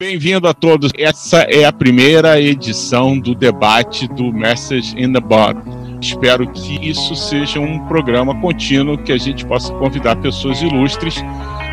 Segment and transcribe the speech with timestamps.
[0.00, 0.90] Bem-vindo a todos.
[0.96, 5.98] Essa é a primeira edição do debate do Message in the Bottom.
[6.00, 11.16] Espero que isso seja um programa contínuo, que a gente possa convidar pessoas ilustres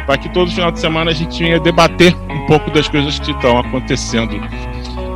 [0.06, 3.32] para que todo final de semana a gente venha debater um pouco das coisas que
[3.32, 4.36] estão acontecendo.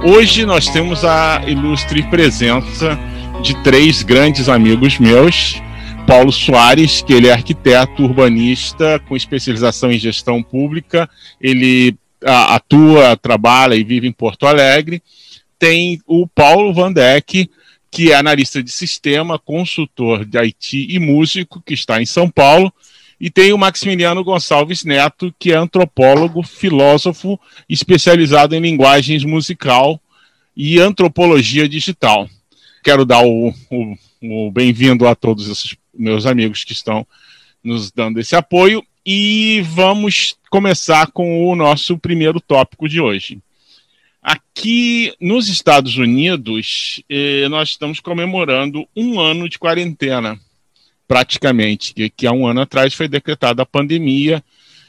[0.05, 2.97] Hoje nós temos a ilustre presença
[3.43, 5.61] de três grandes amigos meus.
[6.07, 11.09] Paulo Soares, que ele é arquiteto urbanista com especialização em gestão pública.
[11.41, 11.93] Ele
[12.25, 15.01] atua, trabalha e vive em Porto Alegre.
[15.57, 17.49] Tem o Paulo Van Deck,
[17.89, 22.71] que é analista de sistema, consultor de IT e músico, que está em São Paulo.
[23.19, 30.01] E tem o Maximiliano Gonçalves Neto, que é antropólogo, filósofo, especializado em linguagens musical
[30.57, 32.27] e antropologia digital.
[32.83, 37.05] Quero dar o, o, o bem-vindo a todos esses meus amigos que estão
[37.63, 43.39] nos dando esse apoio e vamos começar com o nosso primeiro tópico de hoje.
[44.21, 50.39] Aqui nos Estados Unidos, eh, nós estamos comemorando um ano de quarentena,
[51.07, 54.43] praticamente, que, que há um ano atrás foi decretada a pandemia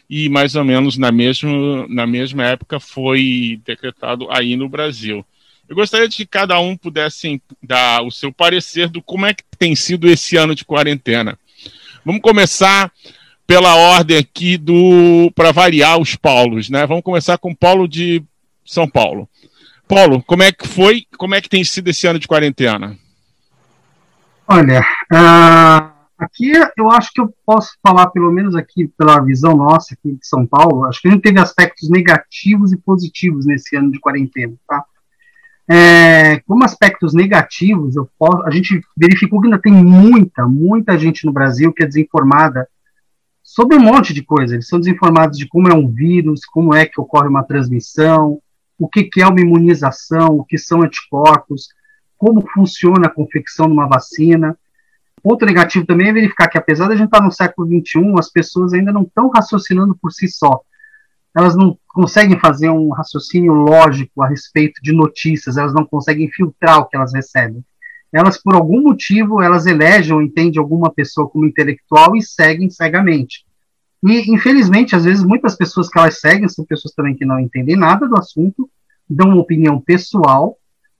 [0.09, 5.25] e mais ou menos na mesma, na mesma época foi decretado aí no Brasil.
[5.67, 9.43] Eu gostaria de que cada um pudesse dar o seu parecer do como é que
[9.59, 11.39] tem sido esse ano de quarentena.
[12.05, 12.93] Vamos começar
[13.47, 16.87] pela ordem aqui do para variar os Paulos, né?
[16.87, 18.23] Vamos começar com Paulo de
[18.65, 19.29] São Paulo.
[19.89, 21.05] Paulo, como é que foi?
[21.19, 22.97] Como é que tem sido esse ano de quarentena?
[24.49, 29.95] Olha, uh, aqui eu acho que eu posso falar, pelo menos aqui pela visão nossa
[29.95, 33.91] aqui de São Paulo, acho que a gente teve aspectos negativos e positivos nesse ano
[33.91, 34.85] de quarentena, tá?
[35.69, 41.33] É, como aspectos negativos, posso, a gente verificou que ainda tem muita, muita gente no
[41.33, 42.69] Brasil que é desinformada
[43.53, 44.55] sobre um monte de coisa.
[44.55, 48.41] Eles são desinformados de como é um vírus, como é que ocorre uma transmissão,
[48.79, 51.69] o que, que é uma imunização, o que são anticorpos,
[52.17, 54.59] como funciona a confecção de uma vacina.
[55.23, 58.31] Outro negativo também é verificar que, apesar de a gente estar no século XXI, as
[58.31, 60.63] pessoas ainda não estão raciocinando por si só.
[61.37, 66.79] Elas não conseguem fazer um raciocínio lógico a respeito de notícias, elas não conseguem filtrar
[66.79, 67.63] o que elas recebem
[68.13, 73.45] elas, por algum motivo, elas elegem ou entendem alguma pessoa como intelectual e seguem cegamente.
[74.05, 77.77] E, infelizmente, às vezes, muitas pessoas que elas seguem são pessoas também que não entendem
[77.77, 78.69] nada do assunto,
[79.09, 80.57] dão uma opinião pessoal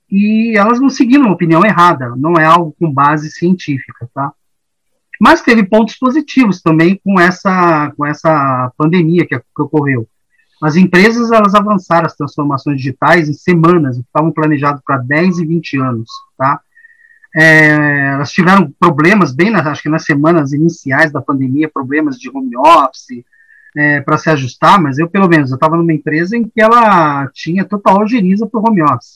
[0.09, 4.31] e elas não seguiram uma opinião errada, não é algo com base científica, tá?
[5.19, 10.07] Mas teve pontos positivos também com essa, com essa pandemia que, que ocorreu.
[10.61, 15.79] As empresas, elas avançaram as transformações digitais em semanas, estavam planejados para 10 e 20
[15.79, 16.61] anos, tá?
[17.35, 22.29] É, elas tiveram problemas bem, nas, acho que nas semanas iniciais da pandemia, problemas de
[22.29, 23.25] home office
[23.75, 27.27] é, para se ajustar, mas eu, pelo menos, eu estava numa empresa em que ela
[27.33, 29.15] tinha total algeriza para o home office.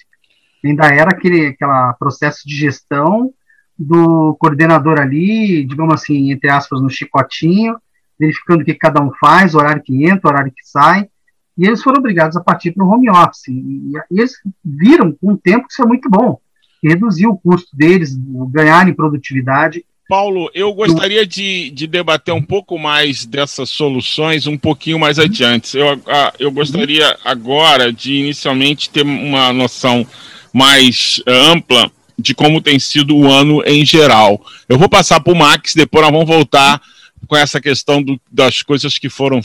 [0.66, 3.32] Ainda era aquele aquela processo de gestão
[3.78, 7.78] do coordenador ali, digamos assim, entre aspas, no chicotinho,
[8.20, 11.08] verificando o que cada um faz, horário que entra, horário que sai,
[11.56, 13.48] e eles foram obrigados a partir para o home office.
[13.48, 14.34] E, e, eles
[14.66, 16.40] viram com o tempo que isso é muito bom
[16.84, 18.16] reduzir o custo deles,
[18.52, 19.86] ganhar em produtividade.
[20.08, 25.78] Paulo, eu gostaria de, de debater um pouco mais dessas soluções um pouquinho mais adiante.
[25.78, 26.02] Eu,
[26.40, 30.08] eu gostaria agora de inicialmente ter uma noção
[30.54, 34.42] mais ampla de como tem sido o ano em geral.
[34.70, 36.82] Eu vou passar para o Max, depois nós vamos voltar
[37.28, 39.42] com essa questão do, das coisas que foram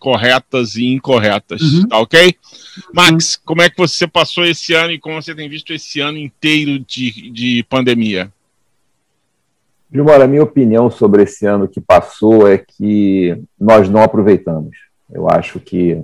[0.00, 1.88] corretas e incorretas, uhum.
[1.88, 2.34] tá ok?
[2.92, 3.40] Max, uhum.
[3.44, 6.80] como é que você passou esse ano e como você tem visto esse ano inteiro
[6.80, 8.32] de, de pandemia?
[9.92, 14.76] Gilmar, a minha opinião sobre esse ano que passou é que nós não aproveitamos.
[15.12, 16.02] Eu acho que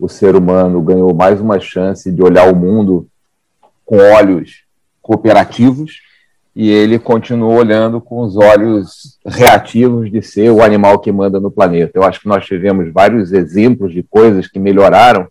[0.00, 3.06] o ser humano ganhou mais uma chance de olhar o mundo
[3.84, 4.62] com olhos
[5.02, 6.00] cooperativos
[6.54, 11.50] e ele continua olhando com os olhos reativos de ser o animal que manda no
[11.50, 11.92] planeta.
[11.94, 15.26] Eu acho que nós tivemos vários exemplos de coisas que melhoraram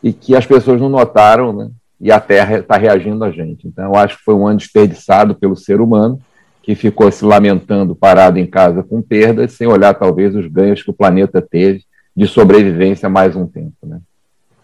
[0.00, 1.70] e que as pessoas não notaram, né?
[2.00, 3.66] e a Terra está reagindo a gente.
[3.66, 6.20] Então, eu acho que foi um ano desperdiçado pelo ser humano,
[6.62, 10.90] que ficou se lamentando parado em casa com perdas, sem olhar talvez os ganhos que
[10.90, 11.82] o planeta teve
[12.16, 13.74] de sobrevivência mais um tempo.
[13.82, 14.00] Né?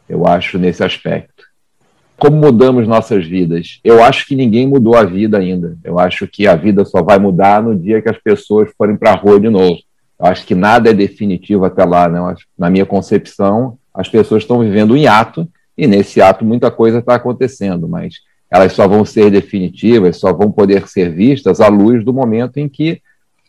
[0.09, 1.50] Eu acho nesse aspecto
[2.21, 3.81] como mudamos nossas vidas?
[3.83, 5.77] Eu acho que ninguém mudou a vida ainda.
[5.83, 9.13] Eu acho que a vida só vai mudar no dia que as pessoas forem para
[9.13, 9.79] a rua de novo.
[10.19, 12.09] Eu acho que nada é definitivo até lá.
[12.11, 12.21] Né?
[12.59, 17.15] Na minha concepção, as pessoas estão vivendo um ato e nesse ato muita coisa está
[17.15, 18.17] acontecendo, mas
[18.51, 22.69] elas só vão ser definitivas, só vão poder ser vistas à luz do momento em
[22.69, 23.01] que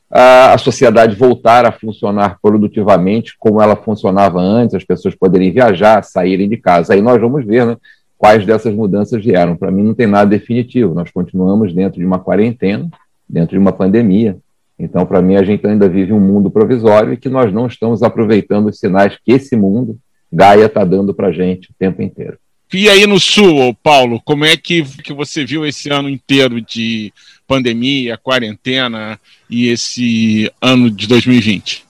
[0.09, 6.03] a, a sociedade voltar a funcionar produtivamente como ela funcionava antes, as pessoas poderem viajar,
[6.03, 6.93] saírem de casa.
[6.93, 7.77] Aí nós vamos ver né,
[8.21, 9.55] quais dessas mudanças vieram.
[9.55, 10.93] Para mim, não tem nada definitivo.
[10.93, 12.87] Nós continuamos dentro de uma quarentena,
[13.27, 14.37] dentro de uma pandemia.
[14.77, 18.03] Então, para mim, a gente ainda vive um mundo provisório e que nós não estamos
[18.03, 19.97] aproveitando os sinais que esse mundo,
[20.31, 22.37] Gaia, está dando para a gente o tempo inteiro.
[22.71, 27.11] E aí no Sul, Paulo, como é que, que você viu esse ano inteiro de
[27.47, 29.19] pandemia, quarentena
[29.49, 31.83] e esse ano de 2020?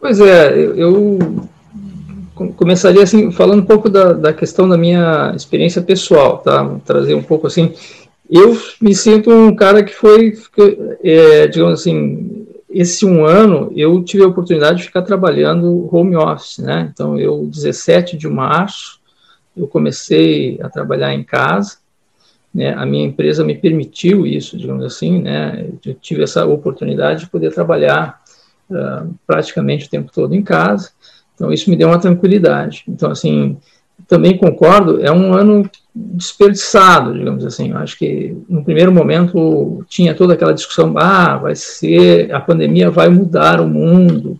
[0.00, 1.18] Pois é, eu
[2.48, 6.78] começaria assim falando um pouco da, da questão da minha experiência pessoal, tá?
[6.84, 7.72] Trazer um pouco assim.
[8.28, 10.34] Eu me sinto um cara que foi,
[11.02, 16.58] é, digamos assim, esse um ano eu tive a oportunidade de ficar trabalhando home office,
[16.58, 16.90] né?
[16.92, 19.00] Então eu 17 de março
[19.56, 21.78] eu comecei a trabalhar em casa,
[22.52, 27.30] né, a minha empresa me permitiu isso, digamos assim, né, eu tive essa oportunidade de
[27.30, 28.20] poder trabalhar
[28.70, 30.90] uh, praticamente o tempo todo em casa,
[31.40, 32.84] então isso me deu uma tranquilidade.
[32.86, 33.56] Então, assim,
[34.06, 37.70] também concordo, é um ano desperdiçado, digamos assim.
[37.70, 42.90] Eu acho que no primeiro momento tinha toda aquela discussão, ah, vai ser, a pandemia
[42.90, 44.38] vai mudar o mundo,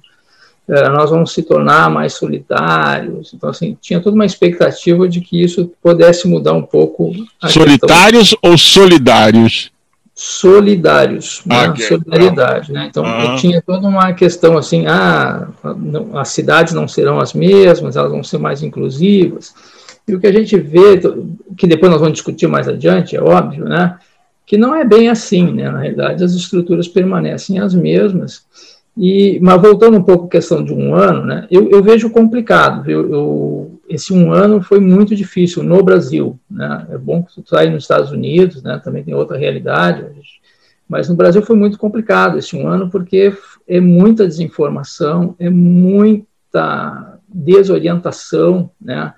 [0.68, 3.32] é, nós vamos se tornar mais solidários.
[3.32, 7.12] Então, assim, tinha toda uma expectativa de que isso pudesse mudar um pouco.
[7.48, 9.72] Solitários ou solidários?
[10.22, 11.70] Solidários, né?
[11.70, 11.86] okay.
[11.86, 12.72] solidariedade.
[12.72, 12.88] Né?
[12.90, 13.36] Então, uhum.
[13.36, 18.22] tinha toda uma questão assim: ah, não, as cidades não serão as mesmas, elas vão
[18.22, 19.54] ser mais inclusivas.
[20.06, 21.00] E o que a gente vê,
[21.56, 23.96] que depois nós vamos discutir mais adiante, é óbvio, né?
[24.44, 25.70] que não é bem assim, né?
[25.70, 28.44] na realidade, as estruturas permanecem as mesmas
[28.96, 32.90] e, mas voltando um pouco à questão de um ano, né, eu, eu vejo complicado.
[32.90, 36.38] Eu, eu, esse um ano foi muito difícil no Brasil.
[36.48, 40.06] Né, é bom que está aí nos Estados Unidos, né, também tem outra realidade,
[40.88, 47.18] mas no Brasil foi muito complicado esse um ano porque é muita desinformação, é muita
[47.28, 49.12] desorientação, né,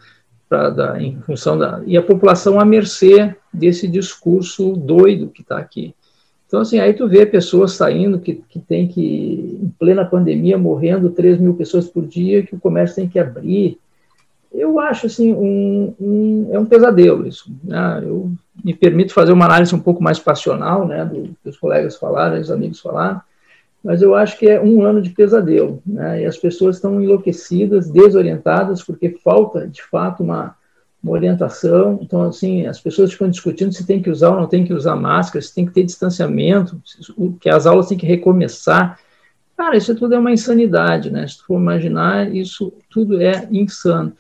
[0.49, 5.59] pra, da, em função da e a população à mercê desse discurso doido que está
[5.59, 5.95] aqui.
[6.47, 11.09] Então, assim, aí tu vê pessoas saindo que, que tem que, em plena pandemia, morrendo
[11.09, 13.79] 3 mil pessoas por dia, que o comércio tem que abrir.
[14.55, 17.51] Eu acho, assim, um, um é um pesadelo isso.
[17.65, 18.01] Né?
[18.03, 18.33] Eu
[18.63, 22.41] me permito fazer uma análise um pouco mais passional, né, do que os colegas falaram,
[22.41, 23.21] os amigos falaram,
[23.83, 27.91] mas eu acho que é um ano de pesadelo, né, e as pessoas estão enlouquecidas,
[27.91, 30.55] desorientadas, porque falta, de fato, uma
[31.03, 31.99] uma orientação.
[32.01, 34.95] Então, assim, as pessoas ficam discutindo se tem que usar ou não tem que usar
[34.95, 36.81] máscara, se tem que ter distanciamento,
[37.41, 38.99] que as aulas têm que recomeçar.
[39.57, 41.27] Cara, isso tudo é uma insanidade, né?
[41.27, 44.13] Se tu for imaginar, isso tudo é insano.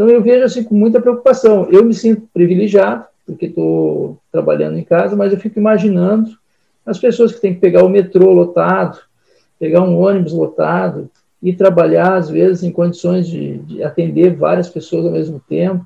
[0.00, 1.68] Então, eu vejo assim com muita preocupação.
[1.70, 6.30] Eu me sinto privilegiado, porque estou trabalhando em casa, mas eu fico imaginando
[6.86, 8.98] as pessoas que têm que pegar o metrô lotado,
[9.58, 11.10] pegar um ônibus lotado,
[11.42, 15.84] e trabalhar, às vezes, em condições de, de atender várias pessoas ao mesmo tempo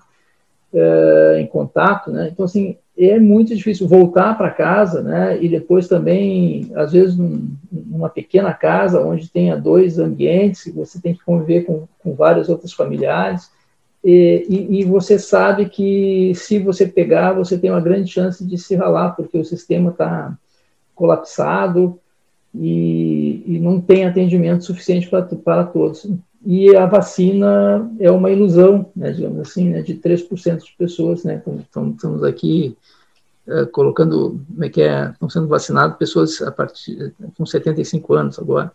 [0.73, 2.29] é, em contato, né?
[2.33, 5.43] Então, assim, é muito difícil voltar para casa, né?
[5.43, 11.15] E depois também, às vezes, num, numa pequena casa onde tenha dois ambientes, você tem
[11.15, 12.17] que conviver com, com
[12.49, 13.53] outros familiares.
[14.05, 18.59] E, e, e, você sabe que se você pegar, você tem uma grande chance de
[18.59, 20.37] se ralar, porque o sistema está
[20.95, 21.99] colapsado
[22.55, 26.07] e, e, não tem atendimento suficiente para, todos
[26.47, 31.41] e a vacina é uma ilusão, né, digamos assim, né, de 3% de pessoas, né,
[31.41, 32.77] então, estamos aqui
[33.47, 38.39] é, colocando, como é que é, estão sendo vacinadas pessoas a partir, com 75 anos
[38.39, 38.71] agora.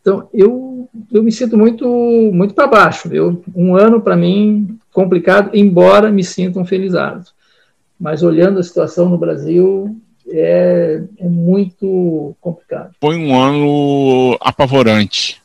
[0.00, 1.86] Então, eu, eu me sinto muito,
[2.32, 3.42] muito para baixo, viu?
[3.54, 7.26] Um ano, para mim, complicado, embora me sintam felizardo.
[7.98, 9.96] Mas olhando a situação no Brasil,
[10.28, 12.92] é, é muito complicado.
[13.00, 15.42] Foi um ano apavorante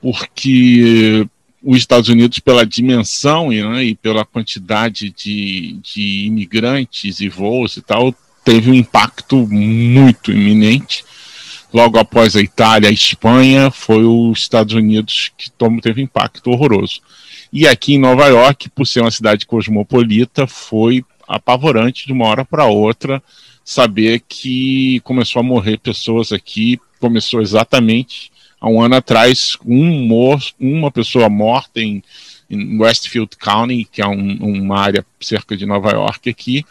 [0.00, 1.26] porque
[1.62, 7.82] os Estados Unidos, pela dimensão né, e pela quantidade de, de imigrantes e voos e
[7.82, 8.14] tal,
[8.44, 11.04] teve um impacto muito iminente.
[11.72, 15.50] Logo após a Itália, a Espanha, foi os Estados Unidos que
[15.82, 17.00] teve um impacto horroroso.
[17.52, 22.44] E aqui em Nova York, por ser uma cidade cosmopolita, foi apavorante de uma hora
[22.44, 23.22] para outra
[23.62, 30.08] saber que começou a morrer pessoas aqui, começou exatamente há um ano atrás, um
[30.58, 32.02] uma pessoa morta em,
[32.48, 36.64] em Westfield County, que é um, uma área cerca de Nova York aqui,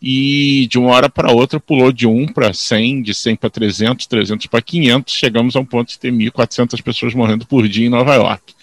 [0.00, 4.06] e de uma hora para outra pulou de 1 para 100, de 100 para 300,
[4.06, 7.90] 300 para 500, chegamos a um ponto de ter 1.400 pessoas morrendo por dia em
[7.90, 8.54] Nova York.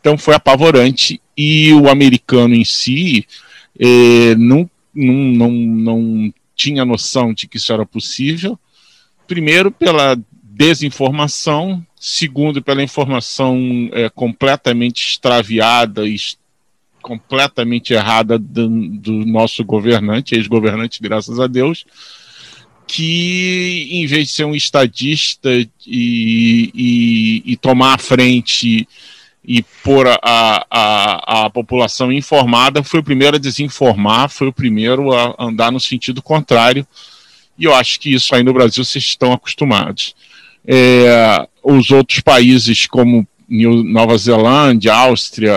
[0.00, 1.20] Então foi apavorante.
[1.36, 3.26] E o americano em si
[3.78, 8.58] eh, não, não, não, não tinha noção de que isso era possível,
[9.26, 16.16] primeiro pela desinformação, segundo, pela informação é, completamente extraviada e
[17.06, 21.86] completamente errada do, do nosso governante, ex-governante, graças a Deus,
[22.84, 28.88] que em vez de ser um estadista e, e, e tomar a frente
[29.44, 30.18] e pôr a,
[30.68, 35.78] a, a, população informada, foi o primeiro a desinformar, foi o primeiro a andar no
[35.78, 36.84] sentido contrário,
[37.56, 40.12] e eu acho que isso aí no Brasil vocês estão acostumados.
[40.66, 45.54] É, os outros países, como Nova Zelândia, Áustria,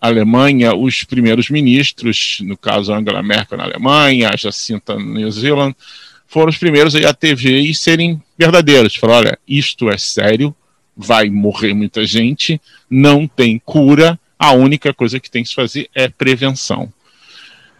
[0.00, 5.74] Alemanha, os primeiros ministros, no caso Angela Merkel na Alemanha, Jacinta na New Zealand,
[6.26, 8.96] foram os primeiros a TV e serem verdadeiros.
[8.96, 10.54] Falaram, olha, isto é sério,
[10.96, 15.88] vai morrer muita gente, não tem cura, a única coisa que tem que se fazer
[15.94, 16.92] é prevenção.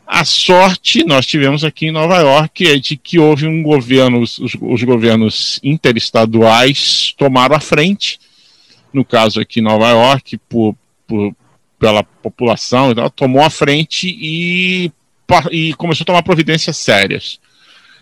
[0.07, 4.39] A sorte nós tivemos aqui em Nova York é de que houve um governo, os,
[4.39, 8.19] os governos interestaduais tomaram a frente,
[8.93, 10.75] no caso aqui Nova York, por,
[11.07, 11.35] por
[11.79, 14.91] pela população, tomou a frente e,
[15.51, 17.39] e começou a tomar providências sérias.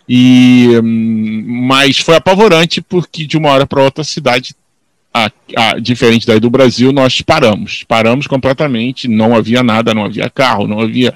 [0.09, 4.55] E, hum, mas foi apavorante porque de uma hora para outra a cidade,
[5.12, 7.85] a, a, diferente daí do Brasil, nós paramos.
[7.87, 11.12] Paramos completamente, não havia nada, não havia carro, não havia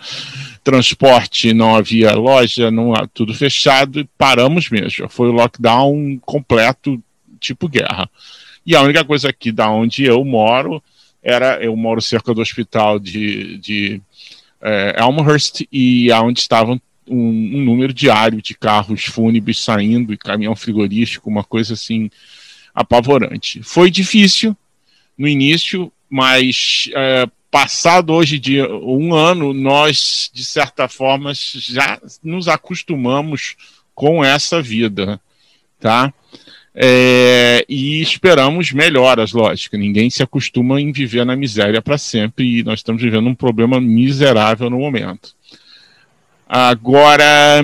[0.62, 5.08] transporte, não havia loja, não tudo fechado, paramos mesmo.
[5.08, 7.02] Foi o lockdown completo,
[7.38, 8.10] tipo guerra.
[8.64, 10.82] E a única coisa aqui da onde eu moro
[11.22, 14.02] era, eu moro cerca do hospital de, de
[14.60, 20.54] é, Elmhurst e aonde estavam um, um, número diário de carros fúnebres saindo e caminhão
[20.54, 22.10] frigorífico, uma coisa assim
[22.74, 23.62] apavorante.
[23.62, 24.56] Foi difícil
[25.18, 32.46] no início, mas é, passado hoje de um ano, nós, de certa forma, já nos
[32.46, 33.56] acostumamos
[33.94, 35.20] com essa vida,
[35.78, 36.14] tá?
[36.74, 39.76] É, e esperamos melhoras, lógico.
[39.76, 43.80] Ninguém se acostuma em viver na miséria para sempre e nós estamos vivendo um problema
[43.80, 45.34] miserável no momento.
[46.52, 47.62] Agora,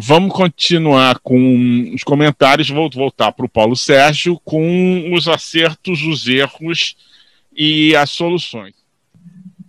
[0.00, 2.70] vamos continuar com os comentários.
[2.70, 6.96] Vou voltar para o Paulo Sérgio com os acertos, os erros
[7.54, 8.74] e as soluções.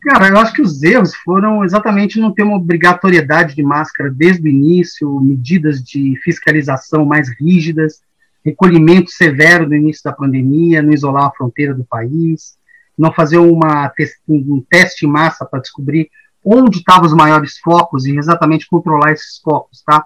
[0.01, 4.43] Cara, eu acho que os erros foram exatamente não ter uma obrigatoriedade de máscara desde
[4.43, 8.01] o início, medidas de fiscalização mais rígidas,
[8.43, 12.57] recolhimento severo no início da pandemia, não isolar a fronteira do país,
[12.97, 13.91] não fazer uma,
[14.27, 16.09] um teste em massa para descobrir
[16.45, 20.05] onde estavam os maiores focos e exatamente controlar esses focos, tá?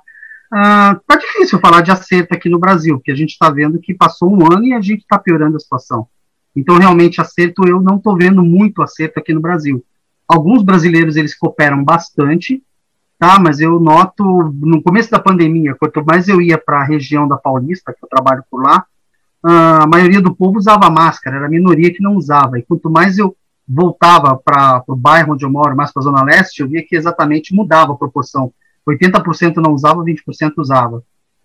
[0.52, 3.94] Ah, tá difícil falar de acerto aqui no Brasil, porque a gente está vendo que
[3.94, 6.08] passou um ano e a gente está piorando a situação.
[6.56, 9.84] Então, realmente, acerto, eu não estou vendo muito acerto aqui no Brasil.
[10.28, 12.64] Alguns brasileiros, eles cooperam bastante,
[13.18, 13.40] tá?
[13.40, 14.24] Mas eu noto,
[14.62, 18.10] no começo da pandemia, quanto mais eu ia para a região da Paulista, que eu
[18.10, 18.86] trabalho por lá,
[19.44, 22.60] a maioria do povo usava máscara, era a minoria que não usava.
[22.60, 23.36] E quanto mais eu
[23.68, 26.96] voltava para o bairro onde eu moro, mais para a Zona Leste, eu via que
[26.96, 28.52] exatamente mudava a proporção.
[28.88, 31.04] 80% não usava, 20% usava.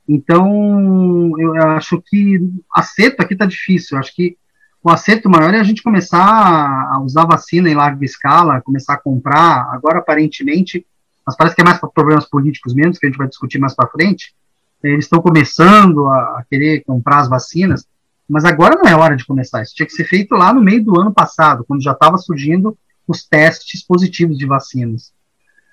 [0.08, 2.40] Então, eu acho que
[2.74, 3.96] acerto aqui está difícil.
[3.96, 4.36] Eu acho que
[4.82, 9.00] o acerto maior é a gente começar a usar vacina em larga escala, começar a
[9.00, 9.68] comprar.
[9.72, 10.86] Agora, aparentemente,
[11.26, 13.74] mas parece que é mais para problemas políticos mesmo, que a gente vai discutir mais
[13.74, 14.34] para frente.
[14.82, 17.86] Eles estão começando a querer comprar as vacinas.
[18.28, 19.62] Mas agora não é hora de começar.
[19.62, 22.76] Isso tinha que ser feito lá no meio do ano passado, quando já estava surgindo
[23.06, 25.12] os testes positivos de vacinas.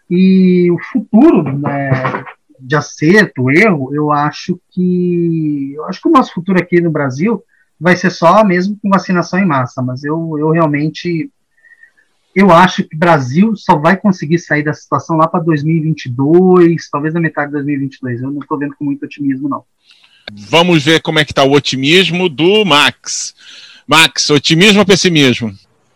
[0.10, 2.26] E o futuro né,
[2.60, 7.44] de acerto, erro, eu acho que eu acho que o nosso futuro aqui no Brasil
[7.80, 9.82] vai ser só mesmo com vacinação em massa.
[9.82, 11.32] Mas eu, eu realmente
[12.40, 17.14] eu acho que o Brasil só vai conseguir sair da situação lá para 2022, talvez
[17.14, 18.22] na metade de 2022.
[18.22, 19.64] Eu não estou vendo com muito otimismo, não.
[20.32, 23.34] Vamos ver como é que está o otimismo do Max.
[23.88, 25.52] Max, otimismo ou pessimismo?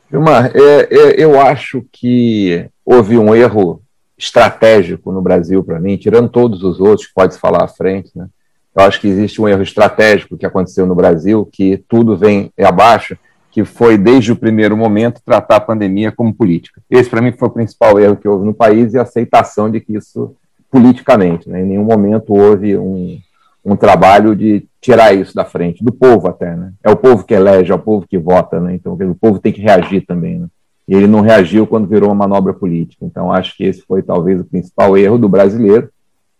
[0.09, 3.81] Vilmar, é, é, eu acho que houve um erro
[4.17, 8.11] estratégico no Brasil para mim, tirando todos os outros que pode se falar à frente,
[8.15, 8.27] né?
[8.75, 13.15] Eu acho que existe um erro estratégico que aconteceu no Brasil, que tudo vem abaixo,
[13.53, 16.81] que foi desde o primeiro momento tratar a pandemia como política.
[16.89, 19.79] Esse para mim foi o principal erro que houve no país e a aceitação de
[19.79, 20.35] que isso
[20.71, 21.61] politicamente, né?
[21.61, 23.19] Em nenhum momento houve um,
[23.63, 26.73] um trabalho de tirar isso da frente, do povo até, né?
[26.83, 28.73] É o povo que elege, é o povo que vota, né?
[28.73, 30.47] Então o povo tem que reagir também, né?
[30.87, 33.05] E ele não reagiu quando virou uma manobra política.
[33.05, 35.89] Então acho que esse foi talvez o principal erro do brasileiro,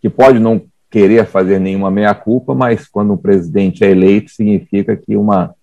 [0.02, 5.16] que pode não querer fazer nenhuma meia-culpa, mas quando o presidente é eleito, significa que
[5.16, 5.54] uma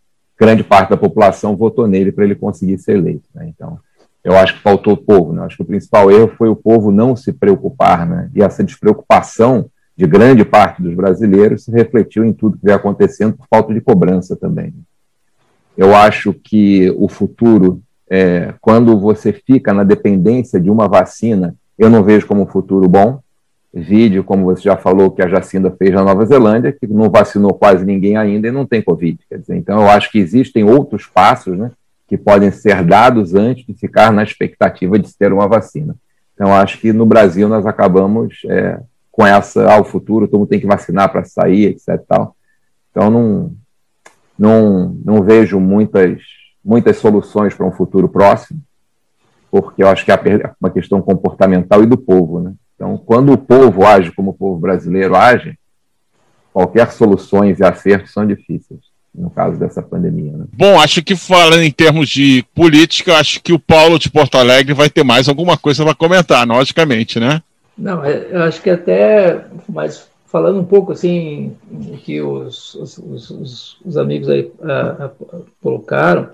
[0.42, 3.30] grande parte da população votou nele para ele conseguir ser eleito.
[3.36, 3.48] Né?
[3.48, 3.78] Então,
[4.24, 5.32] eu acho que faltou o povo.
[5.32, 5.44] Né?
[5.44, 8.28] Acho que o principal erro foi o povo não se preocupar, né?
[8.34, 13.38] e essa despreocupação de grande parte dos brasileiros se refletiu em tudo que vem acontecendo
[13.38, 14.74] por falta de cobrança também.
[15.78, 17.80] Eu acho que o futuro,
[18.10, 22.90] é, quando você fica na dependência de uma vacina, eu não vejo como um futuro
[22.90, 23.20] bom.
[23.74, 27.54] Vídeo, como você já falou, que a Jacinda fez na Nova Zelândia, que não vacinou
[27.54, 29.18] quase ninguém ainda e não tem Covid.
[29.32, 31.72] Dizer, então, eu acho que existem outros passos né,
[32.06, 35.96] que podem ser dados antes de ficar na expectativa de ter uma vacina.
[36.34, 40.50] Então, acho que no Brasil nós acabamos é, com essa, ao ah, futuro, todo mundo
[40.50, 42.01] tem que vacinar para sair, etc.
[42.06, 42.36] Tal.
[42.90, 43.51] Então, não,
[44.38, 46.22] não, não vejo muitas,
[46.63, 48.60] muitas soluções para um futuro próximo,
[49.50, 50.18] porque eu acho que é
[50.60, 52.42] uma questão comportamental e do povo.
[52.42, 52.54] Né?
[52.82, 55.56] Então, quando o povo age como o povo brasileiro age,
[56.52, 58.80] qualquer soluções e acertos são difíceis
[59.14, 60.32] no caso dessa pandemia.
[60.32, 60.46] Né?
[60.52, 64.74] Bom, acho que falando em termos de política, acho que o Paulo de Porto Alegre
[64.74, 67.44] vai ter mais alguma coisa para comentar, logicamente, né?
[67.78, 72.98] Não, é, eu acho que até, mas falando um pouco assim, o que os, os,
[72.98, 76.30] os, os amigos aí uh, uh, colocaram,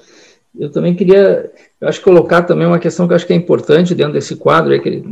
[0.59, 3.95] eu também queria, eu acho colocar também uma questão que eu acho que é importante
[3.95, 5.05] dentro desse quadro, é que ele,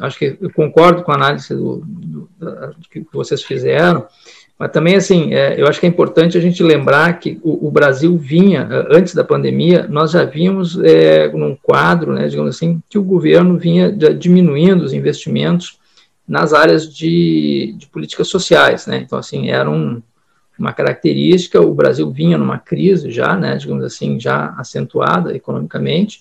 [0.00, 4.06] acho que eu concordo com a análise do, do, do que vocês fizeram,
[4.62, 7.70] mas também, assim, é, eu acho que é importante a gente lembrar que o, o
[7.70, 12.96] Brasil vinha, antes da pandemia, nós já vimos é, num quadro, né, digamos assim, que
[12.96, 15.80] o governo vinha diminuindo os investimentos
[16.28, 19.02] nas áreas de, de políticas sociais, né?
[19.04, 20.00] Então, assim, era um,
[20.58, 26.20] uma característica, o Brasil vinha numa crise já, né, digamos assim, já acentuada economicamente,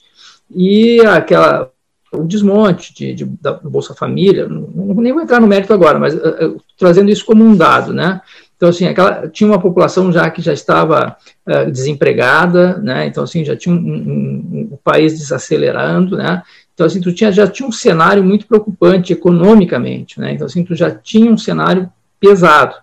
[0.49, 1.71] e aquela
[2.11, 6.13] o desmonte de, de, da Bolsa Família, não, nem vou entrar no mérito agora, mas
[6.13, 8.19] uh, trazendo isso como um dado, né?
[8.57, 11.15] Então, assim, aquela, tinha uma população já que já estava
[11.47, 13.07] uh, desempregada, né?
[13.07, 16.43] Então, assim, já tinha um, um, um, um, país desacelerando, né?
[16.73, 20.33] Então, assim, tu tinha, já tinha um cenário muito preocupante economicamente, né?
[20.33, 22.75] Então, assim, tu já tinha um cenário pesado.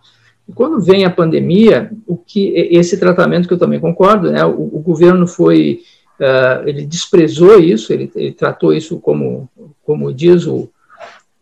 [0.48, 4.44] E quando vem a pandemia, o que esse tratamento que eu também concordo, né?
[4.44, 5.82] O, o governo foi
[6.18, 9.48] Uh, ele desprezou isso, ele, ele, tratou isso como,
[9.84, 10.68] como diz o,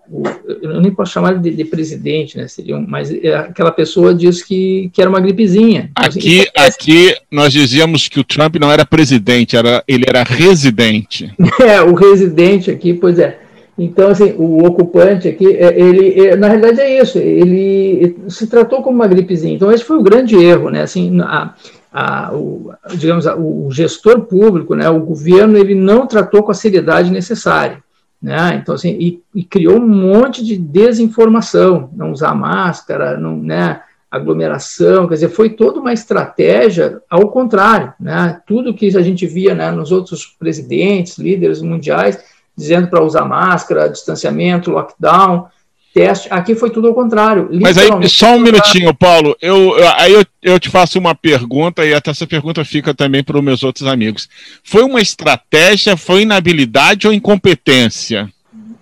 [0.07, 0.23] o
[0.61, 2.47] eu nem posso chamar de, de presidente, né?
[2.47, 5.91] Seria um, mas é, aquela pessoa diz que, que era uma gripezinha.
[5.95, 11.33] Aqui, assim, aqui nós dizíamos que o Trump não era presidente, era, ele era residente.
[11.59, 13.46] É, o residente aqui, pois é.
[13.79, 18.97] Então, assim, o ocupante aqui, é, ele, na realidade é isso, ele se tratou como
[18.97, 19.55] uma gripezinha.
[19.55, 20.83] Então, esse foi o grande erro, né?
[20.83, 21.55] Assim, a,
[21.93, 26.55] a, o, digamos, a, o gestor público, né, o governo, ele não tratou com a
[26.55, 27.83] seriedade necessária.
[28.21, 28.59] Né?
[28.61, 35.07] Então, assim, e, e criou um monte de desinformação, não usar máscara, não, né, aglomeração,
[35.07, 38.41] quer dizer, foi toda uma estratégia ao contrário, né?
[38.47, 42.19] Tudo que a gente via né, nos outros presidentes, líderes mundiais,
[42.57, 45.47] dizendo para usar máscara, distanciamento, lockdown,
[45.93, 46.29] teste.
[46.31, 47.49] Aqui foi tudo ao contrário.
[47.61, 49.37] Mas aí, só um minutinho, Paulo.
[49.41, 53.39] Eu, aí eu, eu, te faço uma pergunta, e até essa pergunta fica também para
[53.39, 54.29] os meus outros amigos.
[54.63, 58.29] Foi uma estratégia, foi inabilidade ou incompetência?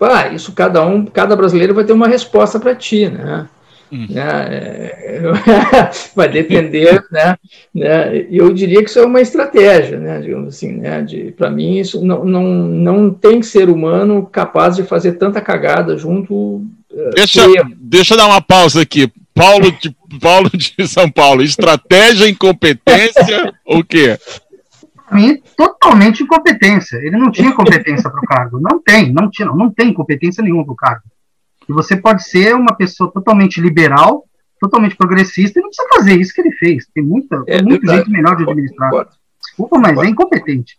[0.01, 3.49] Ah, isso cada um, cada brasileiro vai ter uma resposta para ti, né?
[3.95, 4.07] Hum.
[4.11, 4.23] Né?
[4.51, 5.23] É,
[6.17, 7.37] vai depender, né?
[7.73, 8.27] né?
[8.29, 10.21] Eu diria que isso é uma estratégia, né?
[10.21, 11.01] Digamos assim, né?
[11.03, 15.97] De, para mim isso não, não, não tem ser humano capaz de fazer tanta cagada
[15.97, 16.67] junto
[17.15, 17.41] Deixa,
[17.77, 19.11] deixa eu dar uma pausa aqui.
[19.35, 24.17] Paulo de, Paulo de São Paulo, estratégia, incompetência, o quê?
[25.07, 26.97] Para mim, totalmente incompetência.
[26.99, 28.61] Ele não tinha competência para o cargo.
[28.61, 31.03] Não tem, não tinha, não tem competência nenhuma para o cargo.
[31.68, 34.24] E você pode ser uma pessoa totalmente liberal,
[34.61, 36.87] totalmente progressista, e não precisa fazer isso que ele fez.
[36.94, 38.90] Tem muita, é, muito jeito melhor de administrar.
[39.40, 40.79] Desculpa, mas é incompetente.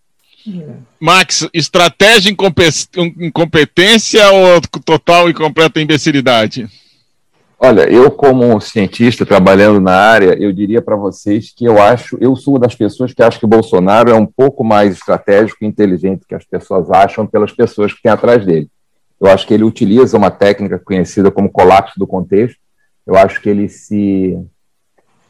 [1.00, 2.36] Max, estratégia
[3.20, 6.70] incompetência ou total e completa imbecilidade?
[7.58, 12.36] Olha, eu como cientista trabalhando na área, eu diria para vocês que eu acho, eu
[12.36, 16.26] sou das pessoas que acho que o Bolsonaro é um pouco mais estratégico e inteligente
[16.28, 18.70] que as pessoas acham pelas pessoas que têm atrás dele.
[19.20, 22.60] Eu acho que ele utiliza uma técnica conhecida como colapso do contexto.
[23.06, 24.38] Eu acho que ele se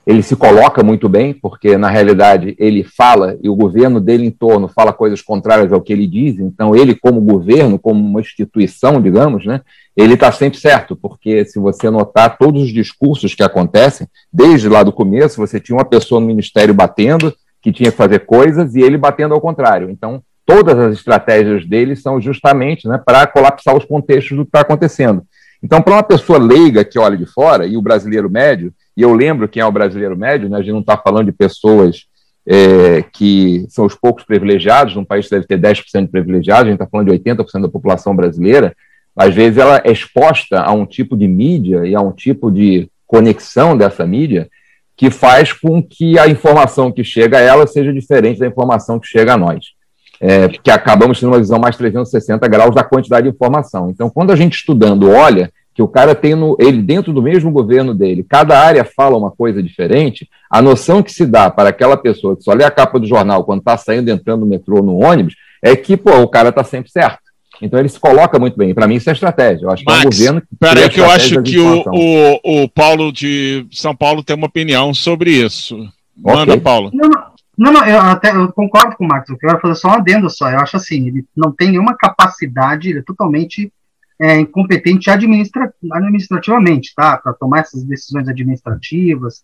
[0.06, 4.32] ele se coloca muito bem, porque na realidade ele fala e o governo dele em
[4.32, 9.02] torno fala coisas contrárias ao que ele diz, então ele, como governo, como uma instituição,
[9.02, 9.62] digamos, né,
[9.98, 14.84] ele está sempre certo, porque se você notar todos os discursos que acontecem, desde lá
[14.84, 18.82] do começo, você tinha uma pessoa no ministério batendo, que tinha que fazer coisas, e
[18.82, 19.90] ele batendo ao contrário.
[19.90, 24.62] Então, todas as estratégias dele são justamente né, para colapsar os contextos do que está
[24.62, 25.24] acontecendo.
[25.62, 29.14] Então, para uma pessoa leiga que olha de fora, e o brasileiro médio, e eu
[29.14, 30.58] lembro quem é o brasileiro médio, né?
[30.58, 32.06] a gente não está falando de pessoas
[32.48, 36.72] é, que são os poucos privilegiados, num país que deve ter 10% de privilegiados, a
[36.72, 38.76] gente está falando de 80% da população brasileira.
[39.16, 42.88] Às vezes ela é exposta a um tipo de mídia e a um tipo de
[43.08, 44.50] conexão dessa mídia
[44.96, 49.08] que faz com que a informação que chega a ela seja diferente da informação que
[49.08, 49.74] chega a nós.
[50.20, 53.90] É, porque acabamos tendo uma visão mais 360 graus da quantidade de informação.
[53.90, 57.52] Então, quando a gente estudando olha que o cara tem no, ele dentro do mesmo
[57.52, 61.98] governo dele, cada área fala uma coisa diferente, a noção que se dá para aquela
[61.98, 65.04] pessoa que só lê a capa do jornal quando está saindo, entrando no metrô, no
[65.04, 67.20] ônibus, é que pô, o cara está sempre certo.
[67.62, 68.74] Então ele se coloca muito bem.
[68.74, 69.66] Para mim, isso é estratégia.
[69.66, 70.48] Eu acho Max, que é um governo que.
[70.60, 74.94] Peraí, que eu acho que o, o, o Paulo de São Paulo tem uma opinião
[74.94, 75.78] sobre isso.
[76.18, 76.62] Manda, okay.
[76.62, 76.92] Paulo.
[76.94, 77.10] Não,
[77.58, 79.30] não, não, eu até eu concordo com o Max.
[79.30, 80.50] Eu quero fazer só um adendo só.
[80.50, 83.72] Eu acho assim, ele não tem nenhuma capacidade, ele é totalmente
[84.20, 87.18] é, incompetente administra administrativamente, tá?
[87.18, 89.44] Para tomar essas decisões administrativas,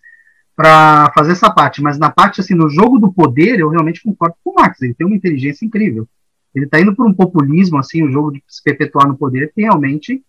[0.56, 1.82] para fazer essa parte.
[1.82, 4.82] Mas na parte, assim, no jogo do poder, eu realmente concordo com o Max.
[4.82, 6.08] Ele tem uma inteligência incrível.
[6.54, 9.62] Ele está indo por um populismo, assim, o jogo de se perpetuar no poder, que
[9.62, 10.22] realmente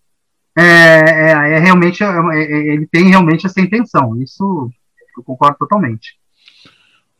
[0.57, 4.21] é, é, é realmente é, é, ele tem realmente essa intenção.
[4.21, 4.69] Isso
[5.17, 6.17] eu concordo totalmente.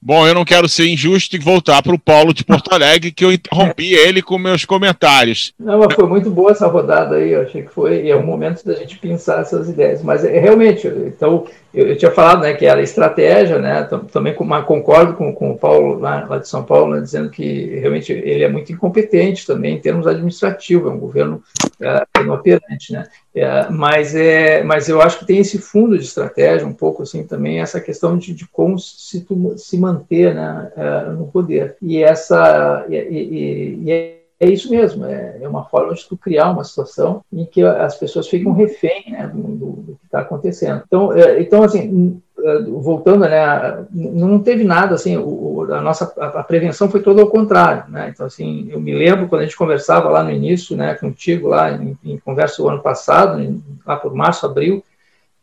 [0.06, 3.24] Bom, eu não quero ser injusto e voltar para o Paulo de Porto Alegre, que
[3.24, 5.54] eu interrompi ele com meus comentários.
[5.58, 8.22] Não, mas foi muito boa essa rodada aí, eu achei que foi, e é o
[8.22, 10.04] momento da gente pensar essas ideias.
[10.04, 14.48] Mas é, realmente, então, eu, eu, tinha falado né, que era estratégia, né, também com,
[14.64, 18.44] concordo com, com o Paulo lá, lá de São Paulo, né, dizendo que realmente ele
[18.44, 21.44] é muito incompetente também em termos administrativos, é um governo
[21.82, 23.08] é, inoperante, né.
[23.36, 27.24] É, mas, é, mas eu acho que tem esse fundo de estratégia, um pouco assim
[27.24, 29.26] também, essa questão de, de como se,
[29.58, 31.76] se manter né, é, no poder.
[31.82, 32.86] E essa.
[32.88, 37.24] E, e, e é, isso mesmo, é, é, uma forma de tu criar uma situação
[37.32, 40.84] em que as pessoas ficam refém né, do, do, que está acontecendo.
[40.86, 46.39] Então, é, então assim, é, voltando, né, não teve nada assim, o, a nossa a,
[46.39, 48.10] a, prevenção foi todo ao contrário, né?
[48.13, 51.72] Então assim, eu me lembro quando a gente conversava lá no início, né, contigo lá
[51.72, 54.84] em, em conversa o ano passado, em, lá por março, abril,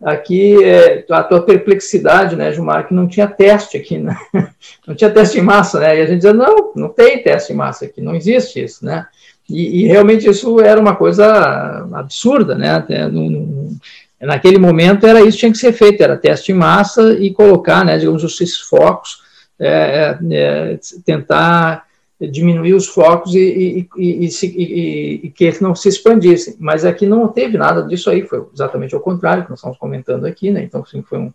[0.03, 4.17] aqui é, a tua perplexidade, né, Gilmar, que não tinha teste aqui, né?
[4.87, 5.99] não tinha teste em massa, né?
[5.99, 9.07] E a gente dizia, não, não tem teste em massa aqui, não existe isso, né?
[9.49, 12.71] E, e realmente isso era uma coisa absurda, né?
[12.71, 13.77] Até no, no,
[14.21, 17.85] naquele momento era isso que tinha que ser feito, era teste em massa e colocar,
[17.85, 19.19] né, digamos, os focos,
[19.59, 21.85] é, é, é, tentar
[22.28, 26.56] diminuir os focos e, e, e, e, que eles não se expandissem.
[26.59, 30.26] Mas aqui não teve nada disso aí, foi exatamente ao contrário, que nós estamos comentando
[30.26, 30.62] aqui, né?
[30.62, 31.33] Então, sim, foi um,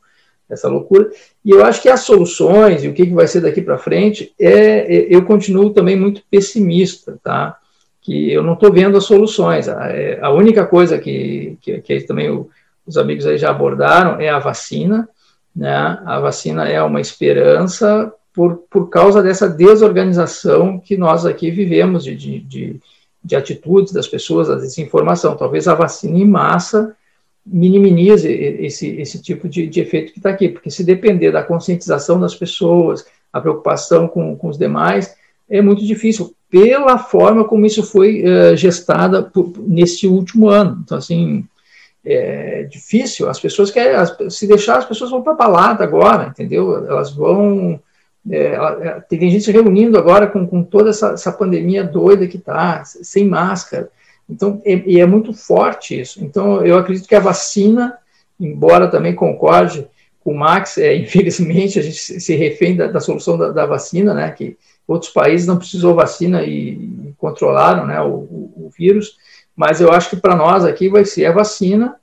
[0.49, 1.09] essa loucura.
[1.43, 4.33] E eu acho que as soluções e o que, que vai ser daqui para frente,
[4.39, 7.57] é, é, eu continuo também muito pessimista, tá?
[8.01, 9.67] Que eu não estou vendo as soluções.
[9.67, 12.47] A, é, a única coisa que, que, que também o,
[12.85, 15.09] os amigos aí já abordaram, é a vacina.
[15.55, 15.67] Né?
[16.05, 22.15] A vacina é uma esperança por, por causa dessa desorganização que nós aqui vivemos de,
[22.15, 22.79] de, de,
[23.23, 25.37] de atitudes das pessoas, da desinformação.
[25.37, 26.95] Talvez a vacina em massa
[27.45, 32.19] minimize esse, esse tipo de, de efeito que está aqui, porque se depender da conscientização
[32.19, 35.15] das pessoas, a preocupação com, com os demais,
[35.47, 40.81] é muito difícil, pela forma como isso foi uh, gestada por, nesse último ano.
[40.83, 41.45] Então, assim,
[42.03, 43.29] é difícil.
[43.29, 43.95] As pessoas querem,
[44.29, 46.85] se deixar, as pessoas vão para a balada agora, entendeu?
[46.87, 47.79] Elas vão.
[48.29, 52.38] É, é, tem gente se reunindo agora com, com toda essa, essa pandemia doida que
[52.38, 53.89] está, sem máscara.
[54.29, 56.23] Então, é, e é muito forte isso.
[56.23, 57.97] Então, eu acredito que a vacina,
[58.39, 59.88] embora também concorde
[60.23, 64.13] com o Max, é, infelizmente a gente se refém da, da solução da, da, vacina,
[64.13, 64.31] né?
[64.31, 64.57] Que
[64.88, 68.01] outros países não precisou vacina e, e controlaram, né?
[68.01, 69.17] O, o, o vírus
[69.55, 71.95] mas eu acho que para nós aqui vai ser a vacina.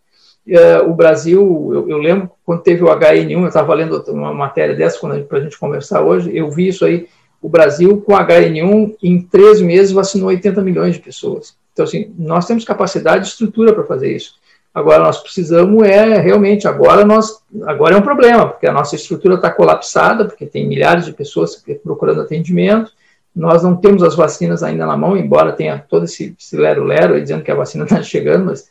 [0.47, 4.75] É, o Brasil, eu, eu, lembro quando teve o HN1, eu estava lendo uma matéria
[4.75, 7.09] dessa para a gente conversar hoje, eu vi isso aí.
[7.41, 11.57] O Brasil, com HN1, em três meses, vacinou 80 milhões de pessoas.
[11.73, 14.35] Então, assim, nós temos capacidade e estrutura para fazer isso.
[14.75, 19.35] Agora, nós precisamos é realmente, agora nós, agora é um problema, porque a nossa estrutura
[19.35, 22.91] está colapsada, porque tem milhares de pessoas procurando atendimento,
[23.35, 27.51] nós não temos as vacinas ainda na mão, embora tenha todo esse lero-lero dizendo que
[27.51, 28.71] a vacina está chegando, mas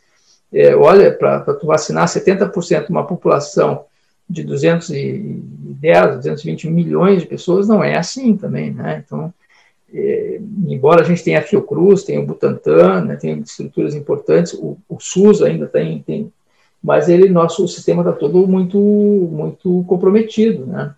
[0.54, 3.86] é, olha, para tu vacinar 70% de uma população
[4.30, 9.04] de 210, 220 milhões de pessoas, não é assim também, né?
[9.06, 9.34] Então,
[9.94, 14.78] é, embora a gente tenha a Fiocruz, tenha o Butantan, né, tenha estruturas importantes, o,
[14.88, 16.32] o SUS ainda tem, tem,
[16.82, 20.96] mas ele, nosso sistema está todo muito, muito comprometido, né?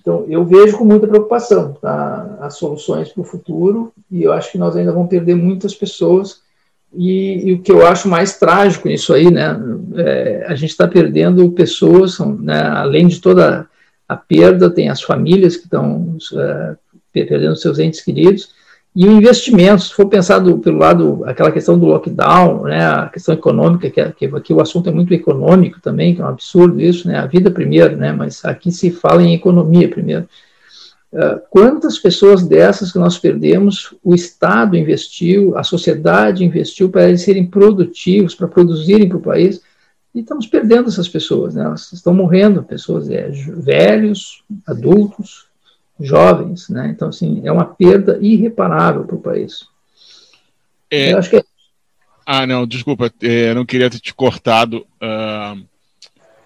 [0.00, 4.52] Então, eu vejo com muita preocupação tá, as soluções para o futuro e eu acho
[4.52, 6.42] que nós ainda vamos perder muitas pessoas.
[6.96, 9.58] E, e o que eu acho mais trágico nisso aí, né,
[9.96, 13.66] é, a gente está perdendo pessoas, né, além de toda
[14.08, 16.76] a perda, tem as famílias que estão é,
[17.12, 18.48] perdendo seus entes queridos,
[18.96, 23.34] E o investimento, se for pensado pelo lado, aquela questão do lockdown, né, a questão
[23.34, 26.80] econômica, que, é, que aqui o assunto é muito econômico também, que é um absurdo
[26.80, 30.28] isso, né, a vida primeiro, né, mas aqui se fala em economia primeiro.
[31.14, 37.22] Uh, quantas pessoas dessas que nós perdemos, o Estado investiu, a sociedade investiu para eles
[37.22, 39.62] serem produtivos, para produzirem para o país,
[40.12, 45.46] e estamos perdendo essas pessoas, né, elas estão morrendo, pessoas é, velhos, adultos,
[46.00, 46.88] jovens, né?
[46.88, 49.66] Então, assim, é uma perda irreparável para o país.
[50.90, 51.12] É...
[51.12, 51.44] Eu acho que é...
[52.26, 55.62] Ah, não, desculpa, é, não queria ter te cortado, uh,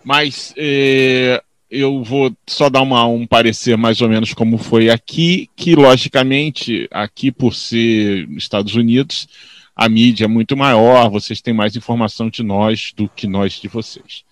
[0.02, 5.48] mas é, eu vou só dar uma, um parecer mais ou menos como foi aqui,
[5.54, 9.28] que logicamente, aqui por ser Estados Unidos,
[9.76, 13.68] a mídia é muito maior, vocês têm mais informação de nós do que nós de
[13.68, 14.24] vocês.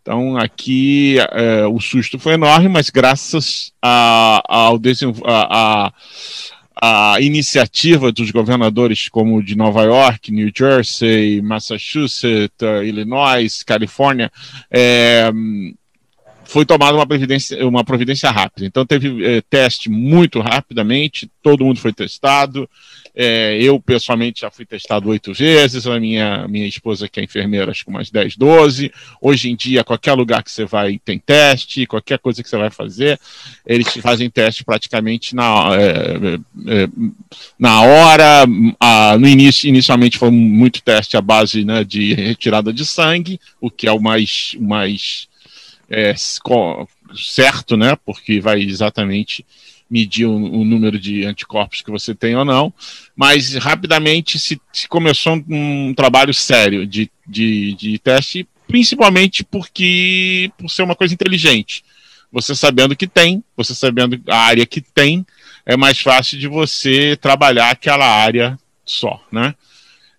[0.00, 4.80] Então, aqui é, o susto foi enorme, mas graças a, ao
[5.26, 5.92] a,
[6.80, 14.32] a, a, iniciativa dos governadores como de Nova York, New Jersey, Massachusetts, Illinois, Califórnia,
[14.70, 15.30] é,
[16.48, 18.66] foi tomada uma providência, uma providência rápida.
[18.66, 22.68] Então, teve é, teste muito rapidamente, todo mundo foi testado.
[23.14, 27.70] É, eu, pessoalmente, já fui testado oito vezes, a minha, minha esposa, que é enfermeira,
[27.70, 28.90] acho que umas 10, 12.
[29.20, 32.70] Hoje em dia, qualquer lugar que você vai tem teste, qualquer coisa que você vai
[32.70, 33.20] fazer,
[33.66, 36.88] eles fazem teste praticamente na, é, é,
[37.58, 38.46] na hora.
[38.80, 43.70] A, no início, inicialmente, foi muito teste à base né, de retirada de sangue, o
[43.70, 45.28] que é o mais, mais
[45.88, 46.14] é,
[47.14, 47.96] certo, né?
[48.04, 49.44] Porque vai exatamente
[49.90, 52.72] medir o, o, número de anticorpos que você tem ou não,
[53.16, 60.52] mas rapidamente se, se começou um, um trabalho sério de, de, de teste, principalmente porque
[60.58, 61.82] por ser uma coisa inteligente.
[62.30, 65.24] Você sabendo que tem, você sabendo a área que tem,
[65.64, 69.54] é mais fácil de você trabalhar aquela área só, né?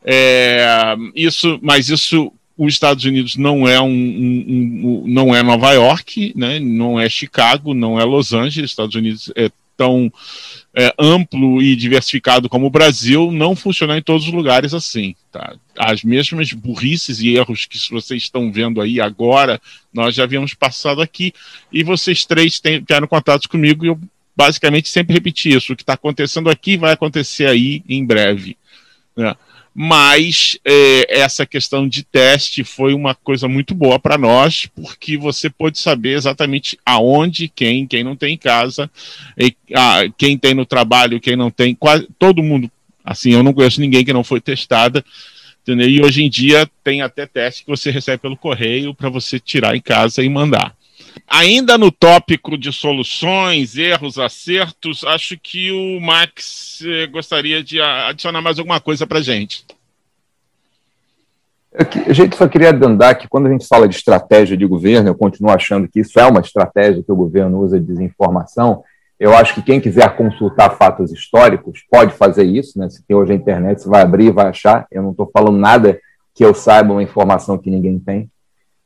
[0.03, 5.71] É, isso, mas isso os Estados Unidos não é um, um, um, não é Nova
[5.71, 6.59] York, né?
[6.59, 8.71] não é Chicago, não é Los Angeles.
[8.71, 10.11] Estados Unidos é tão
[10.75, 15.15] é, amplo e diversificado como o Brasil, não funciona em todos os lugares assim.
[15.31, 15.55] Tá?
[15.77, 19.61] As mesmas burrices e erros que vocês estão vendo aí agora,
[19.93, 21.33] nós já havíamos passado aqui,
[21.71, 23.97] e vocês três tiveram contatos comigo e eu
[24.35, 25.71] basicamente sempre repeti isso.
[25.71, 28.57] O que está acontecendo aqui vai acontecer aí em breve.
[29.15, 29.33] Né?
[29.81, 35.49] Mas é, essa questão de teste foi uma coisa muito boa para nós, porque você
[35.49, 38.91] pôde saber exatamente aonde, quem, quem não tem em casa,
[39.37, 42.69] e, ah, quem tem no trabalho, quem não tem, quase, todo mundo,
[43.05, 45.01] assim, eu não conheço ninguém que não foi testada,
[45.61, 45.87] entendeu?
[45.87, 49.77] E hoje em dia tem até teste que você recebe pelo correio para você tirar
[49.77, 50.75] em casa e mandar.
[51.27, 58.41] Ainda no tópico de soluções, erros, acertos, acho que o Max eh, gostaria de adicionar
[58.41, 59.65] mais alguma coisa para a gente.
[62.07, 65.15] A gente só queria adendar que quando a gente fala de estratégia de governo, eu
[65.15, 68.83] continuo achando que isso é uma estratégia que o governo usa de desinformação.
[69.19, 72.89] Eu acho que quem quiser consultar fatos históricos pode fazer isso, né?
[72.89, 74.87] Se tem hoje a internet, você vai abrir e vai achar.
[74.89, 75.99] Eu não estou falando nada
[76.33, 78.31] que eu saiba, uma informação que ninguém tem.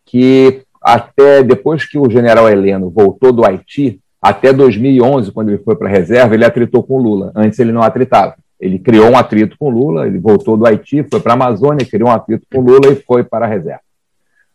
[0.05, 5.75] Que até depois que o general Heleno voltou do Haiti, até 2011, quando ele foi
[5.75, 7.31] para a reserva, ele atritou com Lula.
[7.35, 8.35] Antes ele não atritava.
[8.59, 12.09] Ele criou um atrito com Lula, ele voltou do Haiti, foi para a Amazônia, criou
[12.09, 13.81] um atrito com Lula e foi para a reserva.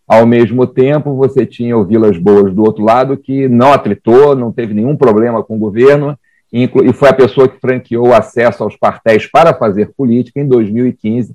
[0.06, 4.50] Ao mesmo tempo, você tinha o Vilas Boas do outro lado, que não atritou, não
[4.50, 6.18] teve nenhum problema com o governo,
[6.50, 11.34] e foi a pessoa que franqueou o acesso aos quartéis para fazer política em 2015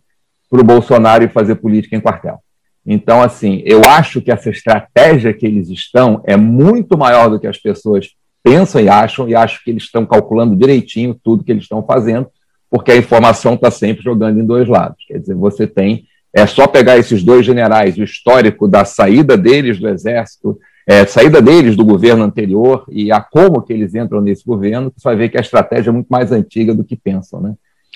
[0.49, 2.39] para o Bolsonaro fazer política em quartel.
[2.85, 7.47] Então, assim, eu acho que essa estratégia que eles estão é muito maior do que
[7.47, 8.09] as pessoas
[8.43, 12.27] pensam e acham, e acho que eles estão calculando direitinho tudo que eles estão fazendo,
[12.69, 14.97] porque a informação está sempre jogando em dois lados.
[15.07, 19.79] Quer dizer, você tem, é só pegar esses dois generais, o histórico da saída deles
[19.79, 24.43] do Exército, é, saída deles do governo anterior e a como que eles entram nesse
[24.45, 27.53] governo, você vai ver que a estratégia é muito mais antiga do que pensam, né?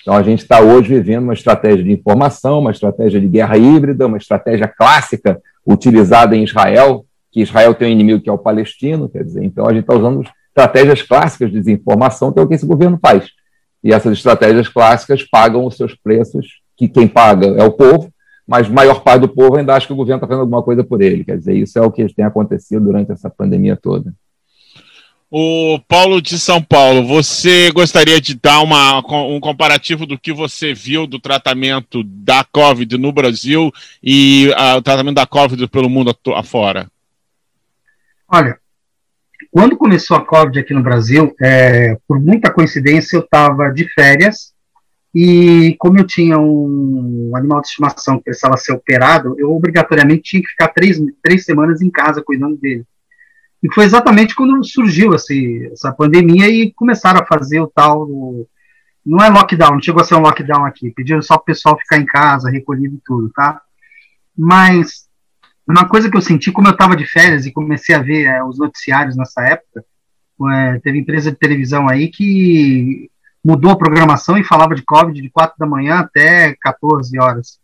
[0.08, 4.08] Então, a gente está hoje vivendo uma estratégia de informação, uma estratégia de guerra híbrida,
[4.08, 9.10] uma estratégia clássica utilizada em Israel, que Israel tem um inimigo que é o palestino,
[9.10, 12.54] quer dizer, então a gente está usando estratégias clássicas de desinformação, que é o que
[12.54, 13.32] esse governo faz.
[13.84, 18.10] E essas estratégias clássicas pagam os seus preços, que quem paga é o povo,
[18.48, 21.02] mas maior parte do povo ainda acha que o governo está fazendo alguma coisa por
[21.02, 21.26] ele.
[21.26, 24.14] Quer dizer, isso é o que tem acontecido durante essa pandemia toda.
[25.30, 30.74] O Paulo de São Paulo, você gostaria de dar uma, um comparativo do que você
[30.74, 33.70] viu do tratamento da Covid no Brasil
[34.02, 36.90] e uh, o tratamento da Covid pelo mundo afora?
[38.26, 38.58] Olha,
[39.52, 44.54] quando começou a Covid aqui no Brasil, é, por muita coincidência, eu estava de férias
[45.14, 50.42] E como eu tinha um animal de estimação que precisava ser operado, eu obrigatoriamente tinha
[50.42, 52.86] que ficar três, três semanas em casa cuidando dele.
[53.64, 58.08] E foi exatamente quando surgiu esse, essa pandemia e começaram a fazer o tal.
[59.06, 61.78] Não é lockdown, não chegou a ser um lockdown aqui, pediram só para o pessoal
[61.78, 63.62] ficar em casa, recolhido e tudo, tá?
[64.38, 65.08] Mas
[65.68, 68.44] uma coisa que eu senti, como eu estava de férias e comecei a ver é,
[68.44, 69.84] os noticiários nessa época,
[70.52, 73.10] é, teve empresa de televisão aí que
[73.44, 77.60] mudou a programação e falava de Covid de 4 da manhã até 14 horas.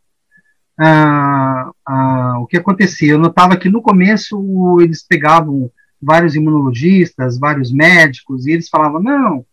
[0.80, 3.12] Ah, ah, o que acontecia?
[3.12, 5.70] Eu notava que no começo eles pegavam
[6.04, 9.46] vários imunologistas, vários médicos, e eles falavam: não,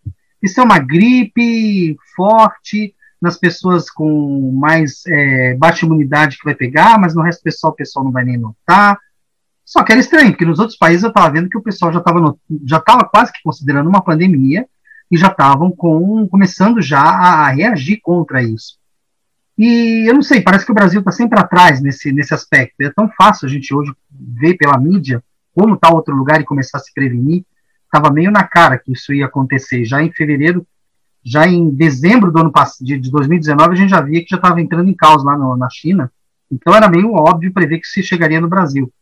[0.43, 6.99] isso é uma gripe forte nas pessoas com mais é, baixa imunidade que vai pegar,
[6.99, 8.99] mas no resto do pessoal o pessoal não vai nem notar.
[9.65, 12.01] Só que era estranho, porque nos outros países eu estava vendo que o pessoal já
[12.01, 14.67] estava já tava quase que considerando uma pandemia
[15.11, 18.79] e já estavam começando já a, a reagir contra isso.
[19.59, 22.81] E eu não sei, parece que o Brasil está sempre atrás nesse, nesse aspecto.
[22.81, 25.23] É tão fácil a gente hoje ver pela mídia
[25.55, 27.45] como está outro lugar e começar a se prevenir.
[27.85, 29.85] Estava meio na cara que isso ia acontecer.
[29.85, 30.67] Já em fevereiro,
[31.25, 34.61] já em dezembro do ano de, de 2019, a gente já via que já estava
[34.61, 36.11] entrando em caos lá no, na China.
[36.51, 38.93] Então era meio óbvio prever que se chegaria no Brasil.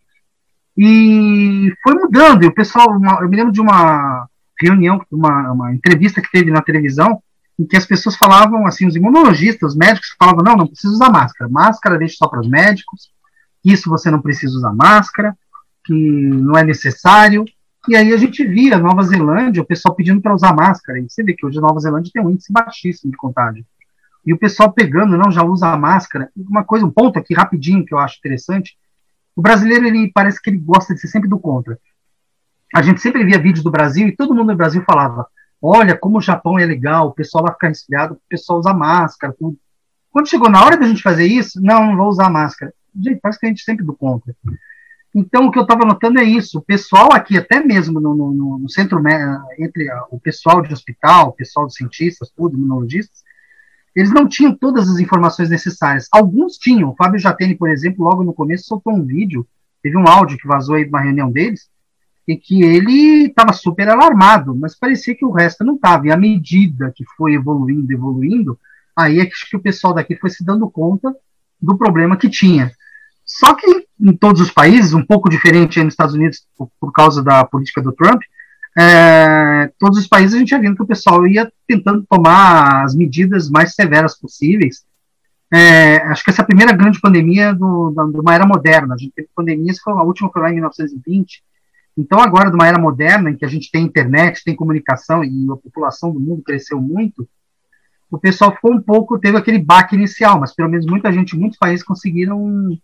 [0.76, 2.44] E foi mudando.
[2.44, 4.28] E o pessoal, uma, eu me lembro de uma
[4.60, 7.22] reunião, uma, uma entrevista que teve na televisão,
[7.58, 11.10] em que as pessoas falavam, assim, os imunologistas, os médicos falavam, não, não precisa usar
[11.10, 11.50] máscara.
[11.50, 13.10] Máscara deixa só para os médicos.
[13.64, 15.36] Isso você não precisa usar máscara
[15.88, 17.46] que não é necessário.
[17.88, 20.98] E aí a gente via Nova Zelândia, o pessoal pedindo para usar máscara.
[20.98, 23.64] E você vê que hoje Nova Zelândia tem um índice baixíssimo de contágio.
[24.26, 26.28] E o pessoal pegando, não, já usa máscara.
[26.36, 28.76] Uma coisa, um ponto aqui rapidinho que eu acho interessante.
[29.34, 31.78] O brasileiro, ele parece que ele gosta de ser sempre do contra.
[32.74, 35.26] A gente sempre via vídeos do Brasil e todo mundo no Brasil falava:
[35.62, 39.34] olha como o Japão é legal, o pessoal vai ficar resfriado, o pessoal usa máscara,
[39.38, 39.56] tudo.
[40.10, 42.74] Quando chegou na hora da gente fazer isso, não, não vou usar máscara.
[42.94, 44.34] Gente, parece que a gente sempre do contra.
[45.14, 46.58] Então, o que eu estava notando é isso.
[46.58, 49.02] O pessoal aqui, até mesmo no, no, no centro,
[49.58, 53.22] entre o pessoal de hospital, o pessoal de cientistas, tudo, imunologistas,
[53.96, 56.06] eles não tinham todas as informações necessárias.
[56.12, 56.90] Alguns tinham.
[56.90, 59.46] O Fábio Jatene, por exemplo, logo no começo soltou um vídeo,
[59.82, 61.68] teve um áudio que vazou aí de uma reunião deles,
[62.28, 66.06] e que ele estava super alarmado, mas parecia que o resto não estava.
[66.06, 68.58] E à medida que foi evoluindo, evoluindo,
[68.94, 71.14] aí é que o pessoal daqui foi se dando conta
[71.60, 72.70] do problema que tinha.
[73.28, 77.22] Só que em todos os países, um pouco diferente nos Estados Unidos por, por causa
[77.22, 78.22] da política do Trump,
[78.76, 82.94] é, todos os países a gente ia vendo que o pessoal ia tentando tomar as
[82.94, 84.86] medidas mais severas possíveis.
[85.52, 88.94] É, acho que essa é a primeira grande pandemia do, da, de uma era moderna.
[88.94, 91.42] A gente teve pandemias, foi, a última foi lá em 1920.
[91.96, 95.46] Então, agora, de uma era moderna, em que a gente tem internet, tem comunicação e
[95.50, 97.28] a população do mundo cresceu muito,
[98.10, 101.58] o pessoal ficou um pouco, teve aquele baque inicial, mas pelo menos muita gente, muitos
[101.58, 102.78] países conseguiram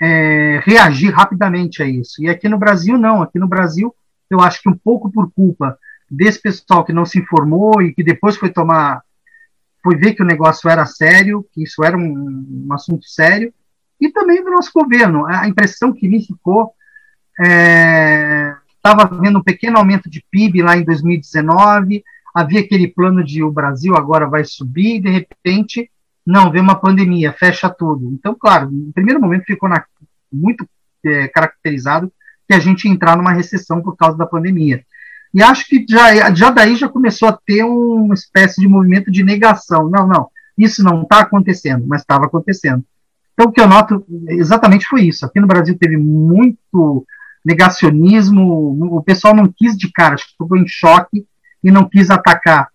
[0.00, 2.22] é, reagir rapidamente a isso.
[2.22, 3.22] E aqui no Brasil, não.
[3.22, 3.94] Aqui no Brasil,
[4.30, 5.78] eu acho que um pouco por culpa
[6.10, 9.02] desse pessoal que não se informou e que depois foi tomar,
[9.82, 13.52] foi ver que o negócio era sério, que isso era um, um assunto sério,
[14.00, 15.26] e também do nosso governo.
[15.26, 16.72] A impressão que me ficou
[18.76, 22.04] estava é, vendo um pequeno aumento de PIB lá em 2019,
[22.34, 25.90] havia aquele plano de o Brasil agora vai subir, e de repente
[26.26, 28.10] não, vem uma pandemia, fecha tudo.
[28.12, 29.84] Então, claro, no primeiro momento ficou na,
[30.32, 30.66] muito
[31.04, 32.10] é, caracterizado
[32.48, 34.84] que a gente ia entrar numa recessão por causa da pandemia.
[35.32, 39.22] E acho que já, já daí já começou a ter uma espécie de movimento de
[39.22, 39.90] negação.
[39.90, 42.84] Não, não, isso não está acontecendo, mas estava acontecendo.
[43.32, 45.26] Então, o que eu noto exatamente foi isso.
[45.26, 47.04] Aqui no Brasil teve muito
[47.44, 51.26] negacionismo, o pessoal não quis de cara, acho que ficou em choque
[51.62, 52.68] e não quis atacar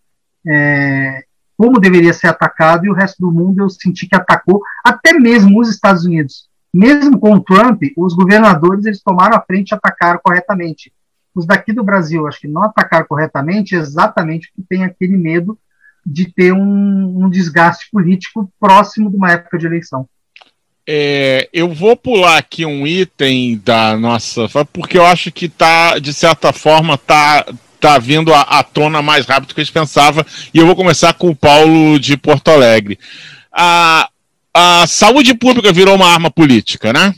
[0.46, 1.24] é,
[1.60, 5.60] como deveria ser atacado e o resto do mundo eu senti que atacou, até mesmo
[5.60, 6.48] os Estados Unidos.
[6.74, 10.94] Mesmo com o Trump, os governadores eles tomaram a frente e atacaram corretamente.
[11.36, 15.60] Os daqui do Brasil, acho que não atacaram corretamente, exatamente porque tem aquele medo
[16.06, 20.08] de ter um, um desgaste político próximo de uma época de eleição.
[20.88, 26.14] É, eu vou pular aqui um item da nossa, porque eu acho que tá, de
[26.14, 27.46] certa forma, tá
[27.80, 30.26] tá vindo à, tona mais rápido do que gente pensava.
[30.54, 33.00] E eu vou começar com o Paulo de Porto Alegre.
[33.52, 34.10] A,
[34.54, 37.14] a saúde pública virou uma arma política, né?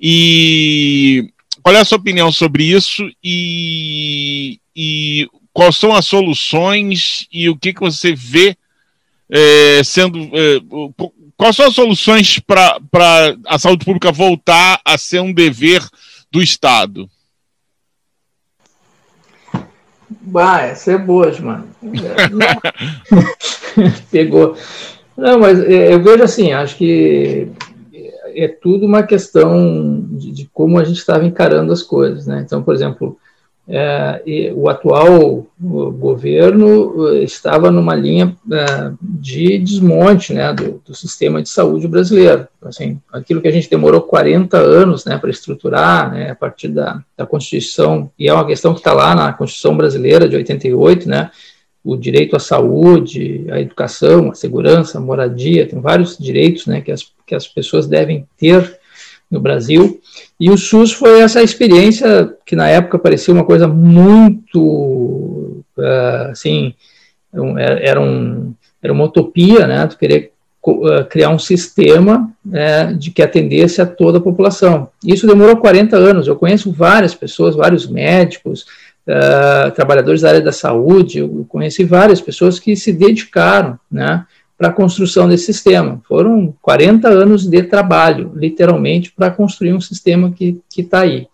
[0.00, 1.30] E
[1.62, 3.10] qual é a sua opinião sobre isso?
[3.22, 8.56] E, e quais são as soluções e o que, que você vê
[9.30, 10.30] é, sendo.
[10.32, 10.60] É,
[11.36, 12.78] quais são as soluções para
[13.46, 15.86] a saúde pública voltar a ser um dever
[16.30, 17.10] do Estado?
[20.28, 21.64] Bah, essa é boa, mano.
[24.10, 24.56] Pegou.
[25.16, 27.48] Não, mas é, eu vejo assim, acho que
[28.34, 32.42] é tudo uma questão de, de como a gente estava encarando as coisas, né?
[32.44, 33.18] Então, por exemplo,
[33.70, 41.42] é, o atual governo eh, estava numa linha é, de desmonte né, do, do, sistema
[41.42, 42.48] de saúde brasileiro.
[42.62, 47.02] Assim, aquilo que a gente demorou 40 anos né, para estruturar, né, a partir da,
[47.14, 51.30] da Constituição, e é uma questão que está lá na Constituição brasileira de 88, né,
[51.84, 56.90] o direito à saúde, à educação, à segurança, à moradia, tem vários direitos né, que,
[56.90, 58.77] as, que as pessoas devem ter
[59.30, 60.00] no Brasil.
[60.38, 66.74] E o SUS foi essa experiência que na época parecia uma coisa muito, uh, assim,
[67.82, 70.32] era, um, era uma utopia, né, tu querer
[70.66, 74.88] uh, criar um sistema né, de que atendesse a toda a população.
[75.04, 76.26] Isso demorou 40 anos.
[76.26, 78.64] Eu conheço várias pessoas, vários médicos,
[79.08, 84.24] uh, trabalhadores da área da saúde, eu conheci várias pessoas que se dedicaram, né,
[84.58, 86.02] para a construção desse sistema.
[86.08, 91.28] Foram 40 anos de trabalho, literalmente, para construir um sistema que está aí.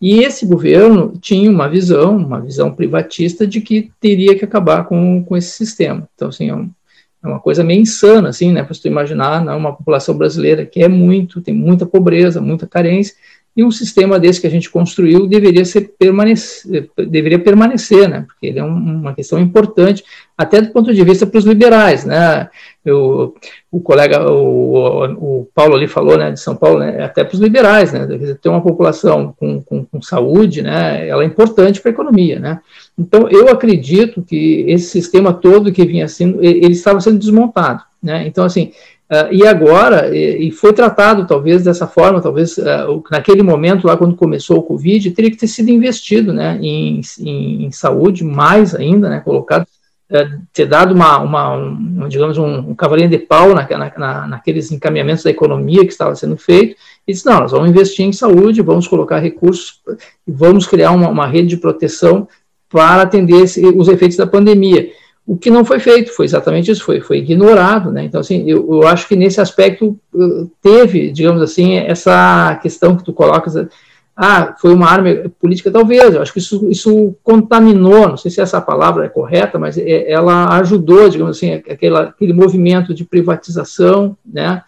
[0.00, 5.24] E esse governo tinha uma visão, uma visão privatista de que teria que acabar com,
[5.24, 6.06] com esse sistema.
[6.14, 6.68] Então, assim, é, um,
[7.22, 10.82] é uma coisa meio insana, assim, né, para você imaginar, né, uma população brasileira que
[10.82, 13.14] é muito, tem muita pobreza, muita carência,
[13.56, 18.22] e um sistema desse que a gente construiu deveria ser permanecer, deveria permanecer, né?
[18.26, 20.04] Porque ele é um, uma questão importante,
[20.36, 22.48] até do ponto de vista para os liberais, né?
[22.84, 23.34] Eu,
[23.70, 27.40] o colega, o, o, Paulo ali falou, né, de São Paulo, né, até para os
[27.40, 28.06] liberais, né?
[28.42, 31.08] Ter uma população com, com, com saúde, né?
[31.08, 32.60] Ela é importante para a economia, né?
[32.98, 38.26] Então, eu acredito que esse sistema todo que vinha sendo, ele estava sendo desmontado, né?
[38.26, 38.72] Então, assim,
[39.04, 43.98] Uh, e agora, e, e, foi tratado talvez dessa forma, talvez uh, naquele momento lá
[43.98, 48.74] quando começou o Covid, teria que ter sido investido né, em, em, em saúde, mais
[48.74, 49.66] ainda, né, colocado,
[50.14, 54.70] uh, ter dado uma, uma um, digamos, um, um cavalinho de pau na, na, naqueles
[54.70, 58.62] encaminhamentos da economia que estava sendo feito, e disse, não, nós vamos investir em saúde,
[58.62, 59.80] vamos colocar recursos,
[60.26, 62.26] vamos criar uma, uma rede de proteção
[62.70, 64.90] para atender esse, os efeitos da pandemia.
[65.26, 68.04] O que não foi feito foi exatamente isso, foi, foi ignorado, né?
[68.04, 73.04] Então, assim, eu, eu acho que nesse aspecto uh, teve, digamos assim, essa questão que
[73.04, 73.54] tu colocas,
[74.16, 75.10] ah, foi uma arma
[75.40, 79.58] política, talvez, eu acho que isso, isso contaminou, não sei se essa palavra é correta,
[79.58, 84.62] mas é, ela ajudou, digamos assim, aquele, aquele movimento de privatização, né?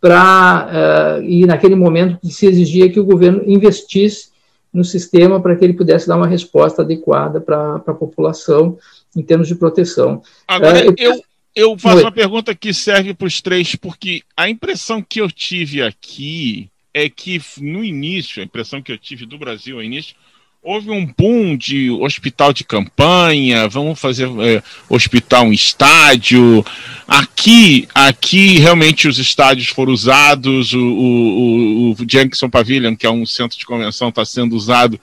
[0.00, 4.28] Para, uh, e naquele momento se exigia que o governo investisse
[4.72, 8.76] no sistema para que ele pudesse dar uma resposta adequada para a população,
[9.16, 10.22] em termos de proteção.
[10.46, 11.20] Agora, é, eu,
[11.54, 12.02] eu faço Oi.
[12.02, 17.08] uma pergunta que serve para os três, porque a impressão que eu tive aqui é
[17.08, 20.14] que no início, a impressão que eu tive do Brasil no início,
[20.62, 26.64] houve um boom de hospital de campanha, vamos fazer é, hospital em estádio.
[27.06, 33.26] Aqui, aqui realmente os estádios foram usados, o, o, o Jackson Pavilion, que é um
[33.26, 34.98] centro de convenção, está sendo usado.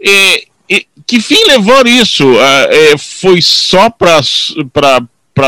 [0.00, 2.24] E, e, que fim levou isso?
[2.24, 4.20] Uh, foi só para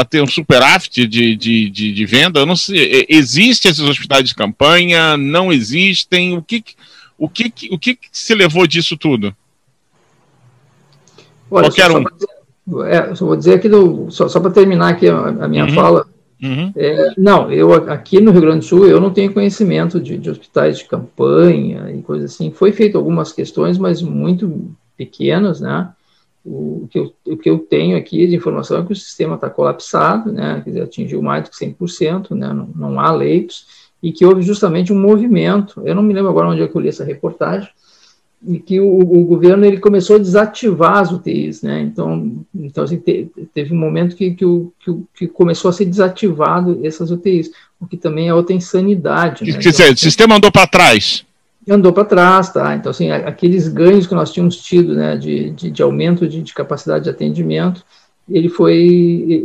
[0.05, 2.41] ter um superávit de, de, de, de, venda?
[2.41, 3.07] Eu não sei.
[3.09, 5.17] Existem esses hospitais de campanha?
[5.17, 6.37] Não existem?
[6.37, 6.63] O que,
[7.19, 9.35] o que, o que se levou disso tudo?
[11.51, 12.05] Olha, Qualquer só, um.
[12.71, 15.65] Só, é, só vou dizer aqui, do, só, só para terminar aqui a, a minha
[15.65, 15.75] uhum.
[15.75, 16.07] fala.
[16.43, 16.73] Uhum.
[16.77, 20.31] É, não, eu aqui no Rio Grande do Sul eu não tenho conhecimento de, de
[20.31, 22.53] hospitais de campanha e coisas assim.
[22.53, 25.89] Foi feito algumas questões, mas muito pequenos, né?
[26.45, 29.51] O que, eu, o que eu tenho aqui de informação é que o sistema está
[29.51, 30.61] colapsado, né?
[30.65, 32.53] Quer dizer, atingiu mais do que 100%, né?
[32.53, 33.67] Não, não há leitos,
[34.03, 36.89] e que houve justamente um movimento, eu não me lembro agora onde é eu li
[36.89, 37.69] essa reportagem,
[38.47, 41.81] e que o, o, governo ele começou a desativar as UTIs, né?
[41.81, 45.87] Então, então assim, te, teve um momento que, que, o, que, que, começou a ser
[45.87, 49.45] desativado essas UTIs, o que também é outra insanidade.
[49.45, 49.53] Né?
[49.55, 51.27] Quer dizer, então, o sistema andou para trás
[51.71, 52.75] andou para trás, tá?
[52.75, 56.55] Então, assim, aqueles ganhos que nós tínhamos tido, né, de, de, de aumento de, de,
[56.55, 57.85] capacidade de atendimento,
[58.31, 58.75] ele foi,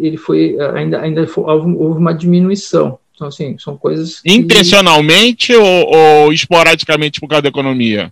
[0.01, 2.97] ele foi, ainda, ainda foi, houve uma diminuição.
[3.15, 4.19] Então, assim, são coisas.
[4.19, 4.33] Que...
[4.33, 8.11] Intencionalmente ou, ou, esporadicamente por causa da economia?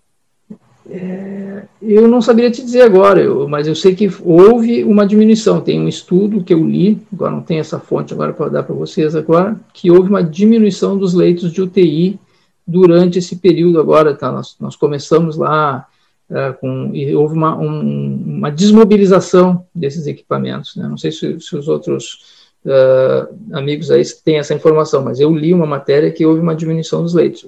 [0.89, 5.61] É, eu não saberia te dizer agora, eu, mas eu sei que houve uma diminuição.
[5.61, 8.75] Tem um estudo que eu li, agora não tem essa fonte agora para dar para
[8.75, 12.19] vocês agora, que houve uma diminuição dos leitos de UTI
[12.71, 14.31] durante esse período agora, tá?
[14.31, 15.87] Nós, nós começamos lá
[16.29, 20.87] é, com, e houve uma, um, uma desmobilização desses equipamentos, né?
[20.87, 25.53] Não sei se, se os outros uh, amigos aí têm essa informação, mas eu li
[25.53, 27.43] uma matéria que houve uma diminuição dos leitos,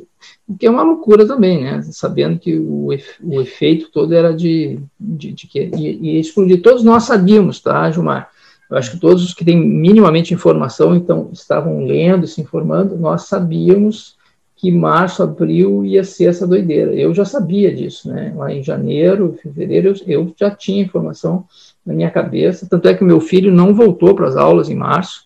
[0.48, 1.82] o que é uma loucura também, né?
[1.92, 2.90] Sabendo que o,
[3.24, 6.62] o efeito todo era de, de, de que ia explodir.
[6.62, 8.30] Todos nós sabíamos, tá, Gilmar?
[8.70, 13.28] eu acho que todos os que têm minimamente informação, então, estavam lendo, se informando, nós
[13.28, 14.16] sabíamos
[14.64, 16.96] que março, abril ia ser essa doideira.
[16.96, 18.34] Eu já sabia disso, né?
[18.34, 21.44] Lá em janeiro, fevereiro, eu, já tinha informação
[21.86, 22.66] na minha cabeça.
[22.70, 25.26] Tanto é que meu filho não voltou para as aulas em março.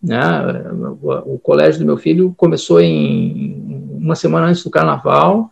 [0.00, 0.20] Né?
[1.02, 5.50] O, o, colégio do meu filho começou em uma semana antes do carnaval.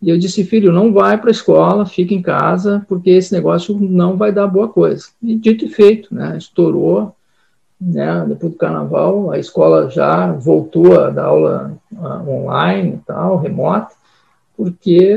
[0.00, 3.76] E eu disse, filho, não vai para a escola, fica em casa, porque esse negócio
[3.76, 5.08] não vai dar boa coisa.
[5.20, 6.38] E dito e feito, né?
[6.38, 7.12] Estourou
[7.80, 13.38] né, depois do carnaval, a escola já voltou a dar aula uh, online e tal,
[13.38, 13.92] remota,
[14.56, 15.16] porque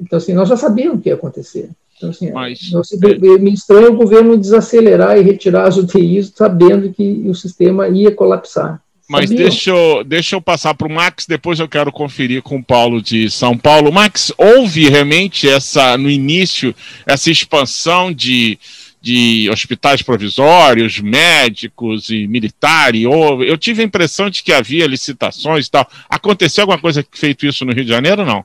[0.00, 1.70] então assim, nós já sabíamos o que ia acontecer.
[1.96, 3.38] Então, assim, Mas, nós, é...
[3.38, 8.80] me estranha o governo desacelerar e retirar as UTIs, sabendo que o sistema ia colapsar.
[9.06, 12.64] Mas deixa eu, deixa eu passar para o Max, depois eu quero conferir com o
[12.64, 13.92] Paulo de São Paulo.
[13.92, 16.72] Max, houve realmente essa, no início,
[17.04, 18.56] essa expansão de,
[19.00, 23.06] de hospitais provisórios, médicos e militares.
[23.06, 25.86] Ou, eu tive a impressão de que havia licitações e tal.
[26.08, 28.44] Aconteceu alguma coisa feito isso no Rio de Janeiro ou não?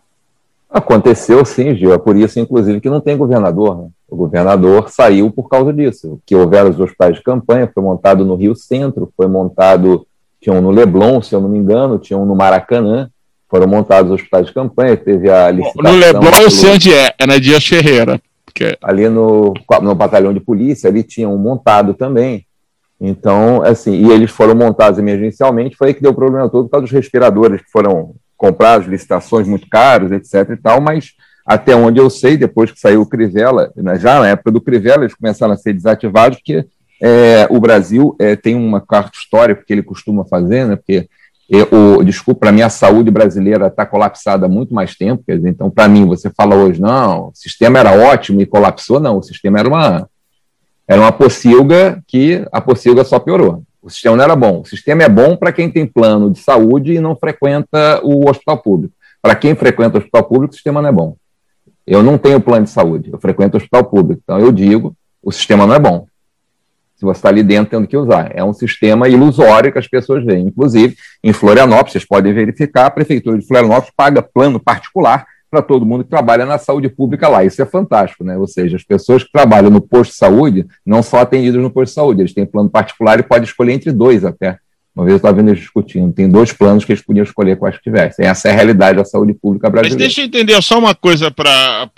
[0.69, 1.93] Aconteceu sim, Gil.
[1.93, 3.77] É por isso, inclusive, que não tem governador.
[3.77, 3.87] Né?
[4.09, 6.19] O governador saiu por causa disso.
[6.25, 10.05] Que houveram os hospitais de campanha, foi montado no Rio Centro, foi montado,
[10.41, 13.09] tinha um no Leblon, se eu não me engano, tinha um no Maracanã.
[13.49, 15.93] Foram montados os hospitais de campanha, teve a licitação.
[15.93, 18.19] No Leblon eu sei onde é, é na Dias Ferreira.
[18.55, 18.77] Porque...
[18.81, 22.45] Ali no, no batalhão de polícia, ali tinha um montado também.
[22.99, 26.71] Então, assim, e eles foram montados emergencialmente, foi aí que deu o problema todo por
[26.71, 31.11] causa dos respiradores que foram comprados, licitações muito caros, etc e tal, mas
[31.45, 35.03] até onde eu sei, depois que saiu o Crivella, né, já na época do Crivella,
[35.03, 36.65] eles começaram a ser desativados, porque
[37.01, 41.09] é, o Brasil é, tem uma carta histórica que ele costuma fazer, né, porque
[41.47, 45.23] eu, desculpa, para mim a saúde brasileira está colapsada há muito mais tempo.
[45.27, 49.17] Dizer, então, para mim, você fala hoje, não, o sistema era ótimo e colapsou, não,
[49.17, 50.09] o sistema era uma,
[50.87, 53.63] era uma pocilga que a pocilga só piorou.
[53.81, 54.61] O sistema não era bom.
[54.61, 58.57] O sistema é bom para quem tem plano de saúde e não frequenta o hospital
[58.57, 58.95] público.
[59.21, 61.15] Para quem frequenta o hospital público, o sistema não é bom.
[61.85, 64.21] Eu não tenho plano de saúde, eu frequento o hospital público.
[64.23, 66.07] Então, eu digo, o sistema não é bom
[66.95, 68.31] se você está ali dentro tendo que usar.
[68.33, 70.47] É um sistema ilusório que as pessoas veem.
[70.47, 75.85] Inclusive, em Florianópolis, vocês podem verificar, a Prefeitura de Florianópolis paga plano particular para todo
[75.85, 77.43] mundo que trabalha na saúde pública lá.
[77.43, 78.37] Isso é fantástico, né?
[78.37, 81.91] Ou seja, as pessoas que trabalham no posto de saúde não são atendidas no posto
[81.91, 84.57] de saúde, eles têm plano particular e podem escolher entre dois até.
[84.95, 87.75] Uma vez eu estava vendo eles discutindo, tem dois planos que eles podiam escolher quais
[87.75, 88.25] que tivessem.
[88.25, 89.95] Essa é a realidade da saúde pública brasileira.
[89.95, 91.89] Mas deixa eu entender só uma coisa para.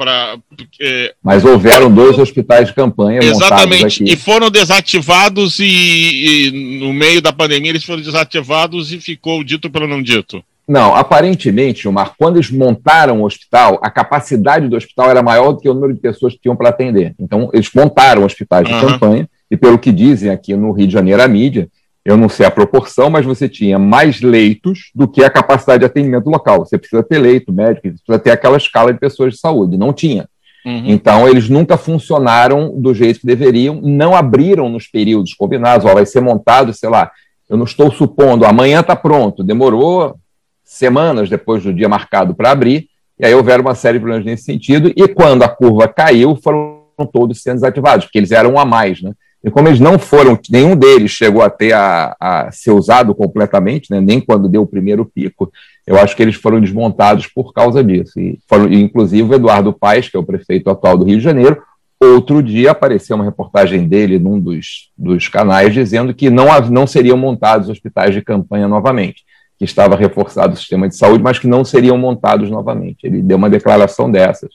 [0.82, 1.14] É...
[1.22, 3.20] Mas houveram dois hospitais de campanha.
[3.22, 9.44] Exatamente, e foram desativados, e, e, no meio da pandemia eles foram desativados e ficou
[9.44, 10.44] dito pelo não dito.
[10.68, 15.62] Não, aparentemente, Gilmar, quando eles montaram o hospital, a capacidade do hospital era maior do
[15.62, 17.16] que o número de pessoas que tinham para atender.
[17.18, 18.82] Então, eles montaram hospitais de uhum.
[18.82, 21.70] campanha, e pelo que dizem aqui no Rio de Janeiro, a mídia,
[22.08, 25.88] eu não sei a proporção, mas você tinha mais leitos do que a capacidade de
[25.88, 26.60] atendimento local.
[26.60, 29.76] Você precisa ter leito médico, você precisa ter aquela escala de pessoas de saúde.
[29.76, 30.26] Não tinha.
[30.66, 30.84] Uhum.
[30.86, 35.86] Então, eles nunca funcionaram do jeito que deveriam, não abriram nos períodos combinados.
[35.86, 37.12] Ó, vai ser montado, sei lá,
[37.50, 39.44] eu não estou supondo, amanhã está pronto.
[39.44, 40.16] Demorou
[40.64, 42.88] semanas depois do dia marcado para abrir,
[43.20, 44.94] e aí houveram uma série de problemas nesse sentido.
[44.96, 49.02] E quando a curva caiu, foram todos sendo desativados, porque eles eram um a mais,
[49.02, 49.12] né?
[49.48, 53.90] E como eles não foram, nenhum deles chegou a ter a, a ser usado completamente,
[53.90, 55.50] né, nem quando deu o primeiro pico,
[55.86, 58.20] eu acho que eles foram desmontados por causa disso.
[58.20, 61.62] E foram, inclusive, o Eduardo Paes, que é o prefeito atual do Rio de Janeiro,
[61.98, 67.16] outro dia apareceu uma reportagem dele num dos, dos canais dizendo que não, não seriam
[67.16, 69.24] montados hospitais de campanha novamente,
[69.58, 73.08] que estava reforçado o sistema de saúde, mas que não seriam montados novamente.
[73.08, 74.50] Ele deu uma declaração dessas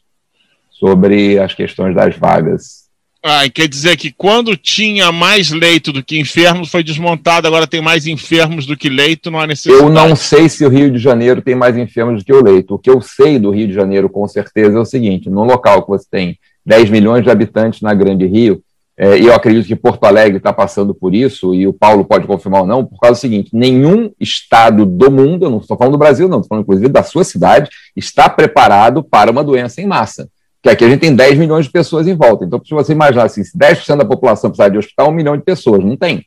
[0.70, 2.81] sobre as questões das vagas
[3.24, 7.80] ah, quer dizer que quando tinha mais leito do que enfermos, foi desmontado, agora tem
[7.80, 9.80] mais enfermos do que leito, não há necessidade.
[9.80, 12.74] Eu não sei se o Rio de Janeiro tem mais enfermos do que o leito.
[12.74, 15.82] O que eu sei do Rio de Janeiro, com certeza, é o seguinte: no local
[15.82, 18.60] que você tem 10 milhões de habitantes na Grande Rio,
[18.98, 22.26] é, e eu acredito que Porto Alegre está passando por isso, e o Paulo pode
[22.26, 25.92] confirmar ou não, por causa do seguinte: nenhum estado do mundo, eu não estou falando
[25.92, 29.86] do Brasil, não, estou falando inclusive da sua cidade, está preparado para uma doença em
[29.86, 30.28] massa
[30.62, 32.44] que aqui a gente tem 10 milhões de pessoas em volta.
[32.44, 35.42] Então, se você imaginar assim, se 10% da população precisar de hospital, um milhão de
[35.42, 35.84] pessoas.
[35.84, 36.24] Não tem.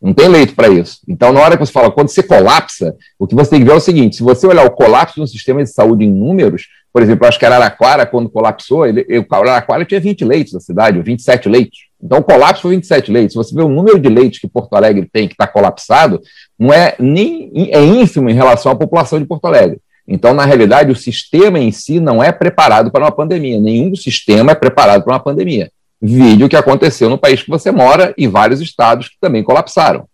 [0.00, 1.00] Não tem leito para isso.
[1.06, 3.72] Então, na hora que você fala, quando você colapsa, o que você tem que ver
[3.72, 7.02] é o seguinte: se você olhar o colapso no sistema de saúde em números, por
[7.02, 11.50] exemplo, acho que Araraquara, quando colapsou, ele, o Araraquara tinha 20 leitos na cidade, 27
[11.50, 11.78] leitos.
[12.02, 13.32] Então, o colapso foi 27 leitos.
[13.32, 16.18] Se você vê o número de leitos que Porto Alegre tem, que está colapsado,
[16.58, 19.78] não é nem é ínfimo em relação à população de Porto Alegre.
[20.12, 23.60] Então, na realidade, o sistema em si não é preparado para uma pandemia.
[23.60, 25.70] Nenhum sistema é preparado para uma pandemia.
[26.02, 30.06] Vídeo que aconteceu no país que você mora e vários estados que também colapsaram,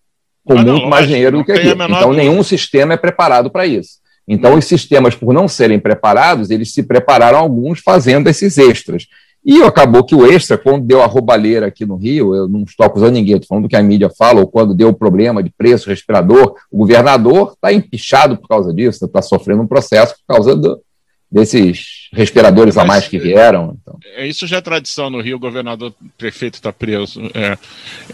[0.44, 1.68] com ah, muito não, mais dinheiro do que aqui.
[1.68, 3.92] Então, nenhum sistema é preparado para isso.
[4.28, 9.07] Então, os sistemas, por não serem preparados, eles se prepararam alguns fazendo esses extras.
[9.47, 12.84] E acabou que o extra, quando deu a roubalheira aqui no Rio, eu não estou
[12.84, 15.51] acusando ninguém, estou falando do que a mídia fala, ou quando deu o problema de
[15.51, 20.57] preço, respirador, o governador está empichado por causa disso, está sofrendo um processo por causa
[20.57, 20.82] do,
[21.30, 23.76] desses respiradores Mas, a mais que vieram.
[23.80, 23.97] Então.
[24.16, 27.20] É, isso já é tradição no Rio, o governador prefeito está preso.
[27.32, 27.57] É,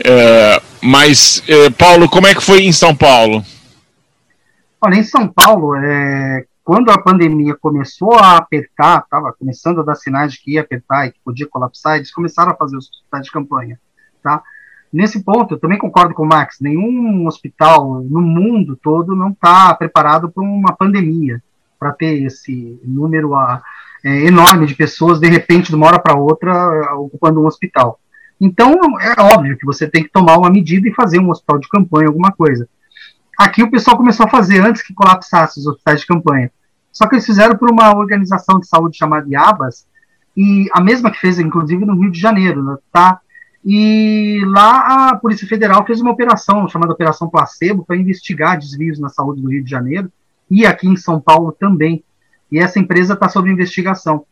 [0.04, 3.42] é, mas, é, Paulo, como é que foi em São Paulo?
[4.84, 9.94] Olha, em São Paulo, é, quando a pandemia começou a apertar, estava começando a dar
[9.94, 13.26] sinais de que ia apertar e que podia colapsar, eles começaram a fazer os hospitais
[13.26, 13.80] de campanha,
[14.22, 14.42] tá?
[14.92, 19.74] Nesse ponto, eu também concordo com o Max, nenhum hospital no mundo todo não está
[19.74, 21.42] preparado para uma pandemia,
[21.78, 23.62] para ter esse número a,
[24.04, 27.98] é, enorme de pessoas, de repente, de uma hora para outra, ocupando um hospital.
[28.40, 31.68] Então, é óbvio que você tem que tomar uma medida e fazer um hospital de
[31.68, 32.68] campanha, alguma coisa.
[33.38, 36.50] Aqui o pessoal começou a fazer antes que colapsasse os hospitais de campanha.
[36.92, 39.86] Só que eles fizeram por uma organização de saúde chamada IABAS,
[40.36, 43.20] e a mesma que fez, inclusive, no Rio de Janeiro, né, tá?
[43.64, 49.08] E lá a Polícia Federal fez uma operação chamada Operação Placebo para investigar desvios na
[49.08, 50.10] saúde do Rio de Janeiro
[50.50, 52.02] e aqui em São Paulo também.
[52.50, 54.24] E essa empresa está sob investigação.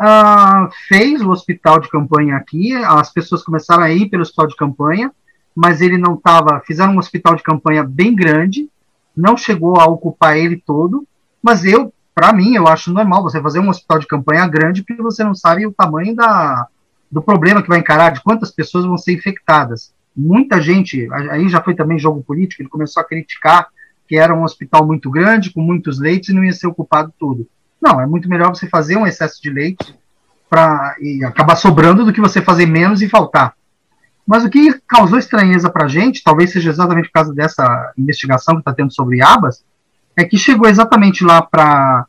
[0.00, 4.56] Ah, fez o hospital de campanha aqui, as pessoas começaram a ir pelo hospital de
[4.56, 5.12] campanha,
[5.58, 6.62] mas ele não estava.
[6.64, 8.70] Fizeram um hospital de campanha bem grande,
[9.16, 11.04] não chegou a ocupar ele todo,
[11.42, 15.02] mas eu, para mim, eu acho normal você fazer um hospital de campanha grande porque
[15.02, 16.68] você não sabe o tamanho da,
[17.10, 19.92] do problema que vai encarar, de quantas pessoas vão ser infectadas.
[20.16, 23.66] Muita gente, aí já foi também jogo político, ele começou a criticar
[24.06, 27.48] que era um hospital muito grande, com muitos leitos e não ia ser ocupado tudo.
[27.82, 29.92] Não, é muito melhor você fazer um excesso de leitos
[30.48, 30.94] para
[31.26, 33.57] acabar sobrando do que você fazer menos e faltar.
[34.28, 38.56] Mas o que causou estranheza para a gente, talvez seja exatamente por causa dessa investigação
[38.56, 39.64] que está tendo sobre abas,
[40.14, 42.04] é que chegou exatamente lá para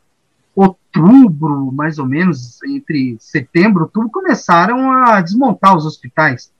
[0.54, 6.52] outubro, mais ou menos, entre setembro, outubro, começaram a desmontar os hospitais.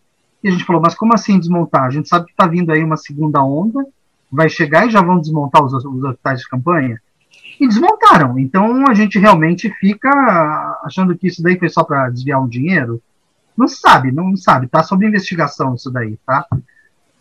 [0.43, 1.83] E a gente falou, mas como assim desmontar?
[1.83, 3.85] A gente sabe que está vindo aí uma segunda onda,
[4.33, 6.99] vai chegar e já vão desmontar os, os hospitais de campanha.
[7.61, 8.39] E desmontaram.
[8.39, 10.09] Então a gente realmente fica
[10.83, 13.03] achando que isso daí foi só para desviar um dinheiro.
[13.61, 16.47] Não sabe, não sabe, tá sob investigação isso daí, tá?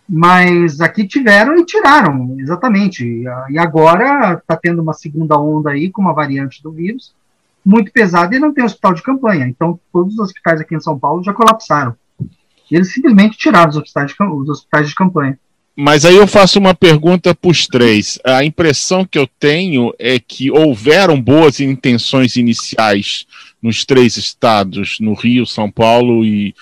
[0.08, 3.26] Mas aqui tiveram e tiraram, exatamente.
[3.50, 7.14] E agora está tendo uma segunda onda aí com uma variante do vírus
[7.66, 9.48] muito pesada e não tem hospital de campanha.
[9.50, 11.94] Então todos os hospitais aqui em São Paulo já colapsaram.
[12.72, 15.38] Eles simplesmente tiraram os hospitais de, os hospitais de campanha.
[15.76, 18.18] Mas aí eu faço uma pergunta para os três.
[18.26, 23.26] A impressão que eu tenho é que houveram boas intenções iniciais
[23.62, 26.54] nos três estados, no Rio, São Paulo e,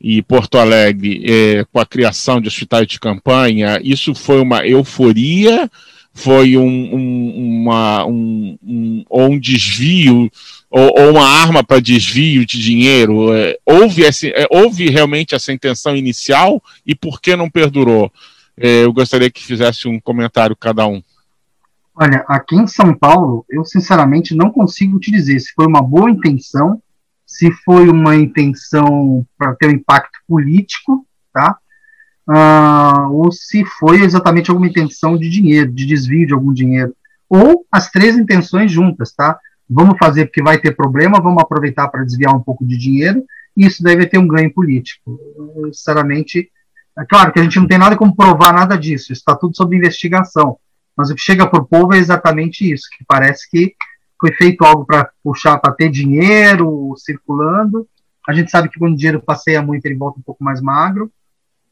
[0.00, 5.70] e Porto Alegre, é, com a criação de hospitais de campanha, isso foi uma euforia,
[6.12, 10.30] foi um, um, uma, um, um, um desvio,
[10.70, 13.32] ou, ou uma arma para desvio de dinheiro?
[13.32, 18.12] É, houve, esse, é, houve realmente essa intenção inicial e por que não perdurou?
[18.56, 21.02] É, eu gostaria que fizesse um comentário cada um.
[21.96, 26.10] Olha, aqui em São Paulo, eu sinceramente não consigo te dizer se foi uma boa
[26.10, 26.82] intenção,
[27.24, 31.56] se foi uma intenção para ter um impacto político, tá?
[32.28, 36.94] Uh, ou se foi exatamente alguma intenção de dinheiro, de desvio de algum dinheiro,
[37.28, 39.38] ou as três intenções juntas, tá?
[39.70, 43.24] Vamos fazer porque vai ter problema, vamos aproveitar para desviar um pouco de dinheiro,
[43.56, 45.16] e isso deve ter um ganho político.
[45.72, 46.50] Sinceramente,
[46.98, 49.76] é claro que a gente não tem nada como provar nada disso, está tudo sob
[49.76, 50.58] investigação.
[50.96, 53.74] Mas o que chega por povo é exatamente isso, que parece que
[54.20, 57.86] foi feito algo para puxar, para ter dinheiro circulando.
[58.26, 61.10] A gente sabe que quando o dinheiro passeia muito, ele volta um pouco mais magro.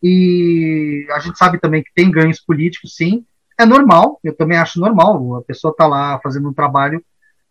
[0.03, 3.25] E a gente sabe também que tem ganhos políticos, sim.
[3.59, 5.37] É normal, eu também acho normal.
[5.37, 7.03] A pessoa está lá fazendo um trabalho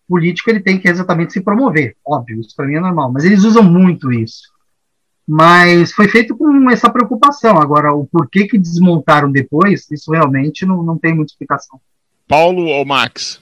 [0.07, 1.95] político, ele tem que exatamente se promover.
[2.05, 3.11] Óbvio, isso para mim é normal.
[3.11, 4.51] Mas eles usam muito isso.
[5.27, 7.57] Mas foi feito com essa preocupação.
[7.57, 11.79] Agora, o porquê que desmontaram depois, isso realmente não, não tem muita explicação.
[12.27, 13.39] Paulo ou Max?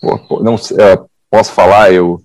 [0.00, 1.00] Pô, não, é,
[1.30, 2.20] posso falar, eu,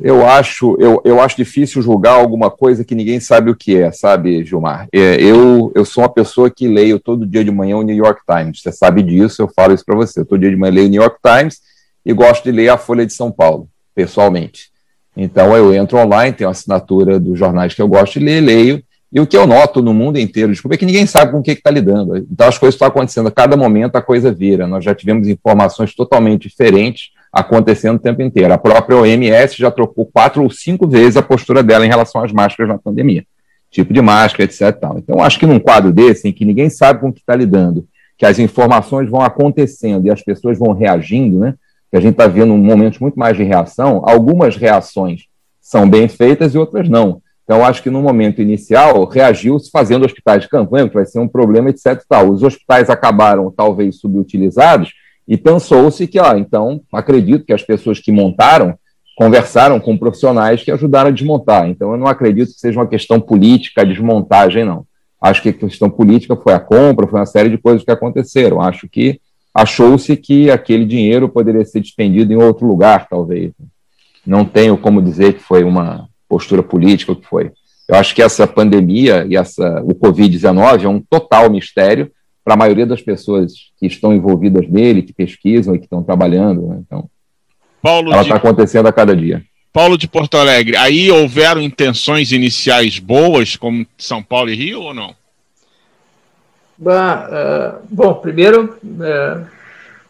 [0.00, 3.90] eu acho eu, eu acho difícil julgar alguma coisa que ninguém sabe o que é,
[3.90, 4.88] sabe, Gilmar?
[4.92, 8.22] É, eu, eu sou uma pessoa que leio todo dia de manhã o New York
[8.26, 8.60] Times.
[8.60, 10.24] Você sabe disso, eu falo isso para você.
[10.24, 11.60] Todo dia de manhã leio o New York Times
[12.04, 14.70] e gosto de ler a Folha de São Paulo, pessoalmente.
[15.16, 18.82] Então eu entro online, tenho a assinatura dos jornais que eu gosto de ler, leio,
[19.12, 21.42] e o que eu noto no mundo inteiro, desculpa, é que ninguém sabe com o
[21.42, 22.16] que está lidando.
[22.16, 24.68] Então as coisas estão acontecendo, a cada momento a coisa vira.
[24.68, 28.52] Nós já tivemos informações totalmente diferentes acontecendo o tempo inteiro.
[28.52, 32.32] A própria OMS já trocou quatro ou cinco vezes a postura dela em relação às
[32.32, 33.24] máscaras na pandemia.
[33.70, 34.72] tipo de máscara, etc.
[34.80, 34.98] Tal.
[34.98, 37.86] Então, acho que num quadro desse, em que ninguém sabe com o que está lidando,
[38.18, 41.54] que as informações vão acontecendo e as pessoas vão reagindo, né?
[41.90, 45.22] Que a gente está vendo um momento muito mais de reação, algumas reações
[45.60, 47.22] são bem feitas e outras não.
[47.44, 51.26] Então, acho que no momento inicial, reagiu-se fazendo hospitais de campanha, que vai ser um
[51.26, 52.00] problema, etc.
[52.08, 52.30] Tal.
[52.30, 54.92] Os hospitais acabaram, talvez, subutilizados,
[55.26, 58.78] e pensou-se que, ó, então, acredito que as pessoas que montaram
[59.16, 61.68] conversaram com profissionais que ajudaram a desmontar.
[61.68, 64.86] Então, eu não acredito que seja uma questão política, desmontagem, não.
[65.20, 68.60] Acho que a questão política foi a compra, foi uma série de coisas que aconteceram.
[68.60, 69.20] Acho que
[69.60, 73.52] achou-se que aquele dinheiro poderia ser despendido em outro lugar, talvez.
[74.26, 77.50] Não tenho como dizer que foi uma postura política, o que foi.
[77.88, 82.10] Eu acho que essa pandemia e essa, o Covid-19 é um total mistério
[82.44, 86.68] para a maioria das pessoas que estão envolvidas nele, que pesquisam e que estão trabalhando.
[86.68, 86.82] Né?
[86.86, 87.10] Então,
[87.82, 88.38] Paulo ela está de...
[88.38, 89.42] acontecendo a cada dia.
[89.72, 94.94] Paulo de Porto Alegre, aí houveram intenções iniciais boas, como São Paulo e Rio, ou
[94.94, 95.14] não?
[96.80, 99.46] Bah, uh, bom, primeiro, uh,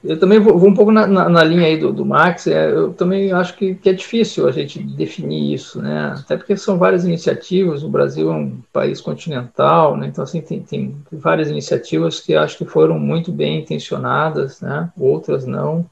[0.05, 2.71] eu também vou, vou um pouco na, na, na, linha aí do, do Max, é,
[2.71, 6.15] eu também acho que, que, é difícil a gente definir isso, né?
[6.17, 10.07] Até porque são várias iniciativas, o Brasil é um país continental, né?
[10.07, 14.91] Então, assim, tem, tem várias iniciativas que acho que foram muito bem intencionadas, né?
[14.97, 15.85] Outras não.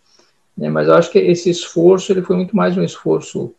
[0.57, 0.71] Né?
[0.71, 3.53] Mas eu acho que esse esforço ele foi muito mais um esforço,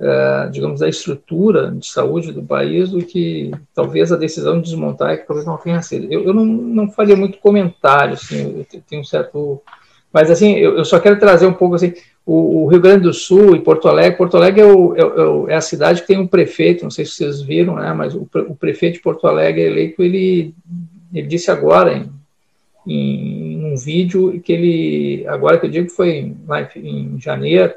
[0.00, 5.18] é, digamos, da estrutura de saúde do país do que talvez a decisão de desmontar,
[5.18, 6.10] que talvez não tenha sido.
[6.10, 9.60] Eu, eu não, não faria muito comentário, assim, eu tenho um certo.
[10.10, 11.92] Mas, assim, eu, eu só quero trazer um pouco, assim,
[12.24, 14.16] o, o, Rio Grande do Sul e Porto Alegre.
[14.16, 17.12] Porto Alegre é, o, é, é, a cidade que tem um prefeito, não sei se
[17.12, 20.54] vocês viram, né, mas o, o prefeito de Porto Alegre eleito, ele,
[21.12, 22.10] ele disse agora, em,
[22.86, 26.36] em um vídeo que ele, agora que eu digo que foi em,
[26.76, 27.74] em janeiro,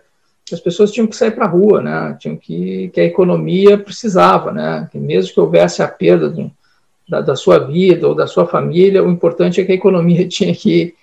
[0.52, 2.18] as pessoas tinham que sair para a rua, né?
[2.20, 4.88] Tinham que, que a economia precisava, né?
[4.92, 6.52] Que mesmo que houvesse a perda do,
[7.08, 10.54] da, da, sua vida ou da sua família, o importante é que a economia tinha
[10.54, 10.96] que,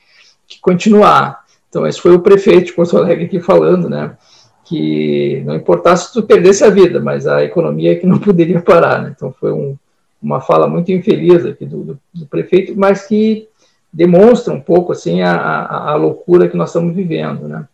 [0.47, 1.45] que continuar.
[1.69, 4.17] Então, esse foi o prefeito de Porto Alegre aqui falando, né?
[4.65, 8.61] Que não importasse se tu perdesse a vida, mas a economia é que não poderia
[8.61, 9.15] parar, né?
[9.17, 9.77] Então, foi um,
[10.23, 13.49] uma fala muito infeliz aqui do, do, do prefeito, mas que
[13.93, 17.67] demonstra um pouco assim a, a, a loucura que nós estamos vivendo, né?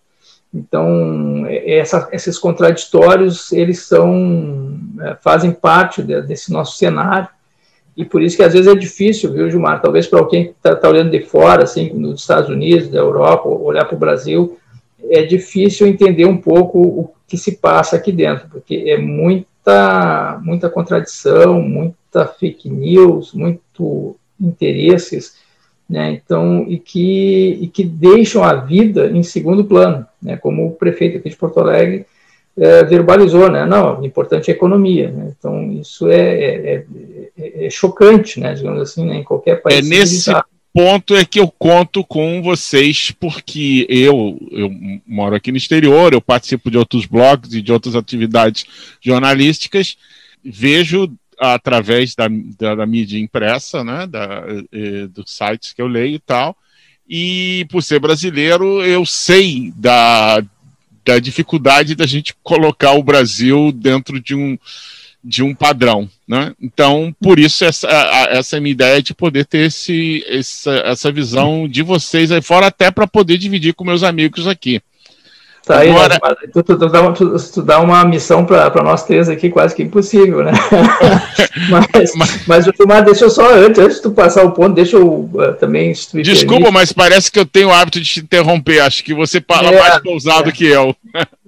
[0.56, 7.28] Então, é, essa, esses contraditórios, eles são, é, fazem parte de, desse nosso cenário,
[7.94, 9.80] e por isso que às vezes é difícil, viu, Gilmar?
[9.80, 13.48] Talvez para alguém que está tá olhando de fora, assim, nos Estados Unidos, da Europa,
[13.48, 14.58] olhar para o Brasil,
[15.10, 20.68] é difícil entender um pouco o que se passa aqui dentro, porque é muita, muita
[20.68, 25.36] contradição, muita fake news, muito interesses,
[25.88, 26.10] né?
[26.12, 30.36] Então, e que, e que deixam a vida em segundo plano, né?
[30.36, 32.04] como o prefeito aqui de Porto Alegre
[32.58, 33.66] é, verbalizou, né?
[33.66, 35.32] Não, o importante é a economia, né?
[35.38, 36.84] Então, isso é, é,
[37.38, 38.54] é, é chocante, né?
[38.54, 39.16] Digamos assim, né?
[39.16, 39.78] em qualquer país.
[39.78, 40.32] É nesse
[40.72, 44.70] ponto é que eu conto com vocês, porque eu, eu
[45.06, 48.66] moro aqui no exterior, eu participo de outros blogs e de outras atividades
[49.00, 49.96] jornalísticas,
[50.44, 56.14] vejo através da, da, da, mídia impressa, né, da, e, dos sites que eu leio
[56.14, 56.56] e tal.
[57.08, 60.42] E por ser brasileiro, eu sei da,
[61.04, 64.58] da dificuldade da gente colocar o Brasil dentro de um,
[65.22, 66.08] de um padrão.
[66.26, 66.52] Né?
[66.60, 67.88] Então, por isso, essa,
[68.30, 72.42] essa é a minha ideia de poder ter esse, essa, essa visão de vocês aí
[72.42, 74.80] fora, até para poder dividir com meus amigos aqui.
[75.66, 76.14] Tá aí, Agora...
[76.14, 76.48] né?
[76.52, 79.82] tu, tu, tu, dá uma, tu, dá uma missão para nós três aqui quase que
[79.82, 80.52] impossível, né?
[81.68, 84.96] mas, mas, mas, mas deixa eu só, antes, antes de tu passar o ponto, deixa
[84.96, 85.92] eu uh, também...
[86.22, 89.72] Desculpa, mas parece que eu tenho o hábito de te interromper, acho que você fala
[89.72, 90.52] é, mais pousado é.
[90.52, 90.94] que eu.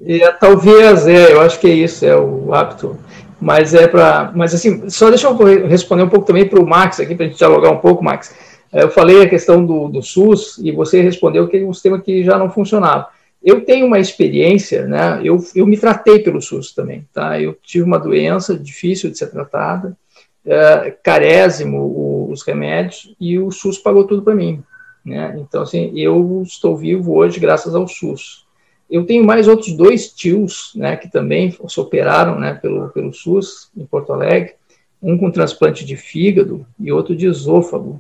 [0.05, 2.99] é, talvez, é, eu acho que é isso, é o hábito.
[3.41, 4.33] Mas é para...
[4.35, 7.29] Mas assim, só deixa eu responder um pouco também para o Max aqui, para a
[7.29, 8.35] gente dialogar um pouco, Max.
[8.73, 12.01] É, eu falei a questão do, do SUS e você respondeu que é um sistema
[12.01, 13.17] que já não funcionava.
[13.49, 15.23] Eu tenho uma experiência, né?
[15.25, 17.41] Eu, eu me tratei pelo SUS também, tá?
[17.41, 19.97] Eu tive uma doença difícil de ser tratada,
[20.45, 24.63] é, carésimo o, os remédios e o SUS pagou tudo para mim,
[25.03, 25.35] né?
[25.39, 28.47] Então assim, eu estou vivo hoje graças ao SUS.
[28.91, 30.95] Eu tenho mais outros dois tios, né?
[30.99, 32.53] Que também se operaram, né?
[32.53, 34.57] Pelo pelo SUS em Porto Alegre,
[35.03, 37.99] um com transplante de fígado e outro de esôfago.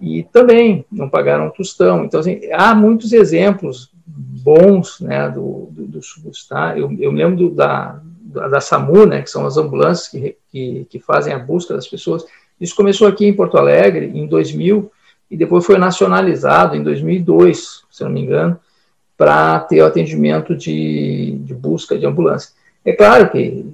[0.00, 2.04] E também não pagaram um tostão.
[2.04, 6.46] Então, assim, há muitos exemplos bons né, do, do, do SUS.
[6.48, 6.76] Tá?
[6.76, 10.86] Eu, eu lembro do, da, da, da, SAMU, né, que são as ambulâncias que, que,
[10.90, 12.24] que, fazem a busca das pessoas.
[12.60, 14.90] Isso começou aqui em Porto Alegre em 2000
[15.30, 18.58] e depois foi nacionalizado em 2002, se não me engano,
[19.16, 22.50] para ter o atendimento de, de busca de ambulância.
[22.84, 23.64] É claro que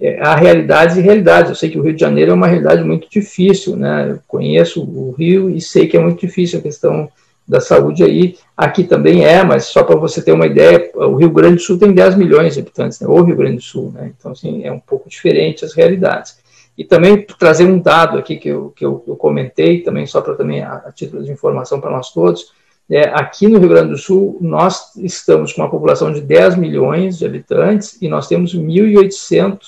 [0.00, 1.50] é, há realidades e realidades.
[1.50, 4.10] Eu sei que o Rio de Janeiro é uma realidade muito difícil, né?
[4.10, 7.10] Eu conheço o Rio e sei que é muito difícil a questão
[7.48, 8.36] da saúde aí.
[8.56, 11.78] Aqui também é, mas só para você ter uma ideia, o Rio Grande do Sul
[11.78, 13.06] tem 10 milhões de habitantes, né?
[13.08, 14.12] o Rio Grande do Sul, né?
[14.16, 16.38] Então, assim, é um pouco diferente as realidades.
[16.76, 20.34] E também trazer um dado aqui que eu, que eu, eu comentei, também só para
[20.34, 22.52] também a, a, título de informação para nós todos,
[22.90, 27.18] é, aqui no Rio Grande do Sul, nós estamos com uma população de 10 milhões
[27.18, 29.58] de habitantes e nós temos 1.800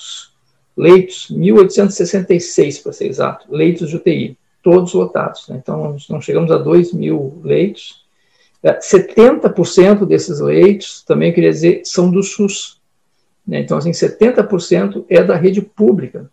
[0.77, 5.47] leitos, 1.866 para ser exato, leitos de UTI, todos lotados.
[5.47, 5.59] Né?
[5.61, 8.01] Então, não chegamos a 2 mil leitos.
[8.63, 12.79] 70% é, desses leitos, também queria dizer, são do SUS.
[13.47, 13.59] Né?
[13.59, 16.29] Então, assim, 70% é da rede pública.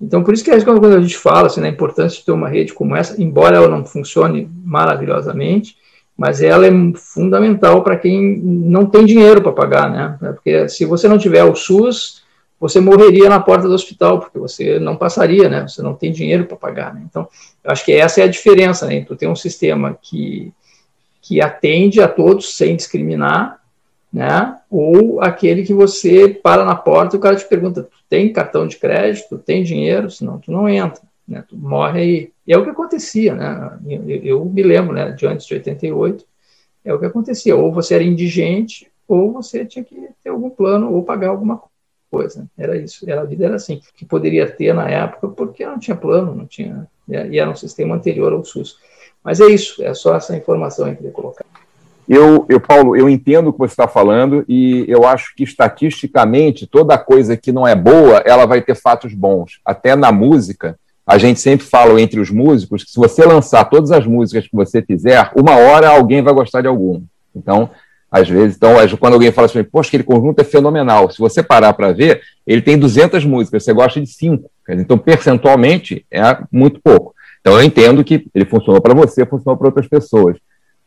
[0.00, 2.72] Então, por isso que quando a gente fala assim, na importância de ter uma rede
[2.72, 5.76] como essa, embora ela não funcione maravilhosamente,
[6.16, 10.18] mas ela é fundamental para quem não tem dinheiro para pagar, né?
[10.34, 12.21] Porque se você não tiver o SUS,
[12.62, 15.66] você morreria na porta do hospital, porque você não passaria, né?
[15.66, 17.02] Você não tem dinheiro para pagar, né?
[17.04, 17.28] Então,
[17.64, 19.04] eu acho que essa é a diferença, né?
[19.04, 20.52] Tu tem um sistema que,
[21.20, 23.60] que atende a todos sem discriminar,
[24.12, 24.58] né?
[24.70, 28.64] Ou aquele que você para na porta e o cara te pergunta: tu tem cartão
[28.64, 30.08] de crédito, tu tem dinheiro?
[30.08, 31.42] Senão tu não entra, né?
[31.48, 32.32] Tu morre aí.
[32.46, 33.76] E é o que acontecia, né?
[33.88, 35.10] Eu, eu me lembro, né?
[35.10, 36.24] De antes de 88,
[36.84, 37.56] é o que acontecia.
[37.56, 41.71] Ou você era indigente, ou você tinha que ter algum plano ou pagar alguma coisa.
[42.58, 43.08] Era isso.
[43.08, 43.80] Era, a vida era assim.
[43.96, 46.86] Que poderia ter na época, porque não tinha plano, não tinha.
[47.06, 47.28] Né?
[47.30, 48.76] E era um sistema anterior ao SUS.
[49.22, 49.82] Mas é isso.
[49.82, 51.44] É só essa informação que eu queria colocar.
[52.08, 56.66] Eu, eu, Paulo, eu entendo o que você está falando e eu acho que estatisticamente
[56.66, 59.60] toda coisa que não é boa, ela vai ter fatos bons.
[59.64, 63.92] Até na música, a gente sempre fala entre os músicos que se você lançar todas
[63.92, 67.02] as músicas que você fizer, uma hora alguém vai gostar de alguma.
[67.34, 67.70] Então,
[68.12, 71.10] às vezes, então, quando alguém fala assim, poxa, aquele conjunto é fenomenal.
[71.10, 74.50] Se você parar para ver, ele tem 200 músicas, você gosta de cinco.
[74.68, 76.20] Então, percentualmente, é
[76.52, 77.14] muito pouco.
[77.40, 80.36] Então, eu entendo que ele funcionou para você, funcionou para outras pessoas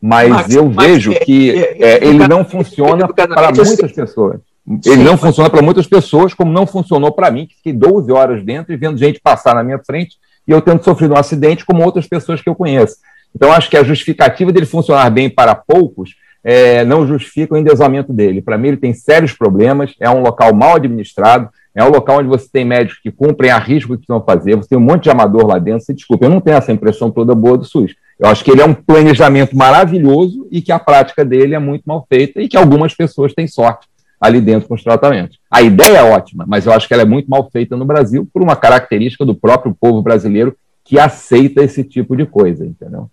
[0.00, 1.50] mas Max, eu Max, vejo é, que
[1.80, 4.40] é, ele não funciona para muitas pessoas.
[4.84, 8.44] Ele não funciona para muitas pessoas, como não funcionou para mim, que fiquei 12 horas
[8.44, 10.16] dentro e vendo gente passar na minha frente
[10.46, 12.96] e eu tendo sofrido um acidente como outras pessoas que eu conheço.
[13.34, 16.14] Então, acho que a justificativa dele funcionar bem para poucos
[16.48, 18.40] é, não justifica o endesamento dele.
[18.40, 22.28] Para mim, ele tem sérios problemas, é um local mal administrado, é um local onde
[22.28, 25.10] você tem médicos que cumprem a risco que precisam fazer, você tem um monte de
[25.10, 25.84] amador lá dentro.
[25.84, 27.96] Se desculpa, eu não tenho essa impressão toda boa do SUS.
[28.16, 31.82] Eu acho que ele é um planejamento maravilhoso e que a prática dele é muito
[31.84, 33.88] mal feita e que algumas pessoas têm sorte
[34.20, 35.40] ali dentro com os tratamentos.
[35.50, 38.26] A ideia é ótima, mas eu acho que ela é muito mal feita no Brasil
[38.32, 43.10] por uma característica do próprio povo brasileiro que aceita esse tipo de coisa, entendeu?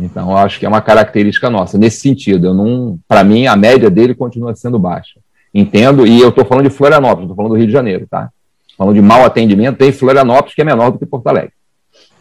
[0.00, 2.48] Então, eu acho que é uma característica nossa nesse sentido.
[2.48, 5.20] Eu não, para mim, a média dele continua sendo baixa.
[5.54, 8.28] Entendo, e eu estou falando de Florianópolis, estou falando do Rio de Janeiro, tá?
[8.76, 11.52] Falando de mau atendimento, tem Florianópolis que é menor do que Porto Alegre.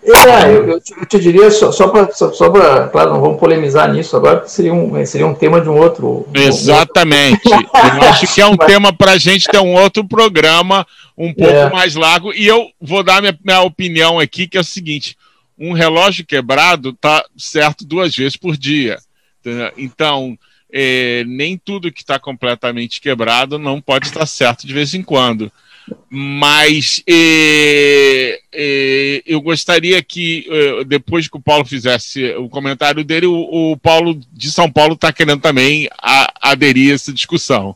[0.04, 3.40] É, eu, eu, te, eu, te, diria, só, só para, só, só claro, não vamos
[3.40, 6.26] polemizar nisso agora, porque seria um, seria um tema de um outro.
[6.34, 7.46] Exatamente.
[7.50, 7.72] Um outro...
[8.02, 8.68] eu acho que é um Mas...
[8.68, 11.70] tema para a gente ter um outro programa um pouco é.
[11.70, 12.32] mais largo.
[12.34, 15.18] E eu vou dar minha, minha opinião aqui, que é o seguinte:
[15.58, 18.98] um relógio quebrado está certo duas vezes por dia.
[19.78, 20.38] Então,
[20.72, 25.52] é, nem tudo que está completamente quebrado não pode estar certo de vez em quando
[26.10, 33.26] mas é, é, eu gostaria que, é, depois que o Paulo fizesse o comentário dele,
[33.26, 37.76] o, o Paulo de São Paulo está querendo também a, aderir a essa discussão.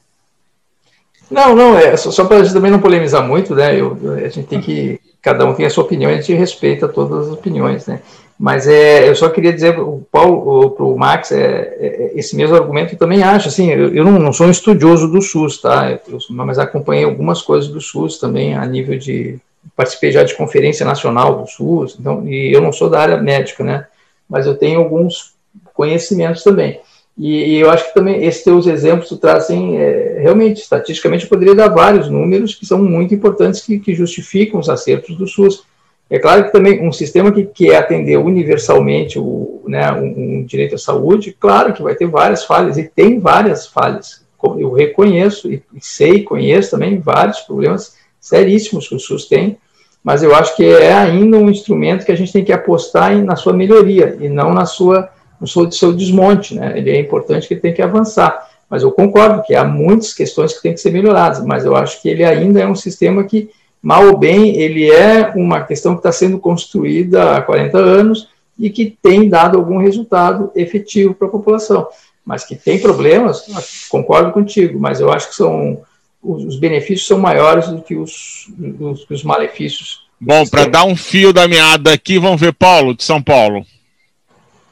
[1.30, 3.80] Não, não, é só, só para a gente também não polemizar muito, né?
[3.80, 5.00] Eu, a gente tem que.
[5.22, 8.02] Cada um tem a sua opinião, a gente respeita todas as opiniões, né?
[8.42, 12.36] Mas é, eu só queria dizer para o Paulo, para o Max, é, é, esse
[12.36, 13.48] mesmo argumento eu também acho.
[13.48, 15.92] Assim, eu, eu não, não, sou um estudioso do SUS, tá?
[15.92, 19.38] Eu, mas acompanhei algumas coisas do SUS também a nível de
[19.76, 23.64] participei já de conferência nacional do SUS, então e eu não sou da área médica,
[23.64, 23.86] né?
[24.28, 25.36] Mas eu tenho alguns
[25.76, 26.80] conhecimentos também.
[27.18, 31.30] E, e eu acho que também esses teus exemplos tu trazem é, realmente estatisticamente eu
[31.30, 35.66] poderia dar vários números que são muito importantes que, que justificam os acertos do SUS
[36.12, 40.76] é claro que também um sistema que quer atender universalmente o, né, um, um, direito
[40.76, 44.22] à saúde, claro que vai ter várias falhas, e tem várias falhas.
[44.44, 49.58] Eu reconheço e sei, conheço também vários problemas seríssimos que o SUS tem,
[50.04, 53.24] mas eu acho que é ainda um instrumento que a gente tem que apostar em,
[53.24, 55.10] na sua melhoria e não na sua,
[55.42, 56.54] no seu, seu desmonte.
[56.54, 56.78] Né?
[56.78, 58.48] Ele é importante que ele tem que avançar.
[58.70, 62.02] Mas eu concordo que há muitas questões que têm que ser melhoradas, mas eu acho
[62.02, 63.50] que ele ainda é um sistema que
[63.82, 68.70] mal ou bem, ele é uma questão que está sendo construída há 40 anos e
[68.70, 71.88] que tem dado algum resultado efetivo para a população.
[72.24, 73.48] Mas que tem problemas,
[73.90, 75.82] concordo contigo, mas eu acho que são
[76.24, 78.48] os benefícios são maiores do que os,
[78.80, 80.02] os, os malefícios.
[80.20, 83.66] Bom, para dar um fio da meada aqui, vamos ver Paulo, de São Paulo.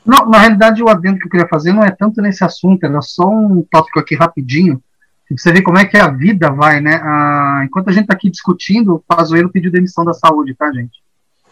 [0.06, 3.02] Não, na realidade, o adendo que eu queria fazer não é tanto nesse assunto, era
[3.02, 4.82] só um tópico aqui rapidinho.
[5.30, 7.00] Você vê como é que a vida vai, né?
[7.04, 11.04] Ah, enquanto a gente está aqui discutindo, o Pazuello pediu demissão da saúde, tá, gente?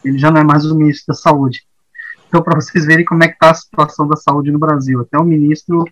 [0.04, 1.64] Ele já não é mais o ministro da saúde.
[2.28, 5.00] Então, para vocês verem como é que está a situação da saúde no Brasil.
[5.02, 5.86] Até o ministro,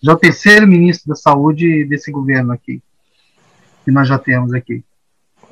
[0.00, 2.80] já é o terceiro ministro da saúde desse governo aqui,
[3.84, 4.84] que nós já temos aqui.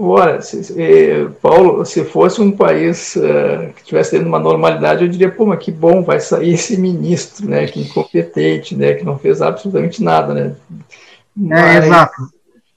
[0.03, 5.11] Ora, se, se, Paulo, se fosse um país uh, que tivesse tendo uma normalidade, eu
[5.11, 9.18] diria, pô, mas que bom, vai sair esse ministro, né, que incompetente, né, que não
[9.18, 10.55] fez absolutamente nada, né.
[11.36, 12.14] Mas, é, exato.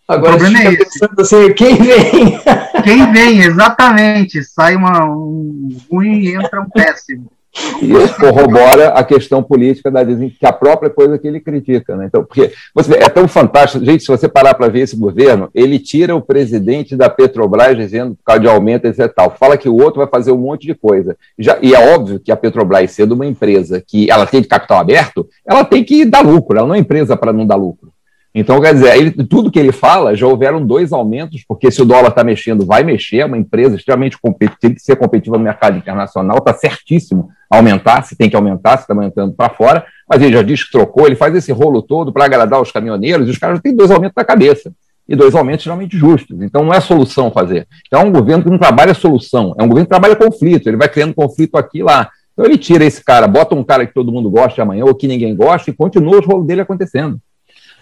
[0.05, 2.39] Agora o problema é pensando assim, quem vem?
[2.83, 4.43] Quem vem, exatamente.
[4.43, 7.31] Sai uma, um ruim e entra um péssimo.
[7.81, 12.05] Isso corrobora a questão política da que a própria coisa que ele critica, né?
[12.07, 15.77] Então, porque você é tão fantástico, gente, se você parar para ver esse governo, ele
[15.77, 19.75] tira o presidente da Petrobras dizendo por causa de aumento etc tal, fala que o
[19.75, 21.15] outro vai fazer um monte de coisa.
[21.37, 24.79] Já, e é óbvio que a Petrobras sendo uma empresa que ela tem de capital
[24.79, 27.92] aberto, ela tem que dar lucro, ela não é empresa para não dar lucro.
[28.35, 31.85] Então, quer dizer, ele, tudo que ele fala, já houveram dois aumentos, porque se o
[31.85, 35.43] dólar está mexendo, vai mexer, é uma empresa extremamente competitiva, tem que ser competitiva no
[35.43, 40.19] mercado internacional, está certíssimo aumentar, se tem que aumentar, se está aumentando para fora, mas
[40.19, 43.31] ele já diz que trocou, ele faz esse rolo todo para agradar os caminhoneiros, e
[43.31, 44.73] os caras têm dois aumentos na cabeça,
[45.07, 46.41] e dois aumentos geralmente justos.
[46.41, 47.67] Então, não é solução fazer.
[47.85, 50.77] Então, é um governo que não trabalha solução, é um governo que trabalha conflito, ele
[50.77, 52.09] vai criando conflito aqui e lá.
[52.33, 55.07] Então, ele tira esse cara, bota um cara que todo mundo gosta amanhã, ou que
[55.07, 57.19] ninguém gosta, e continua os rolos dele acontecendo.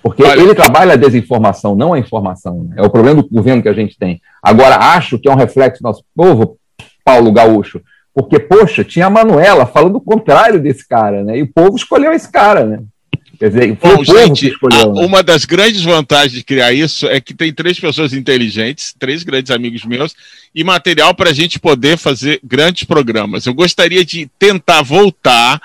[0.02, 0.42] Porque Olha.
[0.42, 2.64] ele trabalha a desinformação, não a informação.
[2.64, 2.76] Né?
[2.78, 4.22] É o problema do governo que a gente tem.
[4.42, 6.58] Agora, acho que é um reflexo do nosso povo,
[7.06, 7.82] Paulo Gaúcho,
[8.14, 11.38] porque, poxa, tinha a Manuela falando o contrário desse cara, né?
[11.38, 12.80] E o povo escolheu esse cara, né?
[13.42, 14.94] Quer dizer, foi Bom, o povo gente, que escolheu.
[14.94, 15.06] Né?
[15.06, 19.50] Uma das grandes vantagens de criar isso é que tem três pessoas inteligentes, três grandes
[19.50, 20.14] amigos meus,
[20.54, 23.48] e material para a gente poder fazer grandes programas.
[23.48, 25.60] Eu gostaria de tentar voltar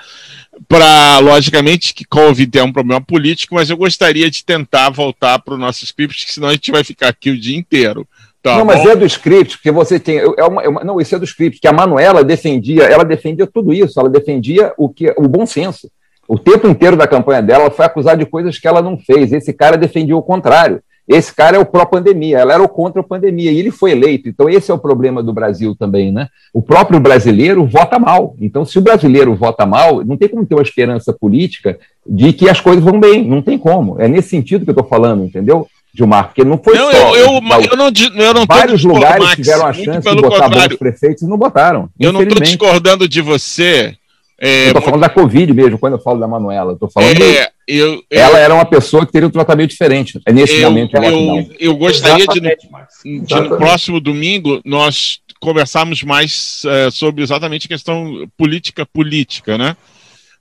[0.67, 5.53] para, logicamente, que Covid é um problema político, mas eu gostaria de tentar voltar para
[5.53, 8.07] o nosso script, senão a gente vai ficar aqui o dia inteiro.
[8.41, 8.65] Tá não, bom?
[8.65, 10.17] mas é do script, porque você tem.
[10.17, 13.45] É uma, é uma, não, isso é do script, que a Manuela defendia, ela defendia
[13.47, 15.89] tudo isso, ela defendia o, que, o bom senso.
[16.27, 19.31] O tempo inteiro da campanha dela, ela foi acusada de coisas que ela não fez.
[19.31, 20.81] Esse cara defendia o contrário.
[21.07, 24.27] Esse cara é o pró-pandemia, ela era o contra a pandemia, e ele foi eleito.
[24.27, 26.27] Então, esse é o problema do Brasil também, né?
[26.53, 28.35] O próprio brasileiro vota mal.
[28.41, 32.49] Então, se o brasileiro vota mal, não tem como ter uma esperança política de que
[32.49, 33.25] as coisas vão bem.
[33.25, 33.95] Não tem como.
[34.01, 35.65] É nesse sentido que eu estou falando, entendeu?
[35.93, 36.97] Gilmar, porque não foi não, só.
[36.97, 37.41] Eu, eu,
[37.71, 41.27] eu não, eu não Vários lugares Max, tiveram a chance de botar bons prefeitos e
[41.27, 41.89] não botaram.
[41.97, 43.95] Eu não estou discordando de você
[44.39, 46.73] é, eu tô falando da Covid mesmo, quando eu falo da Manuela.
[46.73, 47.21] Eu tô falando.
[47.21, 50.21] É, eu, ela era uma pessoa que teria um tratamento diferente.
[50.25, 55.19] É nesse eu, momento ela eu, eu gostaria de, no, de, no próximo domingo, nós
[55.39, 59.75] conversarmos mais é, sobre exatamente a questão política política, né?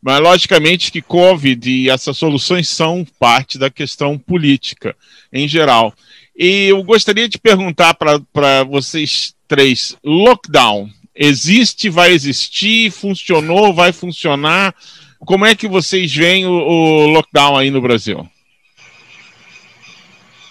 [0.03, 4.94] Mas logicamente que Covid e essas soluções são parte da questão política
[5.32, 5.92] em geral.
[6.36, 14.74] E eu gostaria de perguntar para vocês três: lockdown existe, vai existir, funcionou, vai funcionar.
[15.20, 18.28] Como é que vocês veem o, o lockdown aí no Brasil?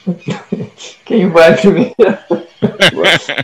[1.05, 1.93] Quem vai primeiro?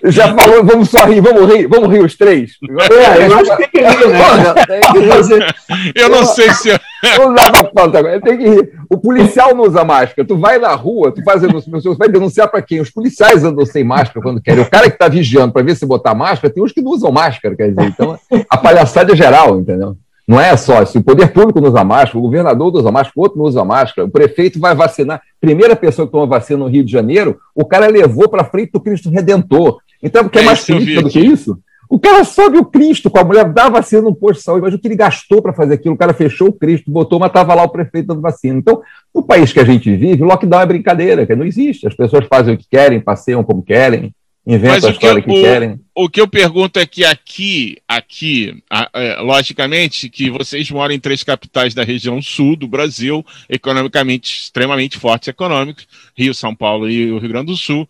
[0.06, 2.58] Já falou, vamos só rir, vamos rir, vamos rir os três.
[2.92, 5.48] É, eu acho que tem que rir, né?
[5.96, 6.70] Eu não sei se.
[7.18, 8.20] Vamos dar pra.
[8.20, 8.74] Tem que rir.
[8.90, 10.28] O policial não usa máscara.
[10.28, 12.80] Tu vai na rua, tu faz você vai denunciar para quem?
[12.80, 14.64] Os policiais andam sem máscara quando querem.
[14.64, 17.12] O cara que está vigiando para ver se botar máscara, tem uns que não usam
[17.12, 17.84] máscara, quer dizer.
[17.84, 18.18] Então,
[18.50, 19.98] a palhaçada é geral, entendeu?
[20.32, 23.14] Não é só, se o poder público não usa máscara, o governador não usa máscara,
[23.18, 25.22] o outro não usa máscara, o prefeito vai vacinar.
[25.42, 28.80] Primeira pessoa que toma vacina no Rio de Janeiro, o cara levou para frente do
[28.80, 29.80] Cristo Redentor.
[30.02, 31.60] Então, porque é, é mais crítica do que isso?
[31.90, 34.74] O cara sobe o Cristo com a mulher, dá vacina no posto de saúde, mas
[34.74, 35.96] o que ele gastou para fazer aquilo?
[35.96, 38.58] O cara fechou o Cristo, botou, mas estava lá o prefeito dando vacina.
[38.58, 38.82] Então,
[39.14, 41.86] no país que a gente vive, o lockdown é brincadeira, que não existe.
[41.86, 44.16] As pessoas fazem o que querem, passeiam como querem,
[44.46, 45.80] inventam a história que, que o, querem.
[45.94, 48.62] O que eu pergunto é que aqui, aqui,
[48.94, 54.98] é, logicamente, que vocês moram em três capitais da região sul do Brasil, economicamente extremamente
[54.98, 57.88] fortes econômicos, Rio, São Paulo e o Rio Grande do Sul,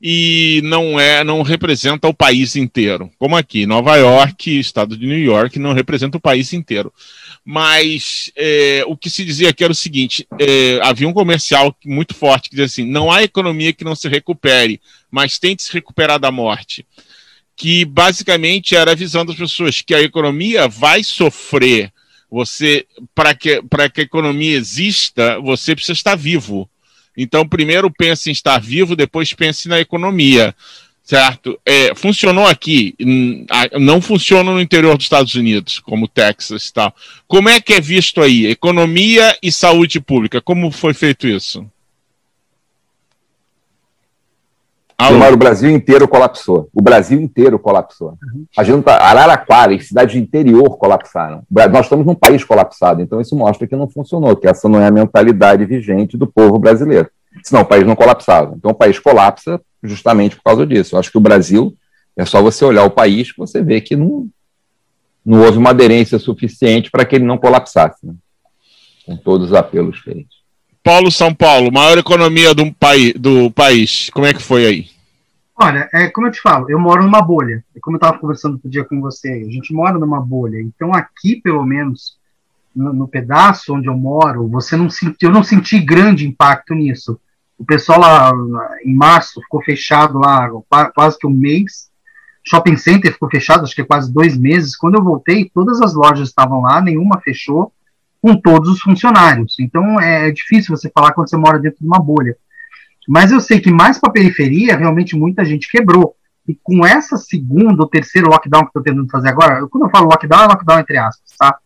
[0.00, 5.18] e não é, não representa o país inteiro, como aqui, Nova York, estado de New
[5.18, 6.92] York, não representa o país inteiro
[7.44, 12.14] mas é, o que se dizia aqui era o seguinte: é, havia um comercial muito
[12.14, 14.80] forte que dizia assim: não há economia que não se recupere,
[15.10, 16.86] mas tente se recuperar da morte.
[17.56, 21.92] Que basicamente era avisando as pessoas que a economia vai sofrer.
[22.30, 26.68] Você, para que, que a economia exista, você precisa estar vivo.
[27.16, 30.52] Então, primeiro pense em estar vivo, depois pense na economia
[31.04, 31.60] certo?
[31.66, 32.96] É, funcionou aqui,
[33.78, 36.94] não funciona no interior dos Estados Unidos, como Texas e tal.
[37.28, 38.46] Como é que é visto aí?
[38.46, 41.64] Economia e saúde pública, como foi feito isso?
[45.08, 46.68] Gilmar, o Brasil inteiro colapsou.
[46.72, 48.16] O Brasil inteiro colapsou.
[48.56, 51.42] A gente tá, Araraquara e cidades de interior colapsaram.
[51.50, 54.86] Nós estamos num país colapsado, então isso mostra que não funcionou, que essa não é
[54.86, 57.10] a mentalidade vigente do povo brasileiro.
[57.42, 58.54] Senão o país não colapsava.
[58.56, 60.94] Então o país colapsa justamente por causa disso.
[60.94, 61.76] Eu acho que o Brasil,
[62.16, 64.28] é só você olhar o país que você vê que não,
[65.24, 68.14] não houve uma aderência suficiente para que ele não colapsasse, né?
[69.04, 70.42] com todos os apelos feitos.
[70.82, 74.86] Paulo São Paulo, maior economia do, país, do país, como é que foi aí?
[75.56, 77.64] Olha, é como eu te falo, eu moro numa bolha.
[77.74, 80.60] É como eu estava conversando outro dia com você, a gente mora numa bolha.
[80.60, 82.18] Então aqui, pelo menos,
[82.74, 87.18] no, no pedaço onde eu moro, você não senti, eu não senti grande impacto nisso.
[87.58, 88.32] O pessoal lá
[88.84, 90.50] em março ficou fechado lá
[90.94, 91.90] quase que um mês.
[92.46, 94.76] Shopping Center ficou fechado, acho que é quase dois meses.
[94.76, 97.72] Quando eu voltei, todas as lojas estavam lá, nenhuma fechou,
[98.20, 99.56] com todos os funcionários.
[99.60, 102.36] Então é difícil você falar quando você mora dentro de uma bolha.
[103.08, 106.16] Mas eu sei que mais para a periferia, realmente muita gente quebrou.
[106.46, 110.08] E com essa segunda ou terceiro lockdown que estou tentando fazer agora, quando eu falo
[110.08, 111.58] lockdown, é lockdown entre aspas, tá?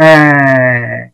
[0.00, 1.10] É,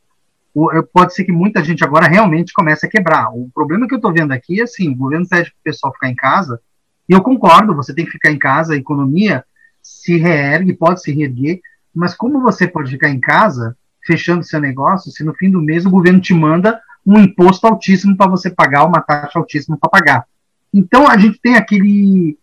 [0.92, 3.28] pode ser que muita gente agora realmente comece a quebrar.
[3.30, 5.92] O problema que eu estou vendo aqui é assim, o governo pede para o pessoal
[5.92, 6.60] ficar em casa,
[7.08, 9.44] e eu concordo, você tem que ficar em casa, a economia
[9.82, 11.60] se reergue, pode se reerguer,
[11.94, 13.76] mas como você pode ficar em casa,
[14.06, 18.16] fechando seu negócio, se no fim do mês o governo te manda um imposto altíssimo
[18.16, 20.24] para você pagar, uma taxa altíssima para pagar.
[20.72, 22.38] Então a gente tem aquele.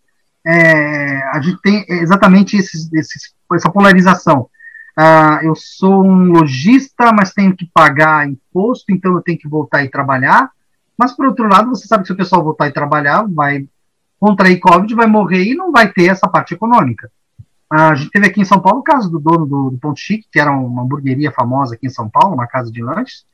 [0.46, 4.50] É, a gente tem exatamente esses, esses, essa polarização.
[4.96, 9.84] Ah, eu sou um lojista, mas tenho que pagar imposto, então eu tenho que voltar
[9.84, 10.50] e trabalhar.
[10.98, 13.68] Mas, por outro lado, você sabe que se o pessoal voltar e trabalhar, vai
[14.18, 17.12] contrair Covid, vai morrer e não vai ter essa parte econômica.
[17.70, 20.00] Ah, a gente teve aqui em São Paulo o caso do dono do, do Ponto
[20.00, 23.26] Chique, que era uma hamburgueria famosa aqui em São Paulo, uma casa de lanches.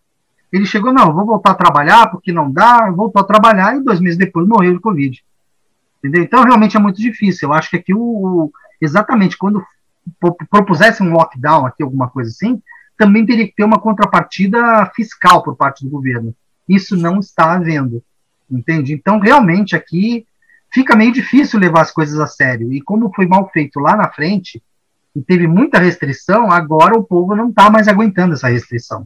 [0.51, 3.99] Ele chegou, não, vou voltar a trabalhar porque não dá, voltou a trabalhar e dois
[3.99, 5.23] meses depois morreu de Covid.
[5.99, 6.23] Entendeu?
[6.23, 7.49] Então, realmente é muito difícil.
[7.49, 8.51] Eu acho que aqui, o,
[8.81, 9.63] exatamente quando
[10.49, 12.61] propusesse um lockdown aqui, alguma coisa assim,
[12.97, 16.35] também teria que ter uma contrapartida fiscal por parte do governo.
[16.67, 18.03] Isso não está havendo,
[18.49, 18.93] entende?
[18.93, 20.25] Então, realmente, aqui
[20.71, 22.71] fica meio difícil levar as coisas a sério.
[22.71, 24.61] E como foi mal feito lá na frente,
[25.15, 29.05] e teve muita restrição, agora o povo não está mais aguentando essa restrição.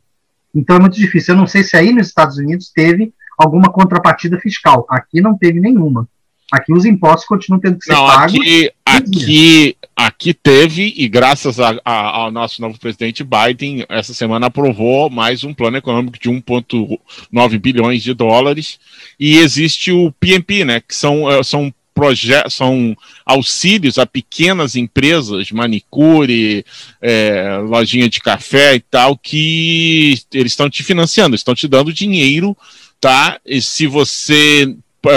[0.53, 1.33] Então é muito difícil.
[1.33, 4.85] Eu não sei se aí nos Estados Unidos teve alguma contrapartida fiscal.
[4.89, 6.07] Aqui não teve nenhuma.
[6.51, 8.35] Aqui os impostos continuam tendo que ser não, pagos.
[8.35, 14.47] Aqui, aqui, aqui teve, e graças a, a, ao nosso novo presidente Biden, essa semana
[14.47, 18.77] aprovou mais um plano econômico de 1,9 bilhões de dólares.
[19.19, 20.81] E existe o PMP, né?
[20.81, 21.73] Que são, eh, são
[22.49, 22.93] são
[23.25, 26.65] auxílios a pequenas empresas, manicure,
[27.01, 32.55] é, lojinha de café e tal, que eles estão te financiando, estão te dando dinheiro,
[32.99, 33.39] tá?
[33.45, 34.75] E se você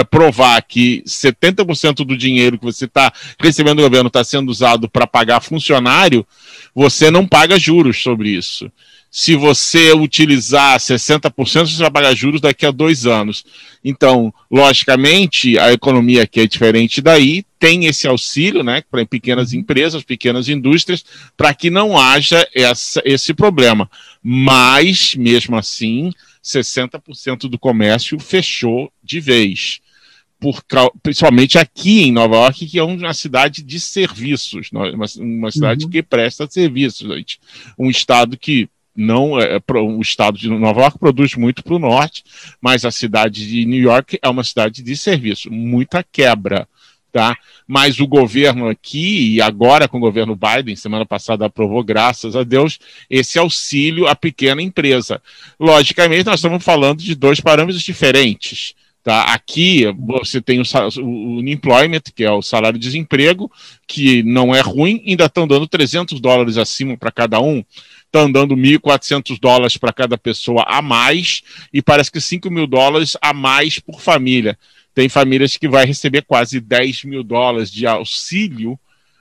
[0.09, 5.07] provar que 70% do dinheiro que você está recebendo do governo está sendo usado para
[5.07, 6.25] pagar funcionário,
[6.73, 8.71] você não paga juros sobre isso.
[9.11, 11.33] Se você utilizar 60%,
[11.65, 13.43] você vai pagar juros daqui a dois anos.
[13.83, 20.03] Então, logicamente, a economia que é diferente daí tem esse auxílio né, para pequenas empresas,
[20.03, 21.03] pequenas indústrias,
[21.35, 23.89] para que não haja essa, esse problema.
[24.21, 26.13] Mas, mesmo assim,
[26.43, 29.79] 60% do comércio fechou de vez.
[30.39, 30.63] Por,
[31.03, 35.91] principalmente aqui em Nova York, que é uma cidade de serviços, uma, uma cidade uhum.
[35.91, 37.07] que presta serviços.
[37.13, 37.39] Gente.
[37.77, 41.79] Um estado que não é, é o estado de Nova York produz muito para o
[41.79, 42.23] norte,
[42.61, 46.67] mas a cidade de New York é uma cidade de serviço, muita quebra
[47.11, 47.35] tá?
[47.67, 52.43] Mas o governo aqui, e agora com o governo Biden, semana passada aprovou, graças a
[52.43, 52.79] Deus,
[53.09, 55.21] esse auxílio à pequena empresa.
[55.59, 58.73] Logicamente, nós estamos falando de dois parâmetros diferentes.
[59.03, 59.23] Tá?
[59.33, 60.63] Aqui você tem o,
[61.01, 63.49] o unemployment, que é o salário-desemprego,
[63.87, 67.63] que não é ruim, ainda estão dando 300 dólares acima para cada um
[68.09, 73.15] estão dando 1.400 dólares para cada pessoa a mais e parece que 5 mil dólares
[73.21, 74.57] a mais por família.
[74.93, 78.77] Tem famílias que vai receber quase 10 mil dólares de auxílio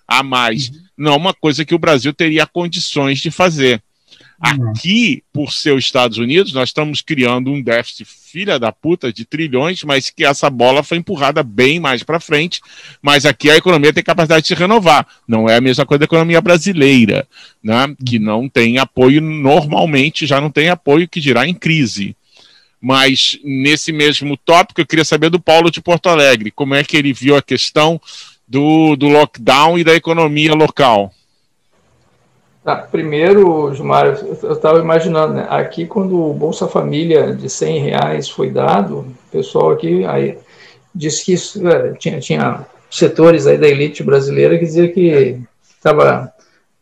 [0.07, 0.69] a mais.
[0.69, 0.83] Uhum.
[0.97, 3.83] Não é uma coisa que o Brasil teria condições de fazer.
[4.45, 4.71] Uhum.
[4.71, 9.25] Aqui, por ser os Estados Unidos, nós estamos criando um déficit filha da puta de
[9.25, 12.61] trilhões, mas que essa bola foi empurrada bem mais para frente.
[13.03, 15.07] Mas aqui a economia tem capacidade de se renovar.
[15.27, 17.27] Não é a mesma coisa da economia brasileira,
[17.63, 17.95] né?
[18.07, 22.15] que não tem apoio normalmente, já não tem apoio que dirá em crise.
[22.81, 26.97] Mas nesse mesmo tópico, eu queria saber do Paulo de Porto Alegre, como é que
[26.97, 28.01] ele viu a questão
[28.47, 31.13] do, do lockdown e da economia local.
[32.65, 34.07] Tá, primeiro, Gilmar,
[34.43, 39.15] eu estava imaginando, né, aqui quando o Bolsa Família de 100 reais foi dado, o
[39.31, 40.39] pessoal aqui aí,
[40.95, 45.41] disse que isso, é, tinha, tinha setores aí da elite brasileira que dizia que
[45.77, 46.33] estava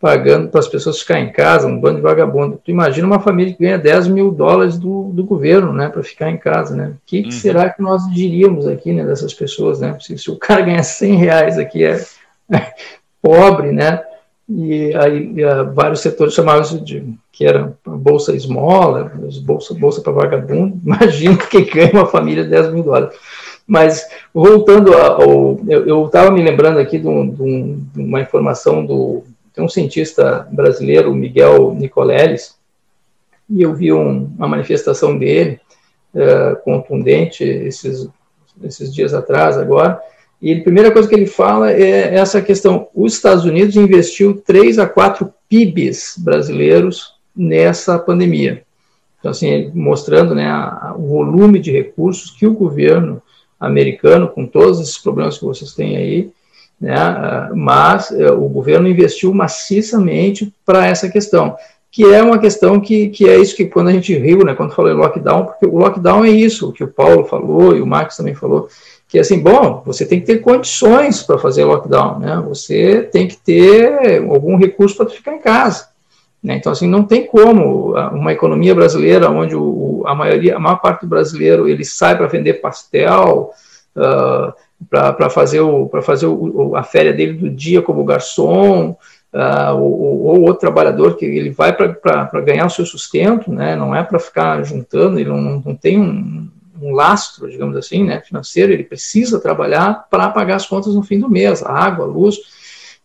[0.07, 2.61] pagando para as pessoas ficarem em casa, um bando de vagabundo.
[2.65, 6.31] Tu imagina uma família que ganha 10 mil dólares do, do governo, né, para ficar
[6.31, 6.91] em casa, né?
[6.91, 7.33] O que, que uhum.
[7.33, 9.99] será que nós diríamos aqui, né, dessas pessoas, né?
[10.01, 12.01] Se, se o cara ganha 100 reais aqui é,
[13.21, 14.01] pobre, né?
[14.49, 15.35] e aí
[15.75, 17.03] vários setores chamavam de
[17.33, 19.11] que era bolsa esmola,
[19.43, 20.81] bolsa bolsa para vagabundo.
[20.87, 23.13] Imagina que ganha uma família de 10 mil dólares.
[23.67, 28.87] Mas voltando ao, eu estava me lembrando aqui de, um, de, um, de, uma informação
[28.87, 29.25] do
[29.57, 32.55] tem um cientista brasileiro, Miguel Nicoleles,
[33.51, 35.59] e eu vi um, uma manifestação dele
[36.15, 38.09] uh, contundente esses
[38.63, 40.01] esses dias atrás agora
[40.41, 44.79] e a primeira coisa que ele fala é essa questão: os Estados Unidos investiu 3
[44.79, 48.63] a 4 PIBs brasileiros nessa pandemia.
[49.19, 53.23] Então, assim, mostrando né, a, o volume de recursos que o governo
[53.59, 56.31] americano, com todos esses problemas que vocês têm aí,
[56.81, 61.57] né, mas é, o governo investiu maciçamente para essa questão,
[61.91, 64.75] que é uma questão que, que é isso que quando a gente riu, né, quando
[64.75, 68.17] falei lockdown, porque o lockdown é isso, o que o Paulo falou e o Max
[68.17, 68.69] também falou,
[69.09, 72.43] que é assim, bom, você tem que ter condições para fazer lockdown, né?
[72.49, 75.89] Você tem que ter algum recurso para ficar em casa.
[76.43, 76.57] Né?
[76.57, 81.03] Então, assim, não tem como uma economia brasileira onde o, a maioria, a maior parte
[81.03, 83.53] do brasileiro, ele sai para vender pastel,
[83.97, 84.53] uh,
[84.89, 88.97] para fazer, o, fazer o, a férias dele do dia como garçom,
[89.33, 93.75] uh, ou, ou, outro trabalhador que ele vai para ganhar o seu sustento, né?
[93.75, 96.49] não é para ficar juntando, ele não, não tem um,
[96.81, 101.19] um lastro, digamos assim, né, financeiro, ele precisa trabalhar para pagar as contas no fim
[101.19, 102.37] do mês, a água, a luz.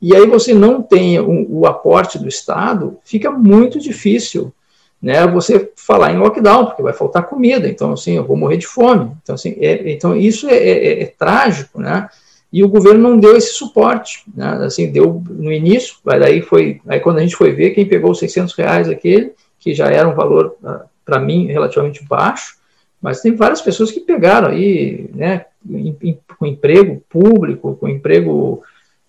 [0.01, 4.53] E aí você não tem o, o aporte do Estado, fica muito difícil
[5.01, 8.67] né, você falar em lockdown, porque vai faltar comida, então assim, eu vou morrer de
[8.67, 9.11] fome.
[9.23, 12.07] Então, assim, é, então isso é, é, é, trágico, né?
[12.53, 14.59] E o governo não deu esse suporte, né?
[14.65, 18.19] Assim, deu no início, aí foi, aí quando a gente foi ver, quem pegou os
[18.19, 22.57] 600 reais aquele, que já era um valor, ah, para mim, relativamente baixo,
[23.01, 25.45] mas tem várias pessoas que pegaram aí, né,
[26.37, 28.61] com emprego público, com emprego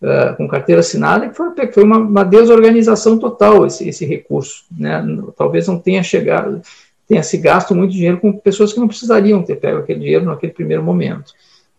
[0.03, 5.03] uh, com carteira assinada, que foi, foi uma, uma, desorganização total esse, esse recurso, né,
[5.37, 6.61] talvez não tenha chegado,
[7.07, 10.53] tenha se gasto muito dinheiro com pessoas que não precisariam ter pego aquele dinheiro naquele
[10.53, 11.33] primeiro momento.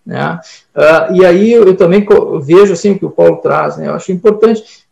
[0.05, 0.39] Né?
[0.75, 2.05] Uh, e aí eu, eu também
[2.41, 3.87] vejo assim o que o Paulo traz, né?
[3.87, 4.83] Eu acho importante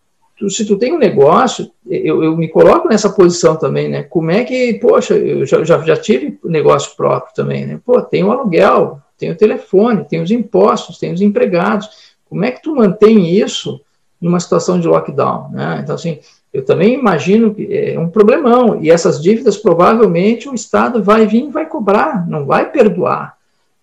[0.49, 4.03] se tu tem um negócio, eu, eu, me coloco nessa posição também, né?
[4.03, 7.79] Como é que, poxa, eu já, já, já tive negócio próprio também, né?
[7.85, 12.10] Pô, tem o aluguel, tem o telefone, tem os impostos, tem os empregados.
[12.31, 13.81] Como é que tu mantém isso
[14.19, 15.81] numa situação de lockdown, né?
[15.83, 16.19] Então, assim,
[16.53, 21.43] eu também imagino que é um problemão, e essas dívidas provavelmente o Estado vai vir
[21.43, 23.35] e vai cobrar, não vai perdoar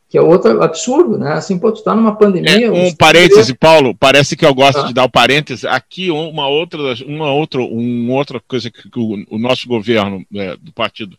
[0.09, 1.35] que é outro absurdo, né?
[1.35, 2.67] Assim, pô, tu tá numa pandemia.
[2.67, 4.87] É, um parêntese, Paulo, parece que eu gosto ah.
[4.87, 5.67] de dar o parêntese.
[5.67, 10.73] Aqui, uma outra, uma outra, uma outra coisa que o, o nosso governo é, do
[10.73, 11.15] partido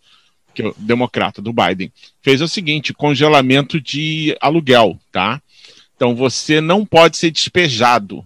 [0.55, 1.91] que é democrata, do Biden,
[2.21, 5.39] fez é o seguinte: congelamento de aluguel, tá?
[5.99, 8.25] Então você não pode ser despejado.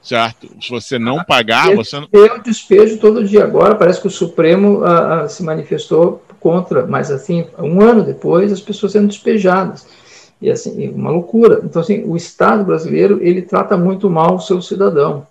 [0.00, 0.46] Certo?
[0.62, 2.06] Se você não pagar, você não.
[2.12, 3.74] Um despejo todo dia agora.
[3.74, 8.60] Parece que o Supremo ah, ah, se manifestou contra, mas assim, um ano depois, as
[8.60, 9.84] pessoas sendo despejadas.
[10.40, 11.60] E assim, uma loucura.
[11.64, 15.26] Então, assim, o Estado brasileiro, ele trata muito mal o seu cidadão.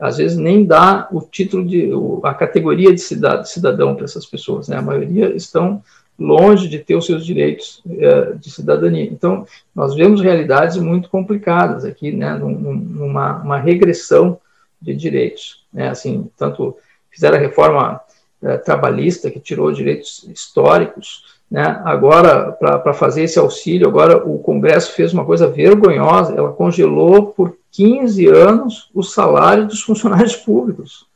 [0.00, 1.90] Às vezes nem dá o título de,
[2.22, 4.76] a categoria de cidadão para essas pessoas, né?
[4.76, 5.82] A maioria estão
[6.22, 9.04] longe de ter os seus direitos é, de cidadania.
[9.04, 12.34] Então, nós vemos realidades muito complicadas aqui, né?
[12.34, 14.38] Numa uma regressão
[14.80, 15.88] de direitos, né?
[15.88, 16.76] Assim, tanto
[17.10, 18.00] fizeram a reforma
[18.42, 21.40] é, trabalhista, que tirou direitos históricos.
[21.50, 21.80] Né?
[21.84, 27.56] Agora, para fazer esse auxílio, agora o Congresso fez uma coisa vergonhosa, ela congelou por
[27.70, 31.06] 15 anos o salário dos funcionários públicos.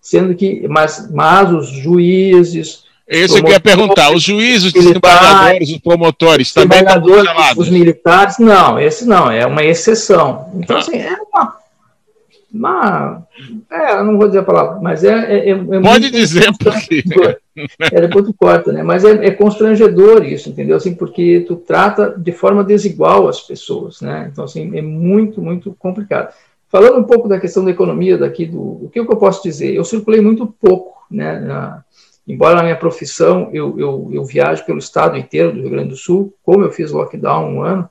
[0.00, 5.78] Sendo que, mas, mas os juízes, esse eu queria perguntar, os juízes, os desembargadores, os
[5.78, 6.78] promotores, também
[7.56, 10.50] Os militares, não, esse não, é uma exceção.
[10.54, 10.78] Então, ah.
[10.78, 11.60] assim, é uma
[12.52, 13.22] uma,
[13.70, 15.10] é, não vou dizer a palavra, mas é.
[15.10, 17.02] é, é Pode dizer porque.
[17.92, 18.82] É, depois tu corta, né?
[18.82, 20.76] Mas é, é, constrangedor isso, entendeu?
[20.76, 24.28] Assim, porque tu trata de forma desigual as pessoas, né?
[24.32, 26.32] Então, assim, é muito, muito complicado.
[26.68, 29.74] Falando um pouco da questão da economia daqui, do, o que, eu posso dizer?
[29.74, 31.38] Eu circulei muito pouco, né?
[31.38, 31.84] Na,
[32.26, 35.96] embora na minha profissão eu, eu, eu viajo pelo estado inteiro do Rio Grande do
[35.96, 37.88] Sul, como eu fiz lockdown um ano,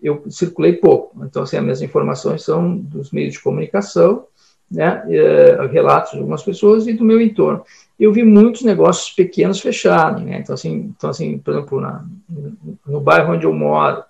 [0.00, 1.24] eu circulei pouco.
[1.24, 4.26] Então, assim, as minhas informações são dos meios de comunicação,
[4.70, 7.64] né, é, relatos de algumas pessoas e do meu entorno.
[7.98, 10.38] Eu vi muitos negócios pequenos fecharem, né?
[10.38, 12.04] Então, assim, então, assim por exemplo, na,
[12.86, 14.04] no bairro onde eu moro,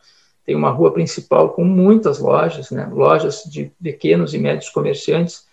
[0.44, 2.88] tem uma rua principal com muitas lojas, né?
[2.92, 5.46] Lojas de pequenos e médios comerciantes,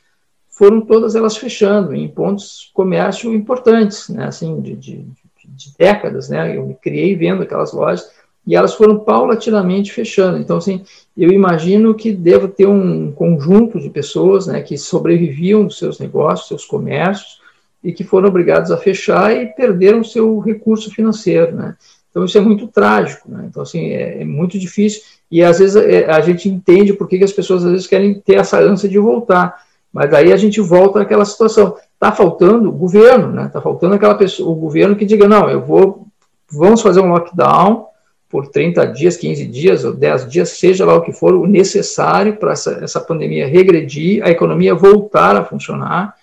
[0.55, 4.25] foram todas elas fechando em pontos comércio importantes, né?
[4.25, 5.05] Assim, de, de,
[5.45, 6.55] de décadas, né?
[6.55, 8.09] Eu me criei vendo aquelas lojas
[8.47, 10.37] e elas foram paulatinamente fechando.
[10.37, 10.83] Então, assim,
[11.17, 16.47] eu imagino que deva ter um conjunto de pessoas né, que sobreviviam dos seus negócios,
[16.47, 17.41] seus comércios,
[17.83, 21.75] e que foram obrigados a fechar e perderam seu recurso financeiro, né?
[22.09, 23.45] Então, isso é muito trágico, né?
[23.49, 27.17] Então, assim, é, é muito difícil, e às vezes é, a gente entende por que,
[27.17, 29.64] que as pessoas às vezes querem ter essa ânsia de voltar,
[29.95, 31.77] mas daí a gente volta naquela situação.
[31.93, 33.45] Está faltando governo, né?
[33.45, 36.05] Está faltando aquela pessoa, o governo que diga, não, eu vou,
[36.51, 37.85] vamos fazer um lockdown,
[38.27, 42.35] por 30 dias, 15 dias ou 10 dias, seja lá o que for, o necessário
[42.35, 46.13] para essa, essa pandemia regredir, a economia voltar a funcionar,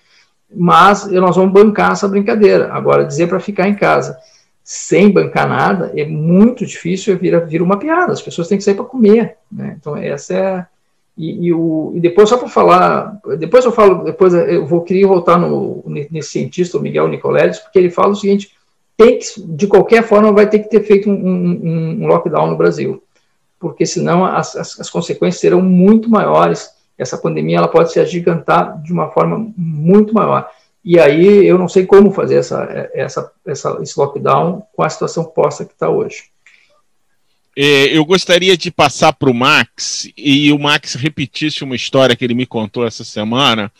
[0.55, 2.71] mas nós vamos bancar essa brincadeira.
[2.75, 4.19] Agora, dizer para ficar em casa
[4.63, 8.75] sem bancar nada é muito difícil, vira, vira uma piada, as pessoas têm que sair
[8.75, 9.39] para comer.
[9.51, 9.79] Né?
[9.81, 10.67] Então, essa é.
[11.23, 15.07] E, e, o, e depois, só para falar, depois eu falo, depois eu vou querer
[15.07, 18.51] voltar no, nesse cientista, o Miguel Nicoledes, porque ele fala o seguinte
[18.97, 22.57] tem que, de qualquer forma, vai ter que ter feito um, um, um lockdown no
[22.57, 23.03] Brasil,
[23.59, 26.71] porque senão as, as, as, consequências serão muito maiores.
[26.99, 30.49] Essa pandemia ela pode se agigantar de uma forma muito maior.
[30.85, 35.25] E aí eu não sei como fazer essa, essa, essa, esse lockdown com a situação
[35.25, 36.32] posta que está hoje.
[37.57, 42.25] É, eu gostaria de passar para o Max e o Max repetisse uma história que
[42.25, 43.71] ele me contou essa semana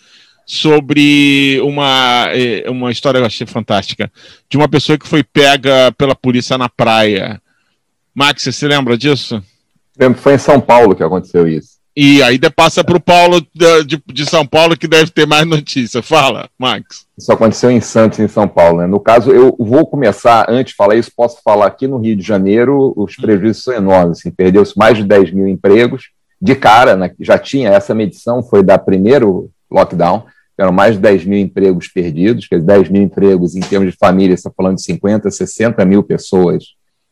[0.45, 4.13] sobre uma, é, uma história que eu achei fantástica,
[4.51, 7.41] de uma pessoa que foi pega pela polícia na praia.
[8.15, 9.43] Max, você se lembra disso?
[10.17, 11.82] Foi em São Paulo que aconteceu isso.
[11.95, 16.03] E aí passa para o Paulo de, de, São Paulo, que deve ter mais notícia.
[16.03, 17.07] Fala, Max.
[17.19, 18.79] Isso aconteceu em Santos, em São Paulo.
[18.79, 18.87] Né?
[18.87, 22.23] No caso, eu vou começar, antes de falar isso, posso falar aqui no Rio de
[22.23, 24.19] Janeiro, os prejuízos são enormes.
[24.19, 26.11] Assim, Perdeu-se mais de 10 mil empregos.
[26.41, 30.25] De cara, né, já tinha essa medição, foi da primeiro lockdown,
[30.59, 34.35] eram mais de 10 mil empregos perdidos, que 10 mil empregos em termos de família,
[34.35, 36.65] está falando de 50, 60 mil pessoas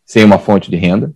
[0.05, 1.13] sem uma fonte de renda.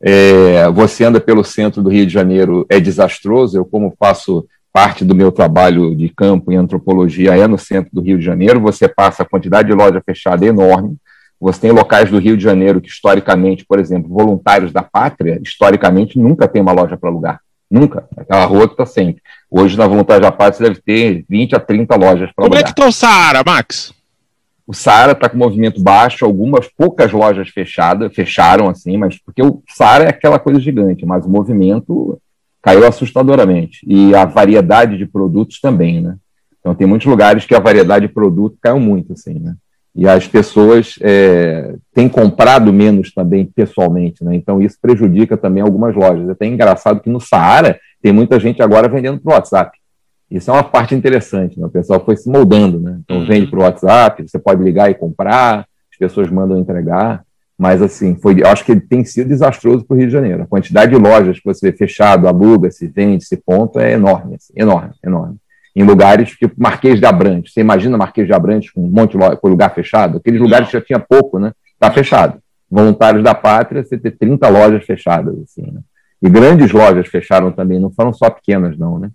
[0.00, 3.56] É, você anda pelo centro do Rio de Janeiro, é desastroso.
[3.56, 8.00] Eu, como faço parte do meu trabalho de campo em antropologia, é no centro do
[8.00, 10.96] Rio de Janeiro, você passa a quantidade de loja fechada enorme.
[11.40, 16.18] Você tem locais do Rio de Janeiro que, historicamente, por exemplo, voluntários da pátria, historicamente,
[16.18, 17.40] nunca tem uma loja para alugar.
[17.70, 18.08] Nunca.
[18.16, 19.22] Aquela rua que está sempre.
[19.50, 22.62] Hoje, na Vontade da Paz, você deve ter 20 a 30 lojas para Como é
[22.62, 23.92] que está o Saara, Max?
[24.68, 29.62] O Saara está com movimento baixo, algumas poucas lojas fechadas, fecharam assim, mas porque o
[29.66, 32.20] Saara é aquela coisa gigante, mas o movimento
[32.60, 33.78] caiu assustadoramente.
[33.88, 36.16] E a variedade de produtos também, né?
[36.60, 39.54] Então tem muitos lugares que a variedade de produto caiu muito, assim, né?
[39.94, 44.34] E as pessoas é, têm comprado menos também pessoalmente, né?
[44.34, 46.28] Então isso prejudica também algumas lojas.
[46.28, 49.77] É até engraçado que no Saara tem muita gente agora vendendo para WhatsApp.
[50.30, 51.66] Isso é uma parte interessante, né?
[51.66, 53.00] O pessoal foi se moldando, né?
[53.04, 53.26] Então uhum.
[53.26, 57.24] vende para o WhatsApp, você pode ligar e comprar, as pessoas mandam entregar.
[57.56, 60.42] Mas assim, foi, eu acho que tem sido desastroso para o Rio de Janeiro.
[60.42, 64.36] A quantidade de lojas que você vê fechado, aluga, se vende, se ponto, é enorme,
[64.36, 65.38] assim, enorme, enorme
[65.78, 67.52] em lugares tipo Marquês de Abrantes.
[67.52, 70.18] Você imagina Marquês de Abrantes com um monte de com lugar fechado?
[70.18, 71.52] Aqueles lugares que já tinha pouco, né?
[71.72, 72.40] Está fechado.
[72.68, 75.80] Voluntários da Pátria, você ter 30 lojas fechadas, assim, né?
[76.20, 79.08] E grandes lojas fecharam também, não foram só pequenas, não, né?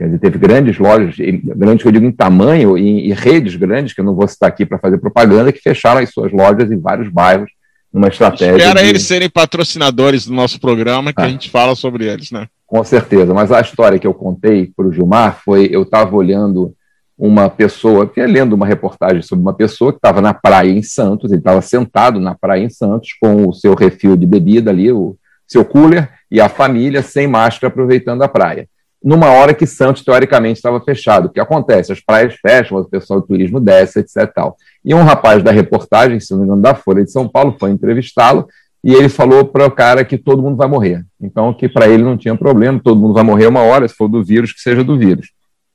[0.00, 1.14] Quer dizer, teve grandes lojas,
[1.54, 4.48] grandes que eu digo em tamanho, e, e redes grandes, que eu não vou citar
[4.48, 7.50] aqui para fazer propaganda, que fecharam as suas lojas em vários bairros,
[7.92, 8.56] numa estratégia.
[8.56, 8.88] Espera de...
[8.88, 11.26] eles serem patrocinadores do nosso programa, que ah.
[11.26, 12.46] a gente fala sobre eles, né?
[12.66, 16.74] Com certeza, mas a história que eu contei para o Gilmar foi: eu estava olhando
[17.18, 21.42] uma pessoa, lendo uma reportagem sobre uma pessoa que estava na praia em Santos, ele
[21.42, 25.14] estava sentado na praia em Santos com o seu refil de bebida ali, o
[25.46, 28.66] seu cooler, e a família sem máscara aproveitando a praia.
[29.02, 31.26] Numa hora que Santos, teoricamente, estava fechado.
[31.26, 31.92] O que acontece?
[31.92, 34.30] As praias fecham, o pessoal do turismo desce, etc.
[34.34, 34.56] Tal.
[34.84, 37.70] E um rapaz da reportagem, se não me engano, da Folha de São Paulo, foi
[37.70, 38.46] entrevistá-lo
[38.82, 41.04] e ele falou para o cara que todo mundo vai morrer.
[41.20, 44.08] Então, que para ele não tinha problema, todo mundo vai morrer uma hora, se for
[44.08, 45.28] do vírus, que seja do vírus.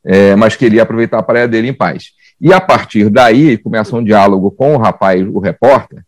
[0.04, 2.12] É, mas queria aproveitar a praia dele em paz.
[2.40, 6.04] E a partir daí começa um diálogo com o rapaz, o repórter,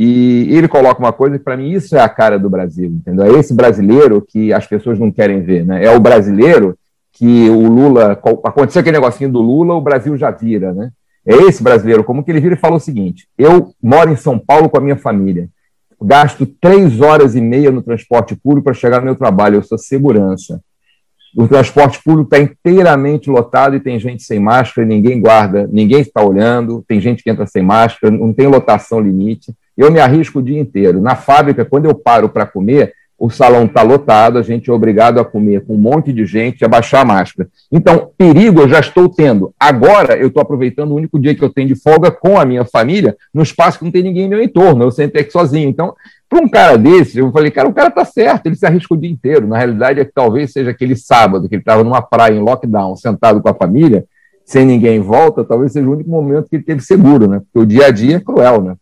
[0.00, 3.26] e ele coloca uma coisa que para mim isso é a cara do Brasil, entendeu?
[3.26, 5.84] É esse brasileiro que as pessoas não querem ver, né?
[5.84, 6.78] É o brasileiro
[7.12, 8.12] que o Lula
[8.44, 10.92] aconteceu aquele negocinho do Lula, o Brasil já vira, né?
[11.26, 14.38] É esse brasileiro, como que ele vira e fala o seguinte: eu moro em São
[14.38, 15.48] Paulo com a minha família,
[16.00, 19.76] gasto três horas e meia no transporte público para chegar no meu trabalho, eu sou
[19.76, 20.60] segurança.
[21.36, 26.22] O transporte público está inteiramente lotado e tem gente sem máscara, ninguém guarda, ninguém está
[26.22, 29.52] olhando, tem gente que entra sem máscara, não tem lotação limite.
[29.78, 31.00] Eu me arrisco o dia inteiro.
[31.00, 35.18] Na fábrica, quando eu paro para comer, o salão está lotado, a gente é obrigado
[35.18, 37.48] a comer com um monte de gente, a baixar a máscara.
[37.70, 39.52] Então, perigo eu já estou tendo.
[39.58, 42.64] Agora, eu estou aproveitando o único dia que eu tenho de folga com a minha
[42.64, 45.68] família, no espaço que não tem ninguém em meu entorno, eu sento aqui sozinho.
[45.68, 45.94] Então,
[46.28, 48.96] para um cara desse, eu falei, cara, o cara está certo, ele se arrisca o
[48.96, 49.46] dia inteiro.
[49.46, 52.94] Na realidade, é que talvez seja aquele sábado que ele estava numa praia em lockdown,
[52.96, 54.04] sentado com a família,
[54.44, 57.40] sem ninguém em volta, talvez seja o único momento que ele teve seguro, né?
[57.40, 58.76] Porque o dia a dia é cruel, né,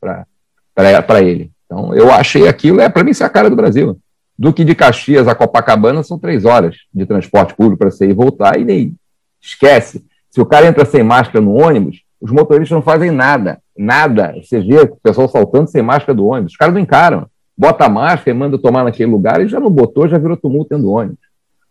[0.76, 1.50] para ele.
[1.64, 3.98] Então, eu achei aquilo, é para mim, isso é a cara do Brasil.
[4.38, 8.60] Duque de Caxias a Copacabana são três horas de transporte público para sair e voltar,
[8.60, 8.94] e nem
[9.40, 10.04] esquece.
[10.30, 14.34] Se o cara entra sem máscara no ônibus, os motoristas não fazem nada, nada.
[14.42, 17.26] Você vê o pessoal saltando sem máscara do ônibus, os caras não encaram.
[17.56, 20.70] Bota a máscara e manda tomar naquele lugar e já não botou, já virou tumulto
[20.70, 21.18] dentro do ônibus.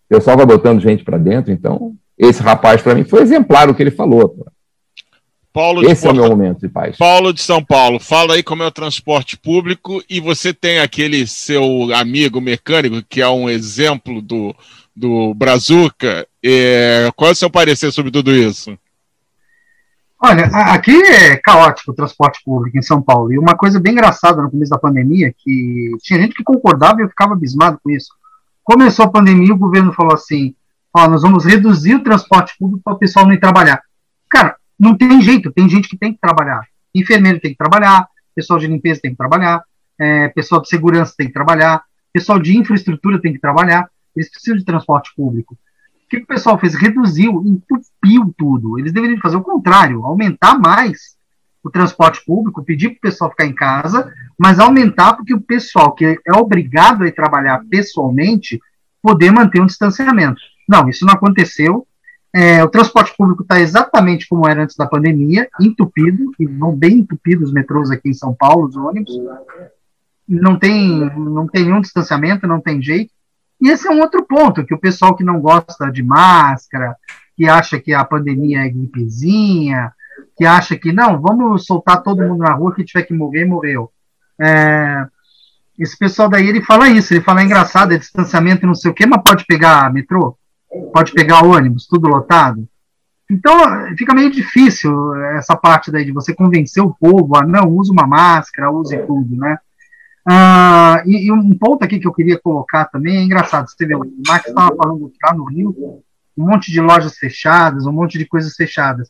[0.09, 3.75] O pessoal vai botando gente para dentro, então esse rapaz para mim foi exemplar o
[3.75, 4.35] que ele falou.
[5.55, 6.97] Paulo Esse é o meu momento de paz.
[6.97, 11.25] Paulo de São Paulo, fala aí como é o transporte público e você tem aquele
[11.25, 11.63] seu
[11.95, 14.53] amigo mecânico que é um exemplo do,
[14.93, 16.27] do Brazuca.
[16.43, 18.77] É, qual é o seu parecer sobre tudo isso?
[20.21, 23.31] Olha, aqui é caótico o transporte público em São Paulo.
[23.31, 27.05] E uma coisa bem engraçada no começo da pandemia, que tinha gente que concordava e
[27.05, 28.09] eu ficava abismado com isso.
[28.61, 30.53] Começou a pandemia, o governo falou assim:
[30.93, 33.81] ó, nós vamos reduzir o transporte público para o pessoal não ir trabalhar.
[34.29, 36.61] Cara, não tem jeito, tem gente que tem que trabalhar.
[36.93, 39.63] Enfermeiro tem que trabalhar, pessoal de limpeza tem que trabalhar,
[39.99, 41.83] é, pessoal de segurança tem que trabalhar,
[42.13, 45.57] pessoal de infraestrutura tem que trabalhar, eles precisam de transporte público.
[46.05, 46.75] O que o pessoal fez?
[46.75, 48.77] Reduziu, entupiu tudo.
[48.77, 51.15] Eles deveriam fazer o contrário, aumentar mais
[51.63, 55.93] o transporte público, pedir para o pessoal ficar em casa, mas aumentar porque o pessoal
[55.93, 58.59] que é obrigado a ir trabalhar pessoalmente
[59.01, 60.39] poder manter um distanciamento.
[60.69, 61.87] Não, isso não aconteceu.
[62.37, 66.97] É, o transporte público está exatamente como era antes da pandemia, entupido, e vão bem
[66.97, 69.13] entupidos os metrôs aqui em São Paulo, os ônibus.
[70.27, 73.13] Não tem, não tem nenhum distanciamento, não tem jeito.
[73.61, 76.97] E esse é um outro ponto, que o pessoal que não gosta de máscara,
[77.37, 79.93] que acha que a pandemia é gripezinha,
[80.37, 83.89] que acha que não, vamos soltar todo mundo na rua, que tiver que morrer, morreu.
[84.41, 85.07] É,
[85.79, 88.91] esse pessoal daí, ele fala isso, ele fala, é engraçado, é distanciamento e não sei
[88.91, 90.37] o quê, mas pode pegar metrô?
[90.93, 92.67] Pode pegar ônibus, tudo lotado.
[93.29, 93.55] Então,
[93.97, 98.05] fica meio difícil essa parte daí de você convencer o povo a não, use uma
[98.05, 99.57] máscara, use tudo, né?
[100.27, 103.67] Ah, e, e, um ponto aqui que eu queria colocar também é engraçado.
[103.69, 105.75] Você vê, o Max estava falando lá no Rio,
[106.37, 109.09] um monte de lojas fechadas, um monte de coisas fechadas.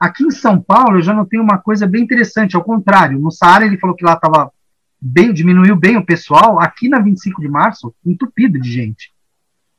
[0.00, 3.18] Aqui em São Paulo, eu já notei uma coisa bem interessante, ao contrário.
[3.18, 4.50] No Saara, ele falou que lá estava
[5.00, 6.60] bem, diminuiu bem o pessoal.
[6.60, 9.15] Aqui na 25 de março, entupido de gente.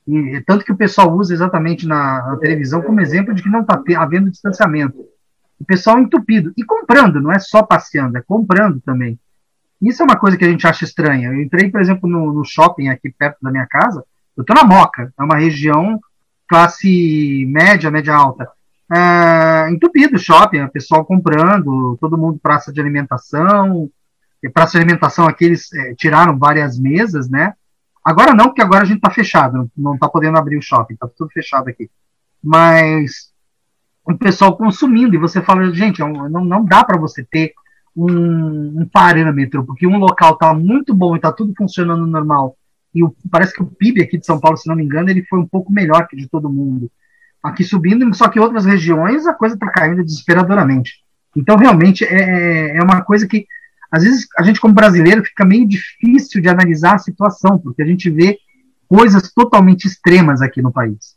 [0.07, 3.61] E, tanto que o pessoal usa exatamente na, na televisão como exemplo de que não
[3.61, 5.05] está havendo distanciamento.
[5.59, 6.53] O pessoal entupido.
[6.55, 9.19] E comprando, não é só passeando, é comprando também.
[9.81, 11.29] Isso é uma coisa que a gente acha estranha.
[11.29, 14.03] Eu entrei, por exemplo, no, no shopping aqui perto da minha casa.
[14.35, 15.99] Eu estou na Moca, é uma região
[16.47, 18.49] classe média, média alta.
[18.89, 23.89] É, entupido shopping, o pessoal comprando, todo mundo praça de alimentação.
[24.41, 27.53] E praça de alimentação aqui eles é, tiraram várias mesas, né?
[28.07, 31.09] Agora não, porque agora a gente está fechado, não está podendo abrir o shopping, está
[31.09, 31.89] tudo fechado aqui.
[32.41, 33.33] Mas
[34.05, 37.51] o pessoal consumindo, e você fala, gente, não, não dá para você ter
[37.93, 42.55] um, um, parâmetro, porque um local está muito bom e está tudo funcionando normal,
[42.95, 45.25] e o, parece que o PIB aqui de São Paulo, se não me engano, ele
[45.25, 46.89] foi um pouco melhor que de todo mundo.
[47.43, 51.03] Aqui subindo, só que outras regiões a coisa está caindo desesperadoramente.
[51.35, 53.45] Então, realmente, é, é, é uma coisa que
[53.91, 57.85] às vezes a gente como brasileiro fica meio difícil de analisar a situação, porque a
[57.85, 58.37] gente vê
[58.87, 61.15] coisas totalmente extremas aqui no país.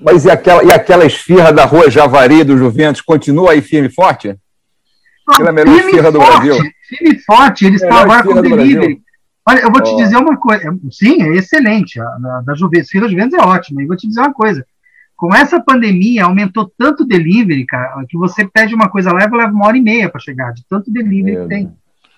[0.00, 3.92] Mas e aquela, e aquela esfirra da rua Javari do Juventus continua aí firme e
[3.92, 4.36] forte?
[5.28, 6.54] Aquela é a melhor esfirra do Brasil.
[6.88, 9.02] Firme e forte, eles estão agora com delivery.
[9.46, 10.78] Olha, eu vou te dizer uma coisa.
[10.90, 12.00] Sim, é excelente.
[12.00, 13.82] A, a da Juventus, esfirra da Juventus é ótima.
[13.82, 14.64] E vou te dizer uma coisa
[15.18, 19.52] com essa pandemia, aumentou tanto o delivery, cara, que você pede uma coisa leva, leva
[19.52, 21.72] uma hora e meia para chegar, de tanto delivery é, que tem.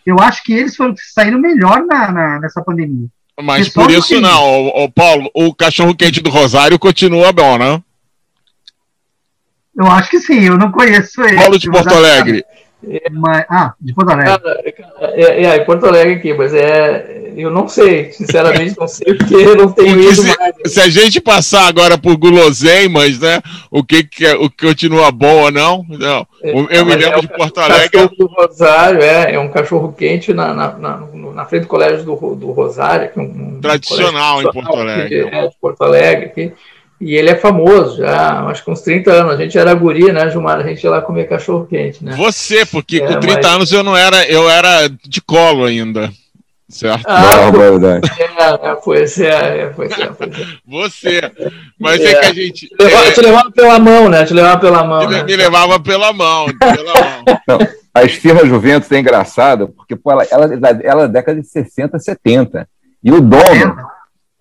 [0.04, 3.08] Eu acho que eles foram saíram melhor na, na nessa pandemia.
[3.42, 7.82] Mas por isso não, o, o, Paulo, o cachorro quente do Rosário continua bom, né?
[9.74, 11.36] Eu acho que sim, eu não conheço ele.
[11.36, 12.44] Paulo de Porto Alegre,
[13.12, 14.84] Mas, ah, de Porto Alegre.
[14.98, 17.18] É, é, é, Porto Alegre aqui, mas é.
[17.36, 20.54] Eu não sei, sinceramente, não sei porque eu não tenho ido se, mais.
[20.66, 23.40] Se a gente passar agora por guloseimas, né?
[23.70, 25.84] O que, que é, o que continua bom ou não?
[25.88, 26.26] Não.
[26.42, 28.10] É, eu me lembro é de Porto Alegre.
[28.18, 32.34] do Rosário, é, é um cachorro quente na, na, na, na frente do colégio do,
[32.34, 33.10] do Rosário.
[33.16, 35.28] Um, Tradicional em Porto Alegre.
[35.30, 36.26] É, de Porto Alegre.
[36.26, 36.52] Aqui.
[37.00, 39.32] E ele é famoso já, acho que uns 30 anos.
[39.32, 40.58] A gente era guri, né, Gilmar?
[40.58, 42.14] A gente ia lá comer cachorro quente, né?
[42.14, 43.46] Você, porque é, com 30 mas...
[43.46, 46.10] anos eu não era, eu era de colo ainda.
[46.68, 47.04] Certo?
[47.04, 48.08] Ah, não, verdade.
[48.16, 50.46] É, é, pois é, é, pois é, pois é.
[50.64, 51.32] Você.
[51.78, 52.68] Mas é, é que a gente.
[52.68, 54.24] Te levava, é, te levava pela mão, né?
[54.24, 55.00] Te levava pela mão.
[55.00, 55.24] Me, né?
[55.24, 56.46] me levava pela mão.
[56.58, 57.24] Pela mão.
[57.48, 57.58] Não,
[57.92, 60.44] a Esfirra Juventus é engraçada, porque pô, ela, ela,
[60.84, 62.68] ela é da década de 60, 70.
[63.02, 63.76] E o dono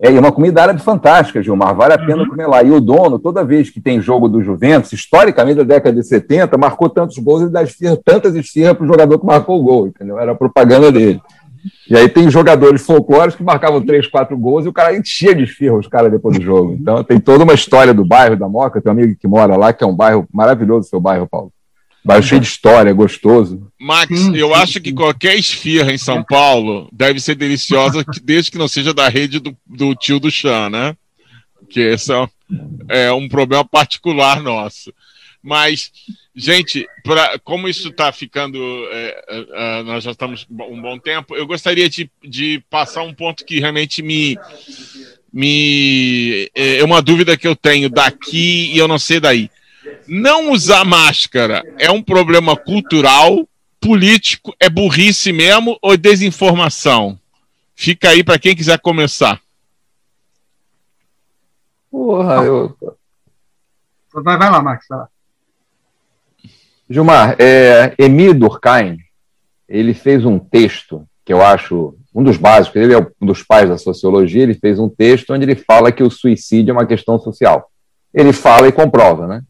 [0.00, 2.28] é uma comida árabe fantástica, Gilmar, vale a pena uhum.
[2.28, 2.62] comer lá.
[2.62, 6.56] E o dono, toda vez que tem jogo do Juventus, historicamente da década de 70,
[6.56, 7.60] marcou tantos gols e dá
[8.02, 10.18] tantas esfirras para o jogador que marcou o gol, entendeu?
[10.18, 11.20] Era a propaganda dele.
[11.88, 15.44] E aí tem jogadores folclóricos que marcavam três, quatro gols e o cara enchia de
[15.44, 16.72] esfirra os caras depois do jogo.
[16.72, 19.70] Então tem toda uma história do bairro da Moca, tem um amigo que mora lá,
[19.70, 21.52] que é um bairro maravilhoso, seu bairro, Paulo.
[22.04, 23.70] Bairro cheio de história, gostoso.
[23.78, 28.68] Max, eu acho que qualquer esfirra em São Paulo deve ser deliciosa, desde que não
[28.68, 30.96] seja da rede do, do tio do Chan, né?
[31.68, 32.28] Que esse é,
[32.88, 34.92] é um problema particular nosso.
[35.42, 35.90] Mas,
[36.34, 38.58] gente, pra, como isso está ficando,
[38.92, 43.14] é, é, é, nós já estamos um bom tempo, eu gostaria de, de passar um
[43.14, 44.38] ponto que realmente me,
[45.32, 49.50] me é uma dúvida que eu tenho daqui e eu não sei daí.
[50.12, 53.48] Não usar máscara é um problema cultural,
[53.80, 57.16] político, é burrice mesmo ou desinformação?
[57.76, 59.40] Fica aí para quem quiser começar.
[61.88, 62.76] Porra, eu.
[64.12, 64.84] Vai, vai lá, Max.
[64.90, 65.08] Vai lá.
[66.88, 68.98] Gilmar, é, Emile Durkheim,
[69.68, 73.68] ele fez um texto que eu acho um dos básicos, ele é um dos pais
[73.68, 77.16] da sociologia, ele fez um texto onde ele fala que o suicídio é uma questão
[77.16, 77.70] social.
[78.12, 79.44] Ele fala e comprova, né?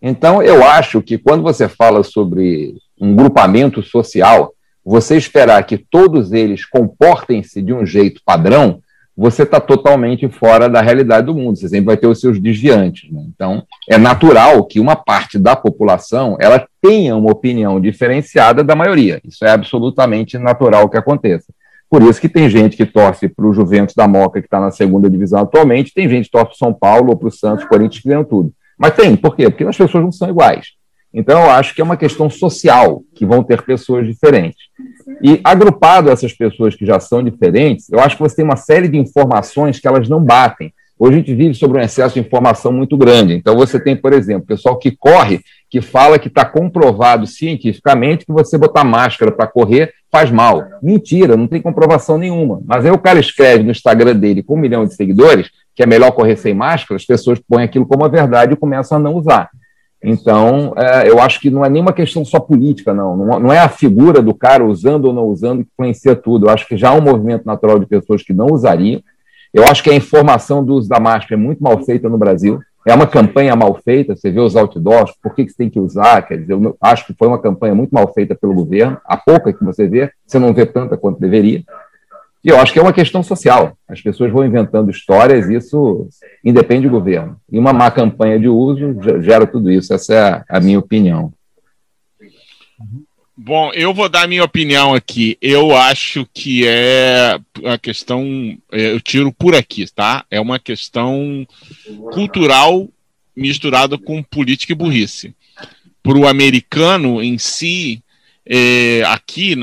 [0.00, 4.52] Então, eu acho que quando você fala sobre um grupamento social,
[4.84, 8.80] você esperar que todos eles comportem-se de um jeito padrão,
[9.16, 11.56] você está totalmente fora da realidade do mundo.
[11.58, 13.10] Você sempre vai ter os seus desviantes.
[13.10, 13.24] Né?
[13.26, 19.20] Então, é natural que uma parte da população ela tenha uma opinião diferenciada da maioria.
[19.24, 21.52] Isso é absolutamente natural que aconteça.
[21.90, 24.70] Por isso que tem gente que torce para o Juventus da Moca, que está na
[24.70, 27.64] segunda divisão atualmente, tem gente que torce para o São Paulo ou para o Santos,
[27.64, 28.52] Corinthians, que ganham tudo.
[28.78, 29.50] Mas tem, por quê?
[29.50, 30.78] Porque as pessoas não são iguais.
[31.12, 34.68] Então, eu acho que é uma questão social, que vão ter pessoas diferentes.
[35.22, 38.88] E agrupado essas pessoas que já são diferentes, eu acho que você tem uma série
[38.88, 40.72] de informações que elas não batem.
[40.98, 43.34] Hoje a gente vive sobre um excesso de informação muito grande.
[43.34, 45.40] Então, você tem, por exemplo, pessoal que corre,
[45.70, 50.64] que fala que está comprovado cientificamente que você botar máscara para correr faz mal.
[50.82, 52.60] Mentira, não tem comprovação nenhuma.
[52.64, 55.86] Mas aí o cara escreve no Instagram dele com um milhão de seguidores que é
[55.86, 59.14] melhor correr sem máscara, as pessoas põem aquilo como a verdade e começam a não
[59.14, 59.48] usar.
[60.02, 63.16] Então, é, eu acho que não é nenhuma questão só política, não.
[63.16, 66.46] Não é a figura do cara usando ou não usando que influencia tudo.
[66.46, 69.00] Eu acho que já há um movimento natural de pessoas que não usariam.
[69.54, 72.58] Eu acho que a informação do uso da máscara é muito mal feita no Brasil.
[72.84, 74.16] É uma campanha mal feita.
[74.16, 76.22] Você vê os outdoors, por que, que você tem que usar?
[76.22, 78.98] Quer dizer, eu acho que foi uma campanha muito mal feita pelo governo.
[79.04, 81.62] A pouca que você vê, você não vê tanta quanto deveria.
[82.48, 83.76] E eu acho que é uma questão social.
[83.86, 86.08] As pessoas vão inventando histórias, isso
[86.42, 87.38] independe do governo.
[87.52, 89.92] E uma má campanha de uso gera tudo isso.
[89.92, 91.30] Essa é a, minha opinião.
[93.36, 95.36] Bom, eu vou dar minha opinião aqui.
[95.42, 98.24] Eu acho que é a questão.
[98.72, 100.24] É, eu tiro por aqui, tá?
[100.30, 101.46] É uma questão
[102.12, 102.88] cultural
[103.36, 105.34] misturada com política e burrice.
[106.02, 108.02] Para o americano em si,
[108.50, 109.54] é, aqui,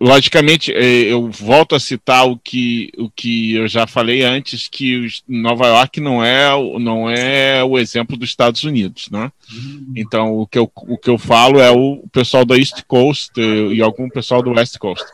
[0.00, 5.08] logicamente, é, eu volto a citar o que, o que eu já falei antes, que
[5.26, 6.48] Nova York não é,
[6.78, 9.32] não é o exemplo dos Estados Unidos, né?
[9.52, 9.92] Uhum.
[9.96, 13.82] Então, o que, eu, o que eu falo é o pessoal da East Coast e
[13.82, 15.04] algum pessoal do West Coast.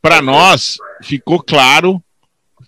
[0.00, 2.00] Para nós, ficou claro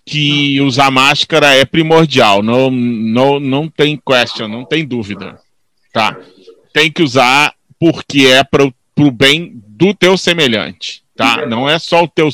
[0.05, 5.39] que usar máscara é primordial, não, não, não tem question, não tem dúvida,
[5.93, 6.17] tá?
[6.73, 8.73] Tem que usar porque é para o
[9.11, 11.45] bem do teu semelhante, tá?
[11.45, 12.29] Não é só o teu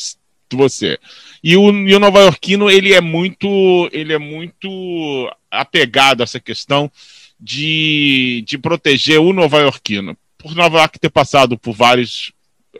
[0.56, 0.99] você.
[1.44, 6.40] E o, e o Nova Yorkino, ele é muito, ele é muito apegado a essa
[6.40, 6.91] questão
[7.40, 10.15] de, de proteger o Nova Yorkino.
[10.38, 12.31] Por Nova York ter passado por vários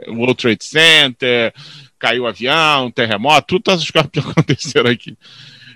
[0.08, 1.54] World Trade Center,
[2.00, 5.18] caiu avião, terremoto, todas as coisas que aconteceram aqui.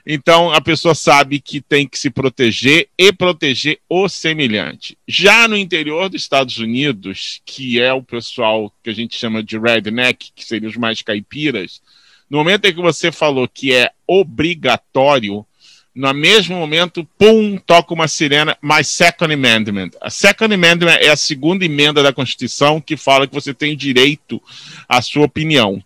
[0.09, 4.97] Então a pessoa sabe que tem que se proteger e proteger o semelhante.
[5.05, 9.59] Já no interior dos Estados Unidos, que é o pessoal que a gente chama de
[9.59, 11.81] redneck, que seriam os mais caipiras,
[12.29, 15.45] no momento em que você falou que é obrigatório,
[15.93, 19.89] no mesmo momento, pum, toca uma sirena, mais Second Amendment.
[19.99, 24.41] A Second Amendment é a segunda emenda da Constituição que fala que você tem direito
[24.87, 25.83] à sua opinião.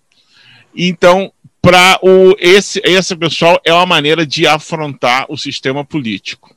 [0.76, 6.56] Então, para o esse esse pessoal é uma maneira de afrontar o sistema político.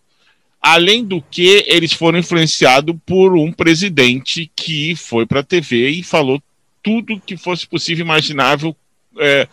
[0.60, 6.02] Além do que, eles foram influenciados por um presidente que foi para a TV e
[6.02, 6.42] falou
[6.82, 8.74] tudo que fosse possível imaginável,
[9.18, 9.46] é,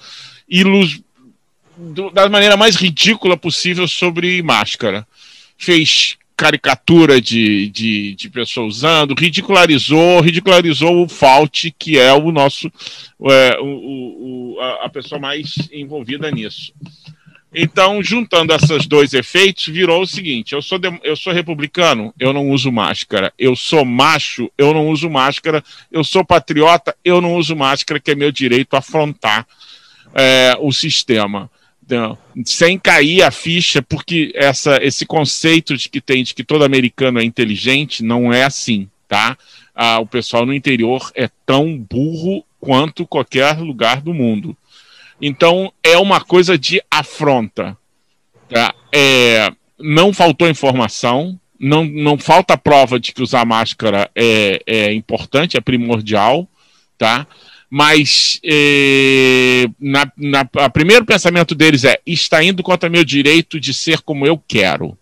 [0.48, 1.02] ilus,
[1.76, 5.06] do, da maneira mais ridícula possível sobre máscara.
[5.58, 12.68] Fez caricatura de, de, de pessoa usando, ridicularizou, ridicularizou o Fault, que é o nosso
[13.30, 16.74] é, o, o, a, pessoa mais envolvida nisso.
[17.54, 22.50] Então, juntando esses dois efeitos, virou o seguinte: eu sou, eu sou republicano, eu não
[22.50, 23.32] uso máscara.
[23.38, 25.64] Eu sou macho, eu não uso máscara.
[25.92, 29.46] Eu sou patriota, eu não uso máscara, que é meu direito afrontar
[30.16, 31.52] é, o sistema
[32.46, 37.20] sem cair a ficha, porque essa, esse conceito de que tem de que todo americano
[37.20, 39.38] é inteligente não é assim, tá?
[39.76, 44.56] Ah, o pessoal no interior é tão burro quanto qualquer lugar do mundo.
[45.22, 47.78] Então é uma coisa de afronta.
[48.50, 48.74] Tá?
[48.94, 55.58] É, não faltou informação, não, não falta prova de que usar máscara é, é importante,
[55.58, 56.48] é primordial,
[56.98, 57.28] tá?
[57.74, 63.74] Mas eh, na, na, a primeiro pensamento deles é está indo contra meu direito de
[63.74, 64.98] ser como eu quero.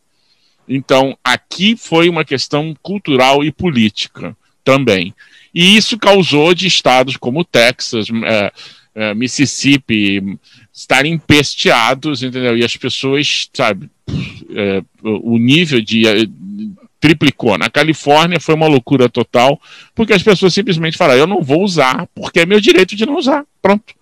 [0.67, 5.15] Então, aqui foi uma questão cultural e política também.
[5.51, 8.53] E isso causou de estados como Texas, é,
[8.93, 10.37] é, Mississippi
[10.71, 12.55] estarem empesteados, entendeu?
[12.55, 13.89] E as pessoas, sabe,
[15.01, 16.03] o nível de
[16.99, 17.57] triplicou.
[17.57, 19.59] Na Califórnia foi uma loucura total,
[19.95, 23.17] porque as pessoas simplesmente falaram: eu não vou usar, porque é meu direito de não
[23.17, 23.45] usar.
[23.61, 23.93] Pronto.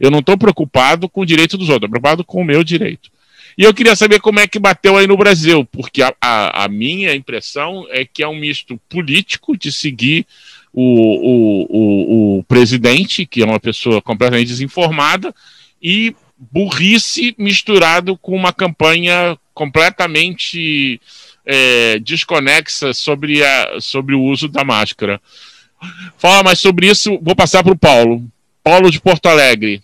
[0.00, 3.10] Eu não estou preocupado com o direito dos outros, estou preocupado com o meu direito.
[3.56, 6.68] E eu queria saber como é que bateu aí no Brasil, porque a, a, a
[6.68, 10.26] minha impressão é que é um misto político de seguir
[10.74, 15.34] o, o, o, o presidente, que é uma pessoa completamente desinformada,
[15.82, 21.00] e burrice misturado com uma campanha completamente
[21.46, 25.20] é, desconexa sobre, a, sobre o uso da máscara.
[26.18, 28.22] Fala mais sobre isso, vou passar para o Paulo.
[28.62, 29.80] Paulo de Porto Alegre.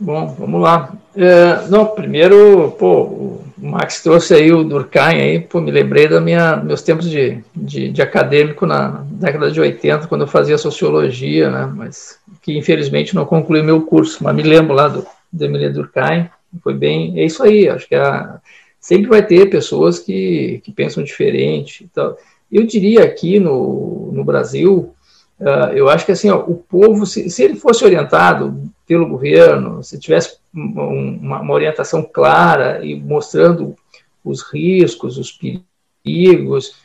[0.00, 0.92] Bom, vamos lá.
[1.16, 6.22] É, não, primeiro, pô, o Max trouxe aí o Durkheim aí, pô, me lembrei dos
[6.22, 11.72] meus tempos de, de, de, acadêmico na década de 80, quando eu fazia sociologia, né,
[11.74, 16.28] mas que infelizmente não concluí meu curso, mas me lembro lá do, do Emile Durkheim,
[16.62, 18.38] foi bem, é isso aí, acho que é a,
[18.80, 21.84] sempre vai ter pessoas que, que pensam diferente.
[21.84, 22.16] Então,
[22.50, 24.94] eu diria aqui no, no Brasil,
[25.40, 29.82] uh, eu acho que assim, ó, o povo, se, se, ele fosse orientado pelo governo,
[29.82, 33.76] se tivesse uma, uma orientação clara e mostrando
[34.24, 35.38] os riscos, os
[36.04, 36.76] perigos,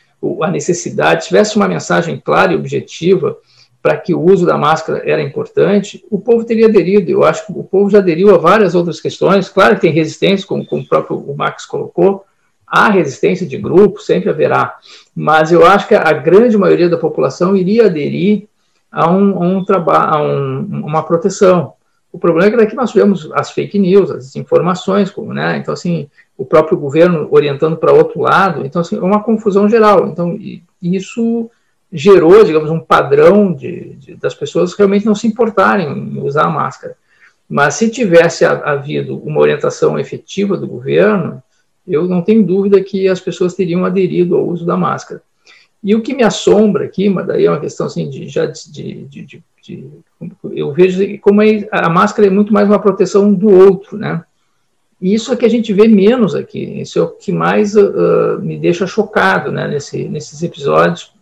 [0.42, 3.36] a necessidade, tivesse uma mensagem clara e objetiva,
[3.84, 7.10] para que o uso da máscara era importante, o povo teria aderido.
[7.10, 9.50] Eu acho que o povo já aderiu a várias outras questões.
[9.50, 12.24] Claro que tem resistência, como, como o próprio Max colocou,
[12.66, 14.78] há resistência de grupo, sempre haverá.
[15.14, 18.46] Mas eu acho que a grande maioria da população iria aderir
[18.90, 21.74] a um, a um, uma proteção.
[22.10, 25.58] O problema é que nós tivemos as fake news, as informações, como, né?
[25.58, 26.08] Então, assim,
[26.38, 28.64] o próprio governo orientando para outro lado.
[28.64, 30.06] Então, assim, é uma confusão geral.
[30.06, 30.38] Então,
[30.80, 31.50] isso
[31.96, 36.50] gerou, digamos, um padrão de, de, das pessoas realmente não se importarem em usar a
[36.50, 36.96] máscara.
[37.48, 41.40] Mas se tivesse havido uma orientação efetiva do governo,
[41.86, 45.22] eu não tenho dúvida que as pessoas teriam aderido ao uso da máscara.
[45.84, 49.04] E o que me assombra aqui, mas daí é uma questão assim de já de,
[49.04, 49.90] de, de,
[50.52, 54.24] eu vejo como é, a máscara é muito mais uma proteção do outro, né?
[55.00, 56.80] E isso é que a gente vê menos aqui.
[56.80, 59.68] Isso é o que mais uh, me deixa chocado, né?
[59.68, 61.13] Nesse, nesses episódios,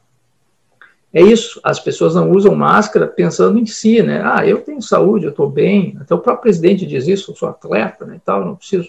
[1.14, 4.22] é isso, as pessoas não usam máscara pensando em si, né?
[4.24, 5.94] Ah, eu tenho saúde, eu estou bem.
[6.00, 8.88] Até o próprio presidente diz isso, eu sou atleta, né, e tal, não preciso.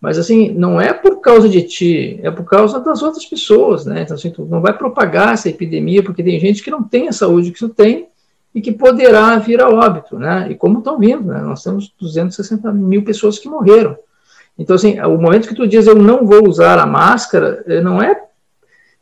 [0.00, 4.02] Mas assim, não é por causa de ti, é por causa das outras pessoas, né?
[4.02, 7.12] Então assim, tu não vai propagar essa epidemia porque tem gente que não tem a
[7.12, 8.08] saúde que tu tem
[8.52, 10.48] e que poderá vir a óbito, né?
[10.50, 11.40] E como estão vindo, né?
[11.40, 13.96] Nós temos 260 mil pessoas que morreram.
[14.58, 18.02] Então assim, o momento que tu diz eu não vou usar a máscara, eh, não
[18.02, 18.20] é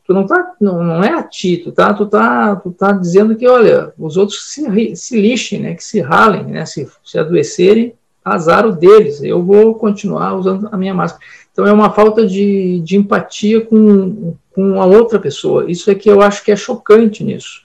[0.08, 3.36] tu não tá, não, não é a ti, tu tá, tu tá, tu tá dizendo
[3.36, 7.92] que, olha, os outros se, se lixem, né, que se ralem, né, se, se adoecerem,
[8.24, 11.22] azar o deles, eu vou continuar usando a minha máscara.
[11.52, 15.70] Então é uma falta de, de empatia com, com a outra pessoa.
[15.70, 17.62] Isso é que eu acho que é chocante nisso.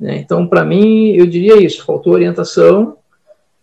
[0.00, 0.16] Né?
[0.16, 2.96] Então, para mim, eu diria isso: faltou orientação,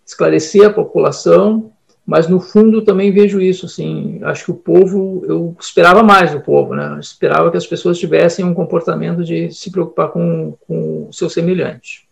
[0.06, 1.72] esclarecer a população,
[2.10, 3.68] mas no fundo também vejo isso.
[3.68, 6.94] Assim, acho que o povo, eu esperava mais do povo, né?
[6.96, 11.30] Eu esperava que as pessoas tivessem um comportamento de se preocupar com, com o seu
[11.30, 12.08] semelhante.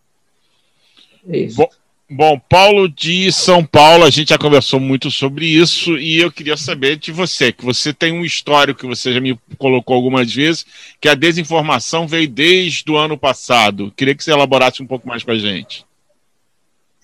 [1.28, 1.58] É isso.
[1.58, 1.68] Bom.
[2.10, 6.56] Bom, Paulo de São Paulo, a gente já conversou muito sobre isso e eu queria
[6.56, 10.66] saber de você, que você tem um histórico que você já me colocou algumas vezes,
[11.02, 13.92] que a desinformação veio desde o ano passado.
[13.94, 15.87] Queria que você elaborasse um pouco mais com a gente.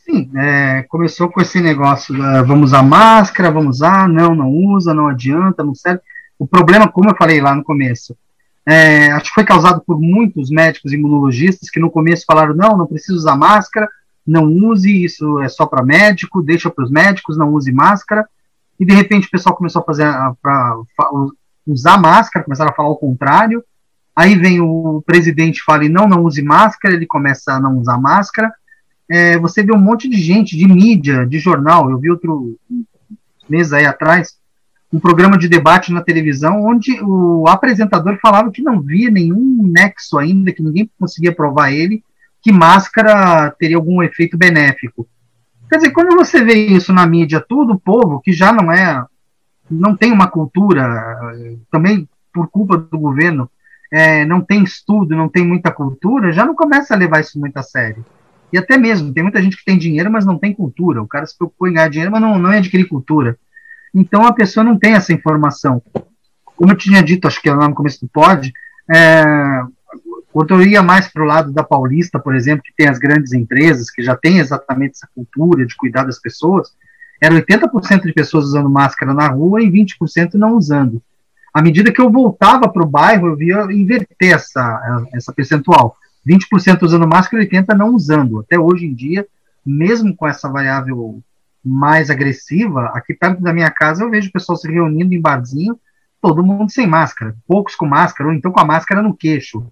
[0.06, 2.14] Sim, é, começou com esse negócio,
[2.46, 6.02] vamos usar máscara, vamos usar, não, não usa, não adianta, não serve.
[6.38, 8.16] O problema, como eu falei lá no começo,
[8.66, 12.86] é, acho que foi causado por muitos médicos imunologistas que no começo falaram, não, não
[12.86, 13.88] precisa usar máscara,
[14.28, 18.28] não use, isso é só para médico, deixa para os médicos, não use máscara.
[18.78, 20.06] E de repente o pessoal começou a fazer
[20.42, 20.76] para
[21.66, 23.64] usar máscara, começaram a falar o contrário.
[24.14, 27.98] Aí vem o presidente e fala: não, não use máscara, ele começa a não usar
[27.98, 28.52] máscara.
[29.10, 31.90] É, você vê um monte de gente, de mídia, de jornal.
[31.90, 32.58] Eu vi outro
[33.50, 34.38] mês aí atrás
[34.92, 40.20] um programa de debate na televisão onde o apresentador falava que não via nenhum nexo
[40.20, 42.04] ainda, que ninguém conseguia provar ele
[42.44, 45.08] que máscara teria algum efeito benéfico.
[45.70, 49.04] Quer dizer, quando você vê isso na mídia, todo o povo que já não é,
[49.72, 51.34] não tem uma cultura,
[51.72, 53.50] também por culpa do governo,
[53.92, 57.58] é, não tem estudo, não tem muita cultura, já não começa a levar isso muito
[57.58, 58.06] a sério.
[58.54, 61.02] E até mesmo, tem muita gente que tem dinheiro, mas não tem cultura.
[61.02, 63.36] O cara se preocupa em ganhar dinheiro, mas não, não é adquirir cultura.
[63.92, 65.82] Então a pessoa não tem essa informação.
[66.56, 68.54] Como eu tinha dito, acho que lá no começo do pod,
[68.94, 69.24] é,
[70.32, 73.34] quando eu ia mais para o lado da Paulista, por exemplo, que tem as grandes
[73.34, 76.70] empresas, que já tem exatamente essa cultura de cuidar das pessoas,
[77.20, 81.02] era 80% de pessoas usando máscara na rua e 20% não usando.
[81.52, 85.98] À medida que eu voltava para o bairro, eu via inverter essa, essa percentual.
[86.28, 88.40] 20% usando máscara e 80% não usando.
[88.40, 89.28] Até hoje em dia,
[89.66, 91.22] mesmo com essa variável
[91.64, 95.80] mais agressiva, aqui perto da minha casa eu vejo o pessoal se reunindo em barzinho,
[96.22, 99.66] todo mundo sem máscara, poucos com máscara, ou então com a máscara no queixo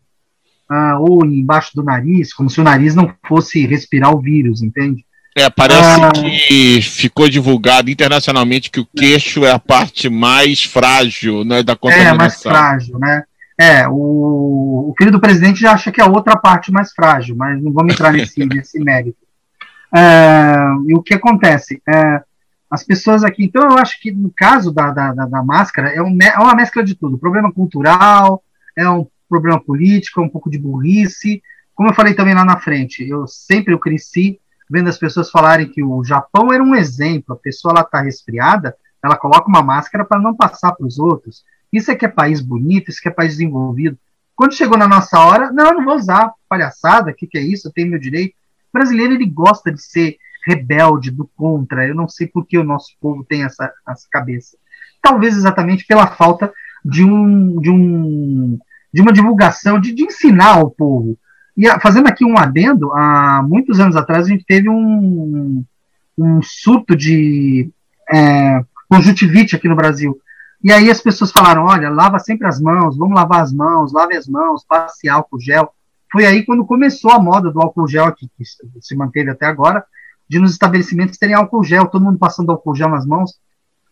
[0.72, 5.06] ah, ou embaixo do nariz, como se o nariz não fosse respirar o vírus, entende?
[5.36, 11.44] É, parece ah, que ficou divulgado internacionalmente que o queixo é a parte mais frágil
[11.44, 12.14] né, da contaminação.
[12.14, 13.24] É, mais frágil, né?
[13.62, 17.62] É, o, o filho do presidente já acha que é outra parte mais frágil, mas
[17.62, 19.20] não vamos entrar nesse, nesse mérito.
[19.96, 20.56] É,
[20.88, 21.80] e o que acontece?
[21.88, 22.24] É,
[22.72, 23.44] as pessoas aqui.
[23.44, 26.84] Então, eu acho que no caso da, da, da, máscara, é, um, é uma mescla
[26.84, 28.44] de tudo: problema cultural,
[28.76, 31.44] é um problema político, um pouco de burrice.
[31.76, 35.70] Como eu falei também lá na frente, eu sempre eu cresci vendo as pessoas falarem
[35.70, 37.36] que o Japão era um exemplo.
[37.36, 41.44] A pessoa ela está resfriada, ela coloca uma máscara para não passar para os outros.
[41.72, 43.98] Isso é que é país bonito, isso que é país desenvolvido.
[44.36, 47.68] Quando chegou na nossa hora, não, não vou usar, palhaçada, o que, que é isso?
[47.68, 48.34] Eu tenho meu direito.
[48.74, 51.88] O brasileiro ele gosta de ser rebelde, do contra.
[51.88, 54.58] Eu não sei por que o nosso povo tem essa, essa cabeça.
[55.02, 56.52] Talvez exatamente pela falta
[56.84, 58.60] de um, de um
[58.94, 61.18] de uma divulgação, de, de ensinar ao povo.
[61.56, 65.64] E a, fazendo aqui um adendo, há muitos anos atrás a gente teve um,
[66.18, 67.70] um surto de
[68.12, 70.20] é, conjuntivite aqui no Brasil.
[70.64, 74.16] E aí as pessoas falaram: olha, lava sempre as mãos, vamos lavar as mãos, lave
[74.16, 75.74] as mãos, passe álcool gel.
[76.12, 78.44] Foi aí quando começou a moda do álcool gel aqui, que
[78.82, 79.84] se manteve até agora,
[80.30, 83.40] de nos estabelecimentos terem álcool gel, todo mundo passando álcool gel nas mãos.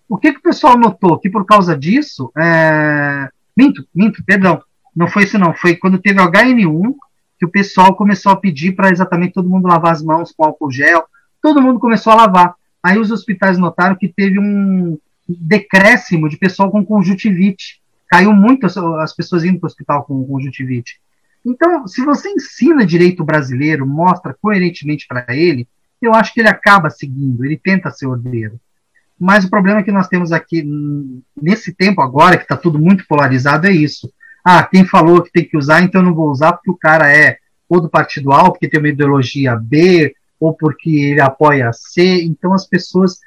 [0.08, 1.18] O que, que o pessoal notou?
[1.20, 3.30] Que por causa disso, é...
[3.56, 4.62] minto, minto, perdão,
[4.96, 6.96] não foi isso não, foi quando teve o HN1
[7.38, 10.72] que o pessoal começou a pedir para exatamente todo mundo lavar as mãos com álcool
[10.72, 11.06] gel,
[11.42, 12.56] todo mundo começou a lavar.
[12.84, 14.98] Aí os hospitais notaram que teve um
[15.38, 17.80] decréscimo de pessoal com conjuntivite.
[18.08, 21.00] Caiu muito as, as pessoas indo para o hospital com conjuntivite.
[21.46, 25.68] Então, se você ensina direito brasileiro, mostra coerentemente para ele,
[26.02, 28.60] eu acho que ele acaba seguindo, ele tenta ser ordeiro.
[29.20, 30.66] Mas o problema que nós temos aqui,
[31.40, 34.10] nesse tempo agora, que está tudo muito polarizado, é isso
[34.44, 37.12] ah, quem falou que tem que usar, então eu não vou usar porque o cara
[37.12, 37.38] é
[37.68, 42.24] ou do partido A, ou porque tem uma ideologia B, ou porque ele apoia C.
[42.24, 43.20] Então as pessoas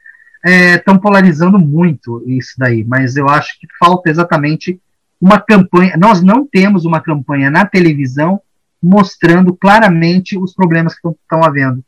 [0.45, 4.81] estão é, polarizando muito isso daí, mas eu acho que falta exatamente
[5.21, 5.97] uma campanha.
[5.97, 8.41] Nós não temos uma campanha na televisão
[8.83, 11.83] mostrando claramente os problemas que estão havendo.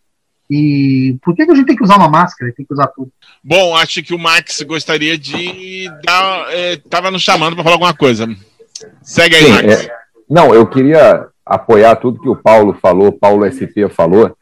[0.48, 2.52] E por que, que, a gente tem que usar uma máscara?
[2.52, 3.10] Tem que usar tudo.
[3.42, 6.54] Bom, acho que o Max gostaria de dar.
[6.54, 8.28] Estava é, nos chamando para falar alguma coisa.
[9.02, 9.86] Segue aí, Sim, Max.
[9.86, 9.96] É,
[10.30, 14.36] não, eu queria apoiar tudo que o Paulo falou, Paulo SP falou.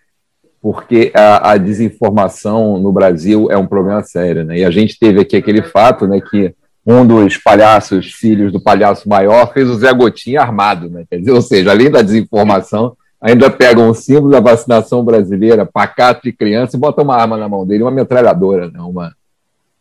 [0.63, 4.59] Porque a, a, desinformação no Brasil é um problema sério, né?
[4.59, 6.55] E a gente teve aqui aquele fato, né, que
[6.87, 11.05] um dos palhaços, filhos do palhaço maior, fez o Zé Gotinha armado, né?
[11.11, 16.23] Quer dizer, ou seja, além da desinformação, ainda pegam o símbolo da vacinação brasileira, pacato
[16.23, 18.81] de criança, e botam uma arma na mão dele, uma metralhadora, né?
[18.81, 19.13] uma,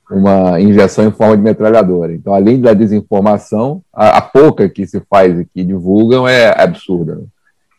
[0.09, 2.11] uma injeção em forma de metralhadora.
[2.11, 7.15] Então, além da desinformação, a, a pouca que se faz e que divulgam é absurda.
[7.15, 7.23] Né?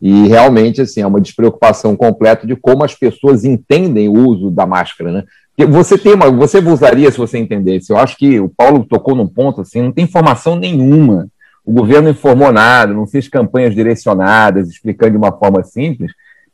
[0.03, 4.66] E realmente, assim, é uma despreocupação completa de como as pessoas entendem o uso da
[4.66, 5.24] máscara, né?
[5.69, 7.93] Você tem uma, você usaria se você entendesse.
[7.93, 11.29] Eu acho que o Paulo tocou num ponto assim, não tem informação nenhuma.
[11.65, 16.11] O governo informou nada, não fez campanhas direcionadas, explicando de uma forma simples.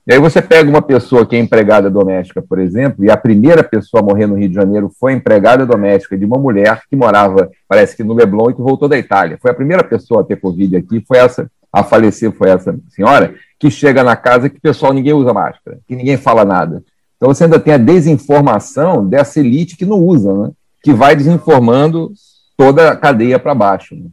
[0.06, 3.64] E aí você pega uma pessoa que é empregada doméstica, por exemplo, e a primeira
[3.64, 7.50] pessoa a morrer no Rio de Janeiro foi empregada doméstica de uma mulher que morava,
[7.66, 9.38] parece que no Leblon, e que voltou da Itália.
[9.40, 13.34] Foi a primeira pessoa a ter Covid aqui, foi essa, a falecer foi essa senhora,
[13.58, 16.82] que chega na casa que pessoal ninguém usa máscara, que ninguém fala nada.
[17.16, 20.50] Então você ainda tem a desinformação dessa elite que não usa, né?
[20.82, 22.12] que vai desinformando
[22.56, 23.94] toda a cadeia para baixo.
[23.94, 24.06] Né?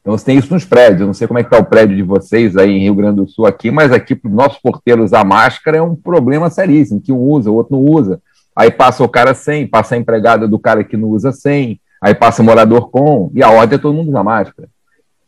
[0.00, 1.00] Então você tem isso nos prédios.
[1.00, 3.16] Eu não sei como é que está o prédio de vocês aí em Rio Grande
[3.16, 7.00] do Sul aqui, mas aqui para os nossos porteiros usar máscara é um problema seríssimo,
[7.00, 8.20] que um usa, o outro não usa.
[8.54, 12.14] Aí passa o cara sem, passa a empregada do cara que não usa sem, aí
[12.14, 14.68] passa o morador com, e a ordem é todo mundo usar máscara.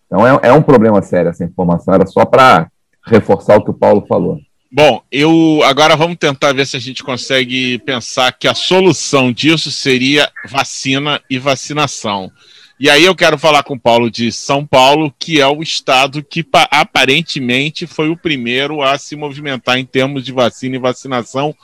[0.08, 2.70] Então é, é um problema sério essa informação, era só para
[3.06, 4.38] reforçar o que o Paulo falou.
[4.70, 9.70] Bom, eu agora vamos tentar ver se a gente consegue pensar que a solução disso
[9.70, 12.30] seria vacina e vacinação.
[12.78, 16.22] E aí eu quero falar com o Paulo de São Paulo, que é o estado
[16.22, 21.54] que aparentemente foi o primeiro a se movimentar em termos de vacina e vacinação.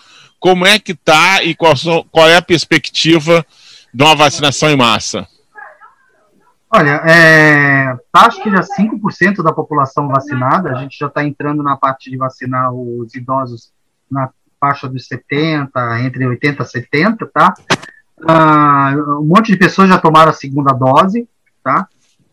[0.41, 1.75] Como é que está e qual,
[2.11, 3.47] qual é a perspectiva
[3.93, 5.29] de uma vacinação em massa?
[6.77, 11.63] Olha, é, tá, acho que já 5% da população vacinada, a gente já está entrando
[11.63, 13.71] na parte de vacinar os idosos
[14.11, 14.29] na
[14.59, 15.71] faixa dos 70,
[16.01, 17.55] entre 80 e 70, tá?
[18.29, 21.29] Ah, um monte de pessoas já tomaram a segunda dose,
[21.63, 21.87] tá?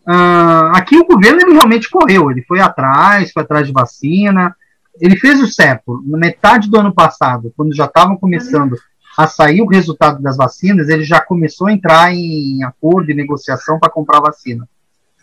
[0.08, 4.56] Ah, aqui o governo ele realmente correu, ele foi atrás, foi atrás de vacina,
[5.00, 8.76] ele fez o CEPO na metade do ano passado, quando já estavam começando
[9.24, 13.80] a sair o resultado das vacinas, ele já começou a entrar em acordo e negociação
[13.80, 14.68] para comprar vacina.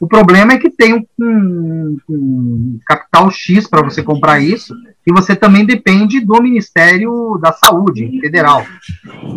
[0.00, 4.72] O problema é que tem um, um, um capital X para você comprar isso,
[5.04, 8.64] e você também depende do Ministério da Saúde Federal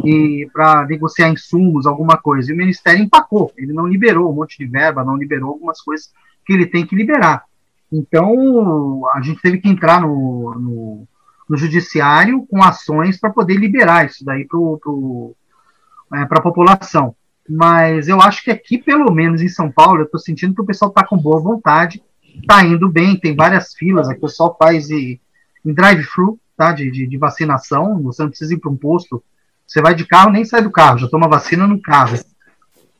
[0.05, 2.51] e para negociar insumos, alguma coisa.
[2.51, 6.09] E o Ministério empacou, ele não liberou um monte de verba, não liberou algumas coisas
[6.45, 7.43] que ele tem que liberar.
[7.91, 11.07] Então, a gente teve que entrar no, no,
[11.51, 17.15] no judiciário com ações para poder liberar isso daí para é, a população
[17.51, 20.65] mas eu acho que aqui, pelo menos em São Paulo, eu estou sentindo que o
[20.65, 22.01] pessoal está com boa vontade,
[22.35, 25.19] está indo bem, tem várias filas, aqui o pessoal faz em
[25.65, 29.21] drive-thru, tá, de, de, de, vacinação, você não precisa ir para um posto,
[29.67, 32.17] você vai de carro, nem sai do carro, já toma vacina no carro.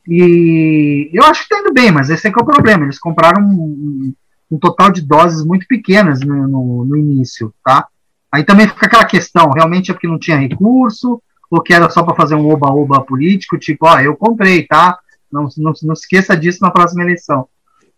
[0.06, 2.98] E eu acho que está indo bem, mas esse é que é o problema, eles
[2.98, 4.12] compraram um,
[4.50, 7.86] um total de doses muito pequenas no, no, no início, tá?
[8.32, 12.02] Aí também fica aquela questão, realmente é porque não tinha recurso, ou que era só
[12.02, 14.98] para fazer um oba-oba político, tipo, ó, eu comprei, tá?
[15.30, 17.46] Não, não, não esqueça disso na próxima eleição.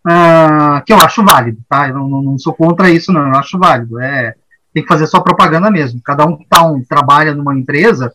[0.04, 1.88] Ah, que eu acho válido, tá?
[1.88, 4.00] Eu não, não, sou contra isso, não, eu acho válido.
[4.00, 4.34] É,
[4.72, 6.00] tem que fazer só propaganda mesmo.
[6.04, 8.12] Cada um que tá um, trabalha numa empresa,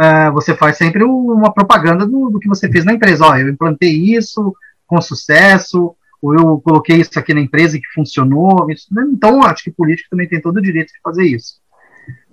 [0.00, 3.24] é, você faz sempre uma propaganda do, do, que você fez na empresa.
[3.26, 4.52] Ó, eu implantei isso
[4.88, 8.68] com sucesso, ou eu coloquei isso aqui na empresa que funcionou.
[8.70, 11.59] Isso, então, acho que político também tem todo o direito de fazer isso.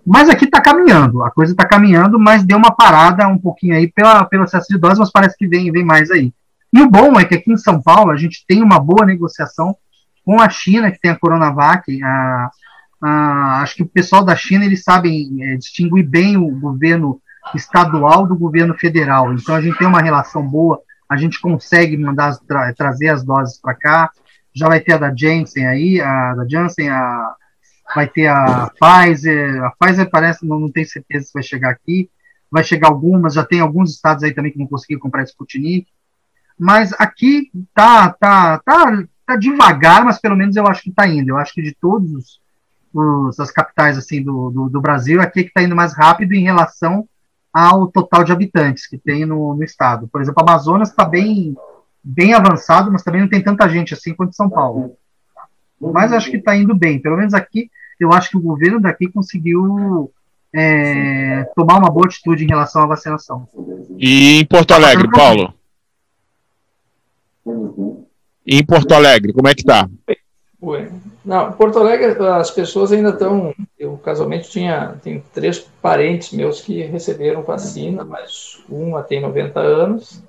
[0.08, 3.92] Mas aqui está caminhando, a coisa está caminhando, mas deu uma parada um pouquinho aí
[3.92, 6.34] pela, pelo excesso de doses, mas parece que vem, vem mais aí.
[6.72, 9.76] E o bom é que aqui em São Paulo a gente tem uma boa negociação
[10.24, 12.02] com a China, que tem a Coronavac.
[12.02, 12.50] A,
[13.04, 17.20] a, acho que o pessoal da China eles sabem é, distinguir bem o governo
[17.54, 19.34] estadual do governo federal.
[19.34, 20.80] Então a gente tem uma relação boa,
[21.10, 24.10] a gente consegue mandar tra trazer as doses para cá.
[24.56, 27.36] Já vai ter a da Janssen aí, a da Janssen, a
[27.96, 32.10] vai ter a Pfizer, a Pfizer parece, não, não tenho certeza se vai chegar aqui,
[32.50, 35.88] vai chegar algumas, já tem alguns estados aí também que não conseguiram comprar Sputnik,
[36.58, 41.30] mas aqui tá, tá, tá, tá devagar, mas pelo menos eu acho que tá indo,
[41.30, 42.40] eu acho que de todos
[42.94, 46.34] os, as capitais assim do, do, do Brasil, aqui é que está indo mais rápido
[46.34, 47.08] em relação
[47.54, 50.08] ao total de habitantes que tem no, no estado.
[50.08, 51.56] Por exemplo, Amazonas está bem,
[52.04, 54.96] bem avançado, mas também não tem tanta gente assim quanto São Paulo.
[55.80, 57.00] Mas acho que está indo bem.
[57.00, 60.12] Pelo menos aqui, eu acho que o governo daqui conseguiu
[60.54, 63.48] é, tomar uma boa atitude em relação à vacinação.
[63.98, 65.54] E em Porto Alegre, Paulo?
[68.46, 69.90] E em Porto Alegre, como é que está?
[71.24, 73.54] Não, Porto Alegre, as pessoas ainda estão.
[73.78, 80.24] Eu casualmente tinha tenho três parentes meus que receberam vacina, mas uma tem 90 anos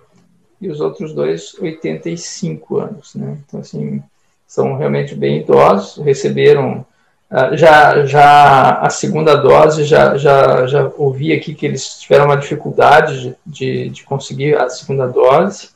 [0.60, 3.38] e os outros dois 85 anos, né?
[3.46, 4.02] Então assim
[4.48, 6.84] são realmente bem idosos, receberam
[7.30, 12.36] ah, já já a segunda dose já já já ouvi aqui que eles tiveram uma
[12.36, 15.68] dificuldade de, de conseguir a segunda dose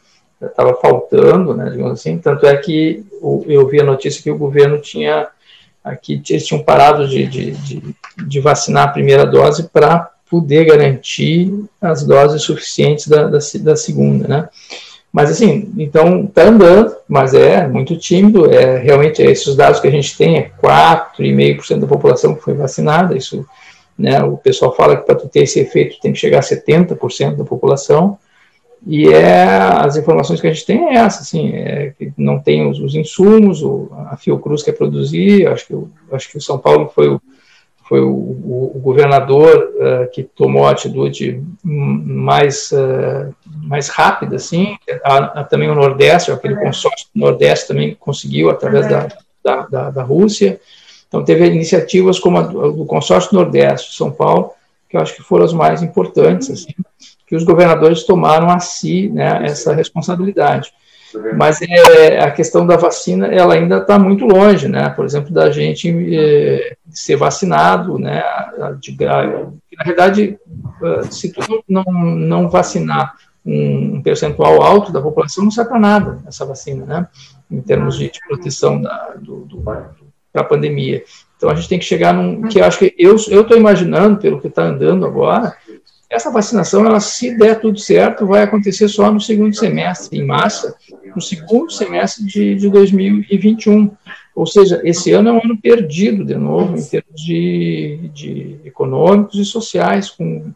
[0.46, 4.80] estava faltando, né, digamos assim, tanto é que eu vi a notícia que o governo
[4.80, 5.28] tinha,
[5.84, 7.96] aqui, eles tinham parado de, de, de,
[8.26, 14.26] de vacinar a primeira dose para poder garantir as doses suficientes da, da, da segunda,
[14.26, 14.48] né,
[15.12, 19.90] mas assim, então está andando, mas é muito tímido, é realmente esses dados que a
[19.90, 23.46] gente tem, é 4,5% da população que foi vacinada, isso,
[23.98, 27.44] né, o pessoal fala que para ter esse efeito tem que chegar a 70% da
[27.44, 28.18] população,
[28.86, 32.68] e é, as informações que a gente tem é essa, assim, é que não tem
[32.68, 35.74] os, os insumos, o, a Fiocruz quer produzir, acho que,
[36.10, 37.20] acho que o São Paulo foi o,
[37.92, 44.78] foi o, o, o governador uh, que tomou a atitude mais, uh, mais rápida, assim,
[45.04, 49.08] a, a, também o Nordeste, aquele consórcio do Nordeste também conseguiu, através da,
[49.44, 50.58] da, da, da Rússia,
[51.06, 54.52] então teve iniciativas como a do, consórcio Nordeste, São Paulo,
[54.88, 56.72] que eu acho que foram as mais importantes, assim,
[57.26, 60.72] que os governadores tomaram a si né, essa responsabilidade.
[61.36, 64.88] Mas é, a questão da vacina, ela ainda está muito longe, né?
[64.90, 68.22] Por exemplo, da gente é, ser vacinado, né?
[68.80, 68.96] De,
[69.76, 70.38] na verdade,
[70.82, 73.14] eh, se tu não, não vacinar
[73.44, 77.08] um percentual alto da população, não serve para nada essa vacina, né?
[77.50, 79.90] Em termos de, de proteção da, do, do, para
[80.34, 81.02] a pandemia.
[81.36, 84.40] Então a gente tem que chegar num que eu acho que eu estou imaginando pelo
[84.40, 85.54] que está andando agora
[86.12, 90.76] essa vacinação, ela, se der tudo certo, vai acontecer só no segundo semestre, em massa,
[91.16, 93.90] no segundo semestre de, de 2021.
[94.34, 99.38] Ou seja, esse ano é um ano perdido, de novo, em termos de, de econômicos
[99.38, 100.52] e sociais, com,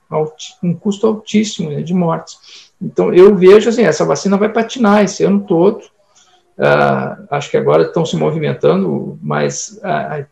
[0.63, 2.39] um custo altíssimo né, de mortes.
[2.81, 5.81] Então, eu vejo assim, essa vacina vai patinar esse ano todo.
[6.59, 10.27] Uh, acho que agora estão se movimentando, mas uh,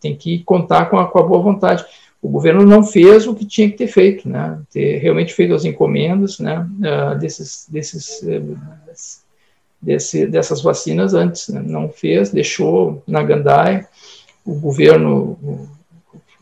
[0.00, 1.84] tem que contar com a, com a boa vontade
[2.22, 4.58] o governo não fez o que tinha que ter feito, né?
[4.70, 6.66] Ter realmente feito as encomendas, né?
[6.78, 8.58] Uh, desses, desses, uh,
[9.80, 11.62] desse, dessas vacinas antes, né?
[11.64, 13.86] não fez, deixou na gandaia.
[14.44, 15.38] O governo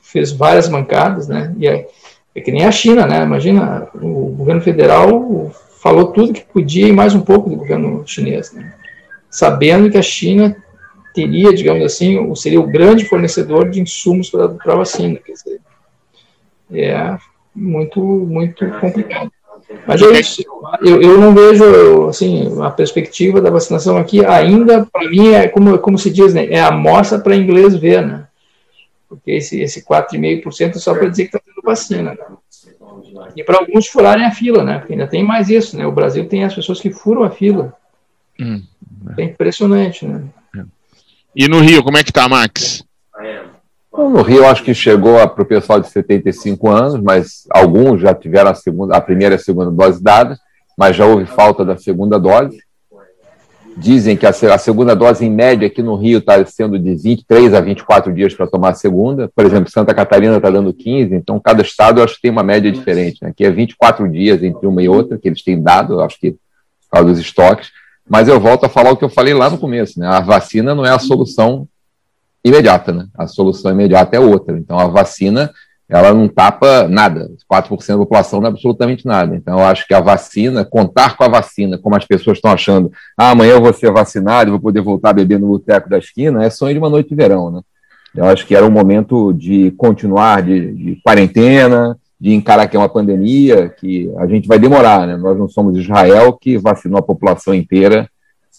[0.03, 1.55] fez várias mancadas, né?
[1.59, 1.87] E é,
[2.35, 3.23] é que nem a China, né?
[3.23, 8.53] Imagina, o governo federal falou tudo que podia e mais um pouco do governo chinês,
[8.53, 8.75] né?
[9.31, 10.57] sabendo que a China
[11.15, 15.19] teria, digamos assim, seria o grande fornecedor de insumos para a vacina.
[15.25, 15.61] Quer dizer,
[16.73, 17.17] é
[17.55, 19.31] muito, muito complicado.
[19.87, 20.43] Mas é isso.
[20.81, 24.87] Eu, eu não vejo assim a perspectiva da vacinação aqui ainda.
[24.87, 26.47] Para mim é como, como se diz, né?
[26.47, 28.27] É a amostra para inglês ver, né?
[29.09, 32.13] Porque esse, esse 4,5% é só para dizer que está tendo vacina.
[32.13, 33.29] Né?
[33.37, 34.79] E para alguns furarem a fila, né?
[34.79, 35.87] Porque ainda tem mais isso, né?
[35.87, 37.75] O Brasil tem as pessoas que furam a fila.
[38.39, 38.63] Hum,
[39.17, 39.23] é.
[39.23, 40.23] é impressionante, né?
[40.57, 40.63] É.
[41.35, 42.85] E no Rio, como é que tá, Max?
[43.99, 48.53] No Rio, acho que chegou para o pessoal de 75 anos, mas alguns já tiveram
[48.53, 50.39] a, segunda, a primeira e a segunda dose dadas,
[50.79, 52.57] mas já houve falta da segunda dose.
[53.77, 57.53] Dizem que a, a segunda dose, em média, aqui no Rio está sendo de 23
[57.55, 59.29] a 24 dias para tomar a segunda.
[59.35, 62.71] Por exemplo, Santa Catarina está dando 15, então cada estado acho que tem uma média
[62.71, 63.19] diferente.
[63.21, 63.31] Né?
[63.31, 66.91] Aqui é 24 dias entre uma e outra, que eles têm dado, acho que por
[66.93, 67.73] causa dos estoques.
[68.09, 70.07] Mas eu volto a falar o que eu falei lá no começo: né?
[70.07, 71.67] a vacina não é a solução
[72.45, 73.07] imediata, né?
[73.17, 74.57] A solução imediata é outra.
[74.59, 75.51] Então, a vacina,
[75.89, 77.31] ela não tapa nada.
[77.51, 79.35] 4% da população não é absolutamente nada.
[79.35, 82.91] Então, eu acho que a vacina, contar com a vacina, como as pessoas estão achando,
[83.17, 85.99] ah, amanhã eu vou ser vacinado e vou poder voltar a beber no boteco da
[85.99, 87.61] esquina, é sonho de uma noite de verão, né?
[88.15, 92.79] Eu acho que era um momento de continuar de, de quarentena, de encarar que é
[92.79, 95.17] uma pandemia, que a gente vai demorar, né?
[95.17, 98.09] Nós não somos Israel que vacinou a população inteira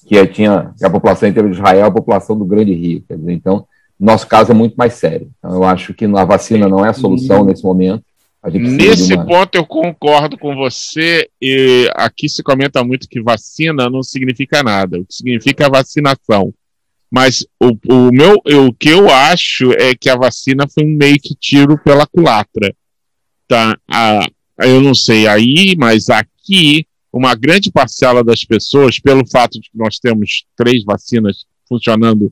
[0.09, 3.03] que é, tinha que a população inteira de Israel, a população do Grande Rio.
[3.07, 3.67] Dizer, então,
[3.99, 5.29] nosso caso é muito mais sério.
[5.37, 8.03] Então, eu acho que a vacina não é a solução nesse momento.
[8.45, 9.25] Nesse uma...
[9.25, 11.29] ponto eu concordo com você.
[11.41, 14.99] E aqui se comenta muito que vacina não significa nada.
[14.99, 16.53] O que significa é vacinação.
[17.11, 18.35] Mas o, o, meu,
[18.67, 22.73] o que eu acho é que a vacina foi um meio que tiro pela culatra.
[23.47, 23.77] Tá?
[24.59, 29.77] Eu não sei aí, mas aqui uma grande parcela das pessoas, pelo fato de que
[29.77, 32.31] nós temos três vacinas funcionando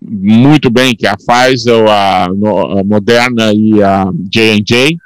[0.00, 4.96] muito bem, que é a Pfizer, a, a Moderna e a J&J,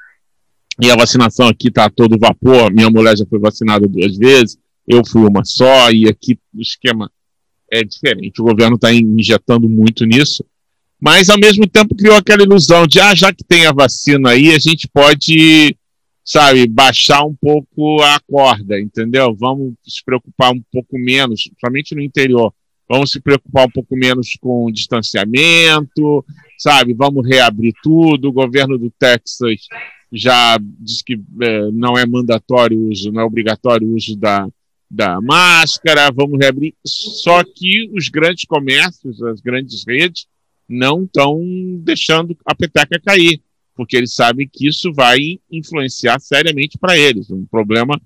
[0.80, 5.02] e a vacinação aqui está todo vapor, minha mulher já foi vacinada duas vezes, eu
[5.06, 7.10] fui uma só, e aqui o esquema
[7.70, 8.40] é diferente.
[8.40, 10.44] O governo está injetando muito nisso,
[11.00, 14.54] mas ao mesmo tempo criou aquela ilusão de, ah, já que tem a vacina aí,
[14.54, 15.76] a gente pode,
[16.24, 19.34] sabe, baixar um pouco a corda, entendeu?
[19.34, 22.52] Vamos se preocupar um pouco menos, somente no interior.
[22.92, 26.22] Vamos se preocupar um pouco menos com o distanciamento,
[26.58, 26.92] sabe?
[26.92, 28.28] Vamos reabrir tudo.
[28.28, 29.60] O governo do Texas
[30.12, 34.46] já diz que é, não é mandatório o uso, não é obrigatório o uso da,
[34.90, 36.74] da máscara, vamos reabrir.
[36.84, 40.26] Só que os grandes comércios, as grandes redes,
[40.68, 41.40] não estão
[41.78, 43.40] deixando a peteca cair,
[43.74, 47.30] porque eles sabem que isso vai influenciar seriamente para eles.
[47.30, 47.98] Um problema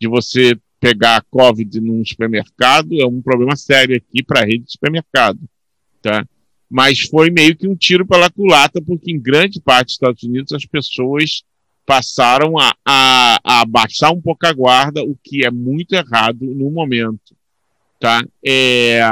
[0.00, 4.64] de você pegar a Covid num supermercado é um problema sério aqui para a rede
[4.64, 5.38] de supermercado.
[6.00, 6.26] Tá?
[6.68, 10.52] Mas foi meio que um tiro pela culata, porque em grande parte dos Estados Unidos
[10.52, 11.42] as pessoas
[11.84, 16.70] passaram a, a, a baixar um pouco a guarda, o que é muito errado no
[16.70, 17.36] momento.
[17.98, 18.24] Tá?
[18.46, 19.02] É,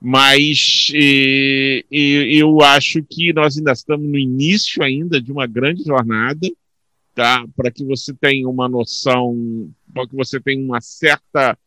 [0.00, 5.82] mas e, e, eu acho que nós ainda estamos no início ainda de uma grande
[5.84, 6.46] jornada,
[7.16, 7.46] tá?
[7.56, 11.58] Para que você tenha uma noção, para que você tenha uma certa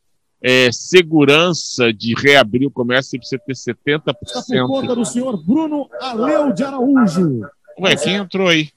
[0.42, 4.16] é, segurança de reabrir o comércio, você precisa ter 70%.
[4.24, 7.42] Está por conta do senhor Bruno Aleu de Araújo.
[7.80, 8.70] Ué, quem entrou aí?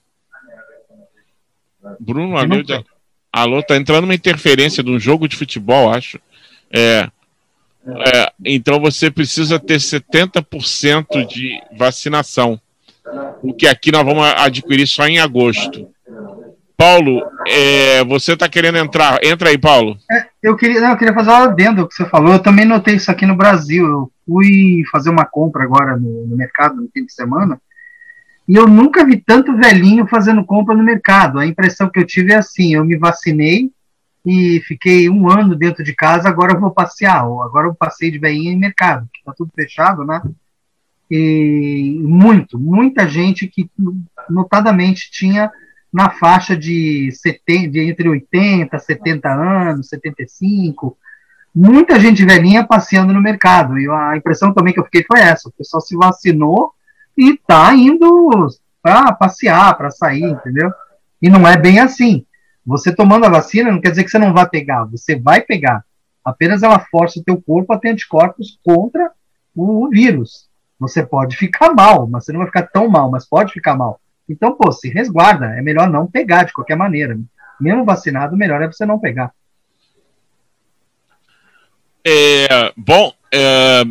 [2.00, 2.82] Bruno Aleu de
[3.30, 6.18] Alô, tá entrando uma interferência de um jogo de futebol, acho.
[6.70, 7.08] É,
[7.86, 12.58] é, então você precisa ter 70% de vacinação.
[13.42, 15.88] O que aqui nós vamos adquirir só em agosto.
[16.82, 19.22] Paulo, é, você está querendo entrar?
[19.22, 19.96] Entra aí, Paulo.
[20.10, 22.32] É, eu, queria, não, eu queria fazer uma adendo que você falou.
[22.32, 23.86] Eu também notei isso aqui no Brasil.
[23.86, 27.60] Eu fui fazer uma compra agora no, no mercado no fim de semana
[28.48, 31.38] e eu nunca vi tanto velhinho fazendo compra no mercado.
[31.38, 33.70] A impressão que eu tive é assim: eu me vacinei
[34.26, 37.28] e fiquei um ano dentro de casa, agora eu vou passear.
[37.28, 40.20] Ou agora eu passei de velhinho em mercado, que está tudo fechado, né?
[41.08, 43.70] E muito, muita gente que
[44.28, 45.48] notadamente tinha
[45.92, 50.96] na faixa de, 70, de entre 80, 70 anos, 75,
[51.54, 53.78] muita gente velhinha passeando no mercado.
[53.78, 56.72] E a impressão também que eu fiquei foi essa: o pessoal se vacinou
[57.16, 58.48] e tá indo
[58.82, 60.72] para passear, para sair, entendeu?
[61.20, 62.24] E não é bem assim.
[62.64, 65.84] Você tomando a vacina não quer dizer que você não vai pegar, você vai pegar.
[66.24, 69.10] Apenas ela força o teu corpo a ter anticorpos contra
[69.54, 70.48] o vírus.
[70.78, 74.00] Você pode ficar mal, mas você não vai ficar tão mal, mas pode ficar mal.
[74.28, 75.46] Então, pô, se resguarda.
[75.58, 77.18] É melhor não pegar de qualquer maneira.
[77.60, 79.32] Mesmo vacinado, melhor é você não pegar.
[82.04, 83.84] É, bom, é,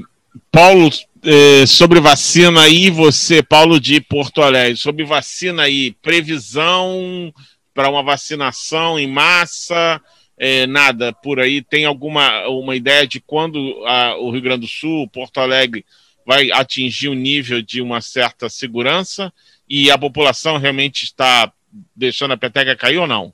[0.51, 0.89] Paulo
[1.23, 7.33] é, sobre vacina aí, você, Paulo de Porto Alegre, sobre vacina aí, previsão
[7.73, 10.01] para uma vacinação em massa,
[10.37, 11.61] é, nada por aí.
[11.61, 15.85] Tem alguma uma ideia de quando a, o Rio Grande do Sul, Porto Alegre,
[16.25, 19.31] vai atingir o nível de uma certa segurança
[19.73, 21.49] e a população realmente está
[21.95, 23.33] deixando a peteca cair ou não?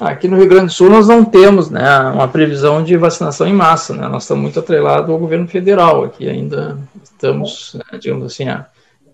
[0.00, 3.52] Aqui no Rio Grande do Sul nós não temos né, uma previsão de vacinação em
[3.52, 4.08] massa, né?
[4.08, 8.44] nós estamos muito atrelados ao governo federal, aqui ainda estamos, né, digamos assim,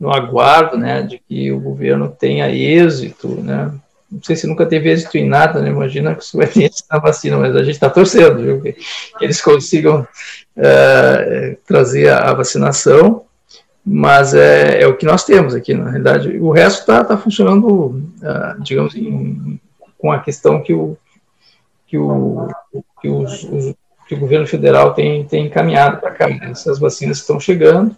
[0.00, 3.74] no aguardo né, de que o governo tenha êxito, né?
[4.10, 5.68] não sei se nunca teve êxito em nada, né?
[5.68, 8.60] imagina que isso vai ter êxito na vacina, mas a gente está torcendo, viu?
[8.62, 8.74] Que,
[9.20, 10.06] eles consigam
[10.56, 13.24] é, trazer a, vacinação,
[13.84, 17.68] mas é, é, o que nós temos aqui, na realidade, o resto está tá funcionando,
[17.68, 19.60] uh, digamos, em,
[19.98, 20.96] com a questão que o,
[21.86, 22.48] que o,
[23.00, 23.74] que os, os,
[24.08, 26.28] que o governo federal tem, tem encaminhado para cá.
[26.42, 27.94] Essas vacinas estão chegando.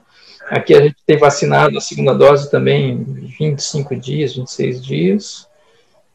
[0.48, 3.02] Aqui a gente tem vacinado a segunda dose também em
[3.38, 5.48] 25 dias, 26 dias.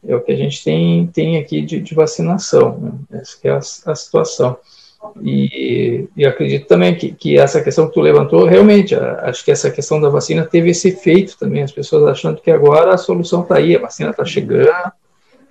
[0.06, 2.78] É o que a gente tem, tem aqui de, de vacinação.
[2.78, 3.20] Né?
[3.20, 3.58] Essa é a,
[3.92, 4.56] a situação.
[5.20, 9.70] E, e, acredito também que, que essa questão que tu levantou, realmente, acho que essa
[9.70, 13.56] questão da vacina teve esse efeito também, as pessoas achando que agora a solução está
[13.56, 14.92] aí, a vacina está chegando,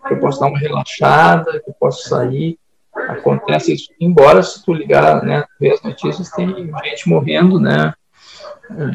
[0.07, 2.57] que eu posso dar uma relaxada, que eu posso sair.
[2.93, 7.93] Acontece isso, embora se tu ligar, né, ver as notícias, tem gente morrendo, né,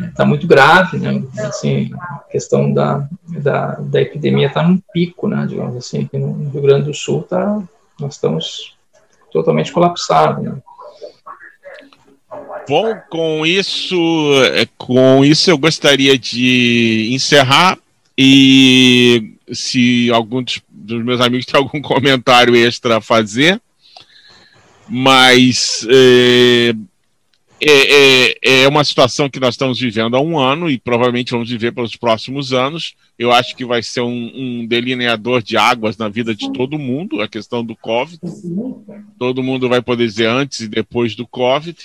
[0.08, 5.46] está muito grave, né, assim, a questão da, da, da epidemia está num pico, né,
[5.48, 7.62] digamos assim, aqui no Rio Grande do Sul tá,
[7.98, 8.75] nós estamos
[9.36, 10.56] totalmente colapsados, né.
[12.68, 13.96] Bom, com isso,
[14.54, 17.78] é, com isso eu gostaria de encerrar
[18.18, 23.60] e se algum dos dos meus amigos tem algum comentário extra a fazer,
[24.88, 26.74] mas é,
[27.60, 31.50] é, é, é uma situação que nós estamos vivendo há um ano e provavelmente vamos
[31.50, 36.08] viver pelos próximos anos, eu acho que vai ser um, um, delineador de águas na
[36.08, 38.20] vida de todo mundo, a questão do Covid.
[39.18, 41.76] Todo mundo vai poder dizer antes e depois do Covid.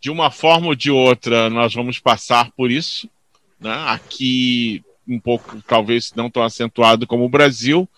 [0.00, 3.10] De uma forma ou de outra, nós vamos passar por isso.
[3.60, 3.74] Né?
[3.86, 7.88] Aqui, um pouco, talvez não tão acentuado como o Brasil,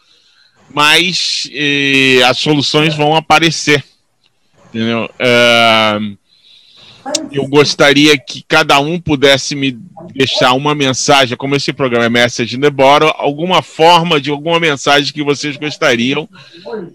[0.70, 3.84] mas eh, as soluções vão aparecer.
[4.68, 5.10] Entendeu?
[5.18, 5.98] É,
[7.30, 9.78] eu gostaria que cada um pudesse me
[10.14, 14.60] deixar uma mensagem, como esse programa é Message in the Bottle, alguma forma de alguma
[14.60, 16.28] mensagem que vocês gostariam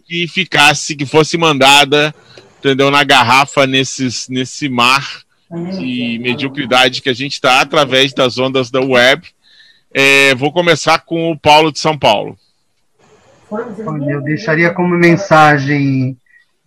[0.05, 2.13] que ficasse, que fosse mandada,
[2.59, 8.69] entendeu, na garrafa nesses, nesse mar de mediocridade que a gente está através das ondas
[8.69, 9.25] da web.
[9.93, 12.37] É, vou começar com o Paulo de São Paulo.
[14.09, 16.17] Eu deixaria como mensagem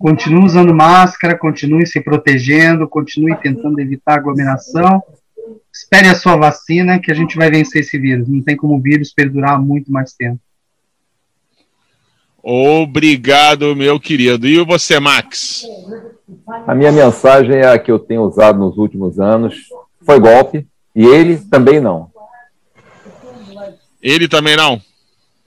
[0.01, 5.02] continue usando máscara, continue se protegendo, continue tentando evitar aglomeração.
[5.70, 8.27] Espere a sua vacina que a gente vai vencer esse vírus.
[8.27, 10.40] Não tem como o vírus perdurar muito mais tempo.
[12.43, 14.48] Obrigado, meu querido.
[14.48, 15.64] E você, Max?
[16.66, 19.68] A minha mensagem é a que eu tenho usado nos últimos anos.
[20.01, 20.66] Foi golpe.
[20.97, 22.10] E ele também não.
[24.02, 24.81] Ele também não?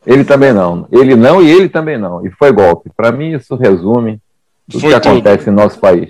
[0.05, 0.87] Ele também não.
[0.91, 2.25] Ele não e ele também não.
[2.25, 2.91] E foi golpe.
[2.95, 4.21] Para mim, isso resume
[4.69, 5.11] tudo Foi que tudo.
[5.11, 6.09] acontece no nosso país.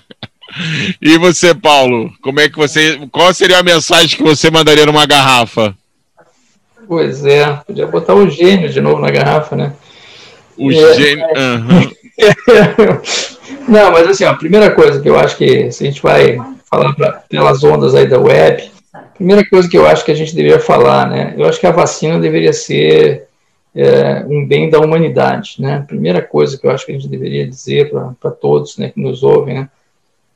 [1.00, 3.00] e você, Paulo, como é que você.
[3.12, 5.74] Qual seria a mensagem que você mandaria numa garrafa?
[6.88, 9.72] Pois é, podia botar o gênio de novo na garrafa, né?
[10.56, 11.24] O é, gênio.
[11.24, 11.90] Uhum.
[13.68, 16.36] Não, mas assim, ó, a primeira coisa que eu acho que se a gente vai
[16.68, 20.14] falar pra, pelas ondas aí da web, a primeira coisa que eu acho que a
[20.14, 21.34] gente deveria falar, né?
[21.36, 23.28] Eu acho que a vacina deveria ser
[23.74, 25.84] é, um bem da humanidade, né?
[25.86, 27.90] Primeira coisa que eu acho que a gente deveria dizer
[28.20, 29.68] para todos, né, que nos ouvem, né?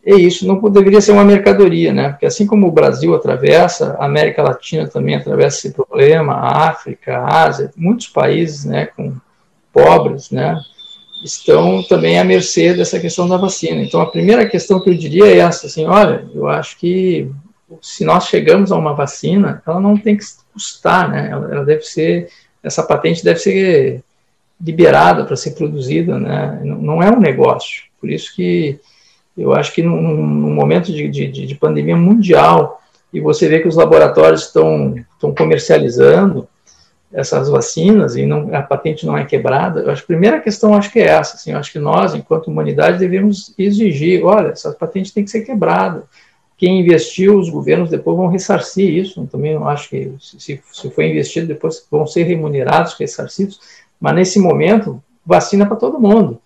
[0.06, 2.10] É isso, não deveria ser uma mercadoria, né?
[2.10, 7.16] Porque assim como o Brasil atravessa, a América Latina também atravessa esse problema, a África,
[7.16, 9.14] a Ásia, muitos países, né, com
[9.72, 10.60] pobres, né,
[11.24, 13.82] estão também à mercê dessa questão da vacina.
[13.82, 17.30] Então, a primeira questão que eu diria é essa, assim, olha, eu acho que
[17.80, 21.28] se nós chegamos a uma vacina, ela não tem que custar, né?
[21.30, 22.28] Ela, ela deve ser
[22.64, 24.02] essa patente deve ser
[24.60, 26.60] liberada para ser produzida, né?
[26.64, 27.82] não é um negócio.
[28.00, 28.80] Por isso que
[29.36, 32.80] eu acho que num, num momento de, de, de, pandemia mundial,
[33.12, 34.94] e você vê que os laboratórios estão,
[35.36, 36.48] comercializando
[37.12, 40.90] essas vacinas e não, a patente não é quebrada, eu acho a primeira questão acho
[40.90, 45.12] que é essa, assim, eu acho que nós, enquanto humanidade, devemos exigir, olha, essa patente
[45.12, 46.04] tem que ser quebrada,
[46.64, 49.26] quem investiu, os governos depois vão ressarcir isso.
[49.30, 53.60] também acho que se, se for investido, depois vão ser remunerados, ressarcidos.
[54.00, 56.40] Mas nesse momento, vacina para todo mundo.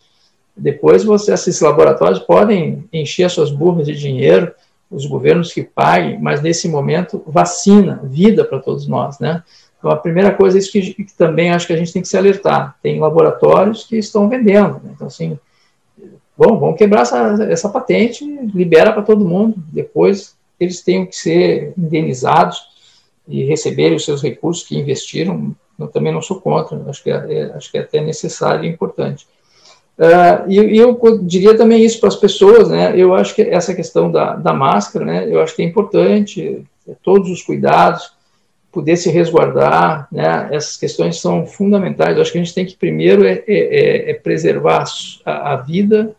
[0.57, 4.53] Depois você, esses laboratórios podem encher as suas burras de dinheiro,
[4.91, 9.45] os governos que paguem, mas nesse momento, vacina, vida para todos nós, né?
[9.79, 12.09] Então, a primeira coisa é isso que, que, também acho que a gente tem que
[12.09, 12.77] se alertar.
[12.83, 14.81] Tem laboratórios que estão vendendo.
[14.83, 14.91] Né?
[14.97, 15.39] Então, assim,
[16.39, 18.25] Bom, vamos quebrar essa, essa patente,
[18.55, 19.57] libera para todo mundo.
[19.73, 22.69] Depois eles têm que ser indenizados
[23.27, 25.53] e receberem os seus recursos que investiram.
[25.77, 28.69] Eu também não sou contra, acho que é, é acho que é até necessário e
[28.69, 29.27] importante.
[29.99, 32.93] Uh, e, e, eu diria também isso para as pessoas, né?
[32.97, 35.27] Eu acho que essa questão da, da máscara, né?
[35.29, 38.13] Eu acho que é importante, é, todos os cuidados,
[38.71, 40.51] poder se resguardar, né?
[40.53, 42.15] Essas questões são fundamentais.
[42.15, 44.85] Eu acho que a gente tem que primeiro é, é, é, é preservar
[45.27, 46.15] a, a vida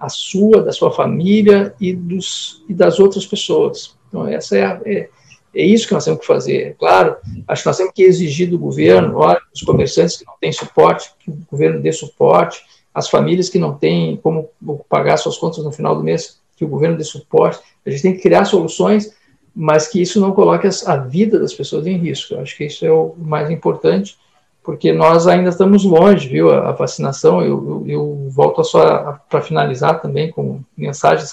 [0.00, 3.94] a sua, da sua família e, dos, e das outras pessoas.
[4.08, 5.10] Então, essa é, a, é,
[5.54, 6.74] é, isso que nós temos que fazer.
[6.78, 7.16] Claro,
[7.46, 11.10] acho que nós temos que exigir do governo, olha, os comerciantes que não têm suporte,
[11.20, 12.62] que o governo dê suporte,
[12.94, 14.48] as famílias que não têm como
[14.88, 17.60] pagar suas contas no final do mês, que o governo dê suporte.
[17.84, 19.14] A gente tem que criar soluções,
[19.54, 22.34] mas que isso não coloque a vida das pessoas em risco.
[22.34, 24.16] Eu acho que isso é o mais importante
[24.62, 29.40] porque nós ainda estamos longe, viu, a, a vacinação, eu, eu, eu, volto só para
[29.40, 31.26] finalizar também com mensagem,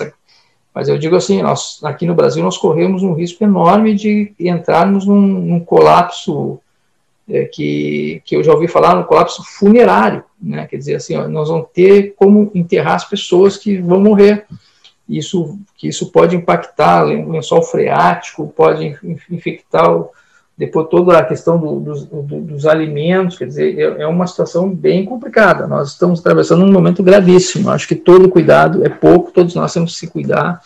[0.74, 5.06] mas eu digo assim, nós, aqui no Brasil nós corremos um risco enorme de entrarmos
[5.06, 6.60] num, num colapso
[7.30, 11.28] é, que, que eu já ouvi falar, no colapso funerário, né, quer dizer assim, ó,
[11.28, 14.46] nós vamos ter como enterrar as pessoas que vão morrer,
[15.10, 18.98] isso, que isso pode impactar o lençol freático, pode
[19.30, 20.10] infectar o,
[20.58, 24.68] depois toda a questão do, dos, do, dos alimentos, quer dizer, é, é, uma situação
[24.74, 25.68] bem complicada.
[25.68, 27.70] Nós estamos atravessando um momento gravíssimo.
[27.70, 30.62] Acho que todo cuidado é pouco, todos nós temos que se cuidar,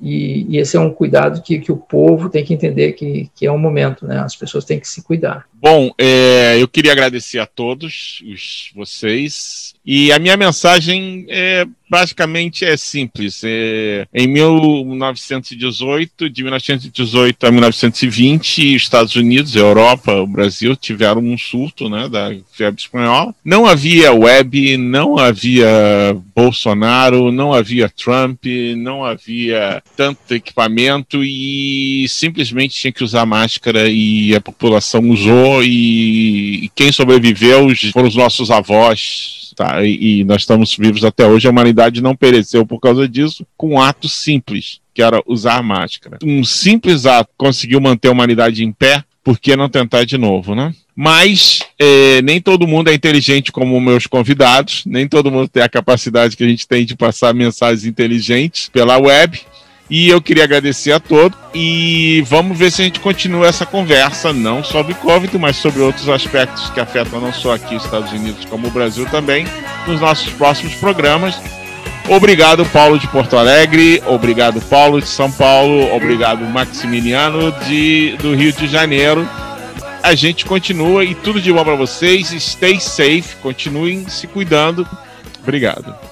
[0.00, 3.44] e, e esse é um cuidado que, que o povo tem que entender que, que
[3.44, 4.18] é um momento, né?
[4.18, 5.44] As pessoas têm que se cuidar.
[5.52, 12.64] Bom, é, eu queria agradecer a todos os, vocês, e a minha mensagem é basicamente
[12.64, 13.42] é simples.
[13.44, 21.88] É, em 1918, de 1918 a 1920, Estados Unidos, Europa, o Brasil tiveram um surto
[21.88, 23.34] né, da febre espanhola.
[23.44, 28.44] Não havia web, não havia Bolsonaro, não havia Trump,
[28.76, 36.66] não havia tanto equipamento e simplesmente tinha que usar máscara e a população usou e,
[36.66, 39.84] e quem sobreviveu foram os nossos avós, tá?
[39.84, 41.46] E, e, nós estamos vivos até hoje.
[41.46, 46.18] A humanidade não pereceu por causa disso, com um ato simples, que era usar máscara.
[46.22, 49.04] Um simples ato conseguiu manter a humanidade em pé.
[49.22, 50.74] Por que não tentar de novo, né?
[50.96, 55.68] Mas é, nem todo mundo é inteligente como meus convidados, nem todo mundo tem a
[55.68, 59.40] capacidade que a gente tem de passar mensagens inteligentes pela web.
[59.90, 64.32] E eu queria agradecer a todos e vamos ver se a gente continua essa conversa,
[64.32, 68.44] não sobre Covid, mas sobre outros aspectos que afetam não só aqui os Estados Unidos,
[68.44, 69.44] como o Brasil também,
[69.88, 71.34] nos nossos próximos programas.
[72.08, 74.00] Obrigado, Paulo de Porto Alegre.
[74.06, 75.92] Obrigado, Paulo de São Paulo.
[75.92, 79.28] Obrigado, Maximiliano de, do Rio de Janeiro.
[80.02, 82.28] A gente continua e tudo de bom para vocês.
[82.28, 84.86] Stay safe, continuem se cuidando.
[85.42, 86.09] Obrigado.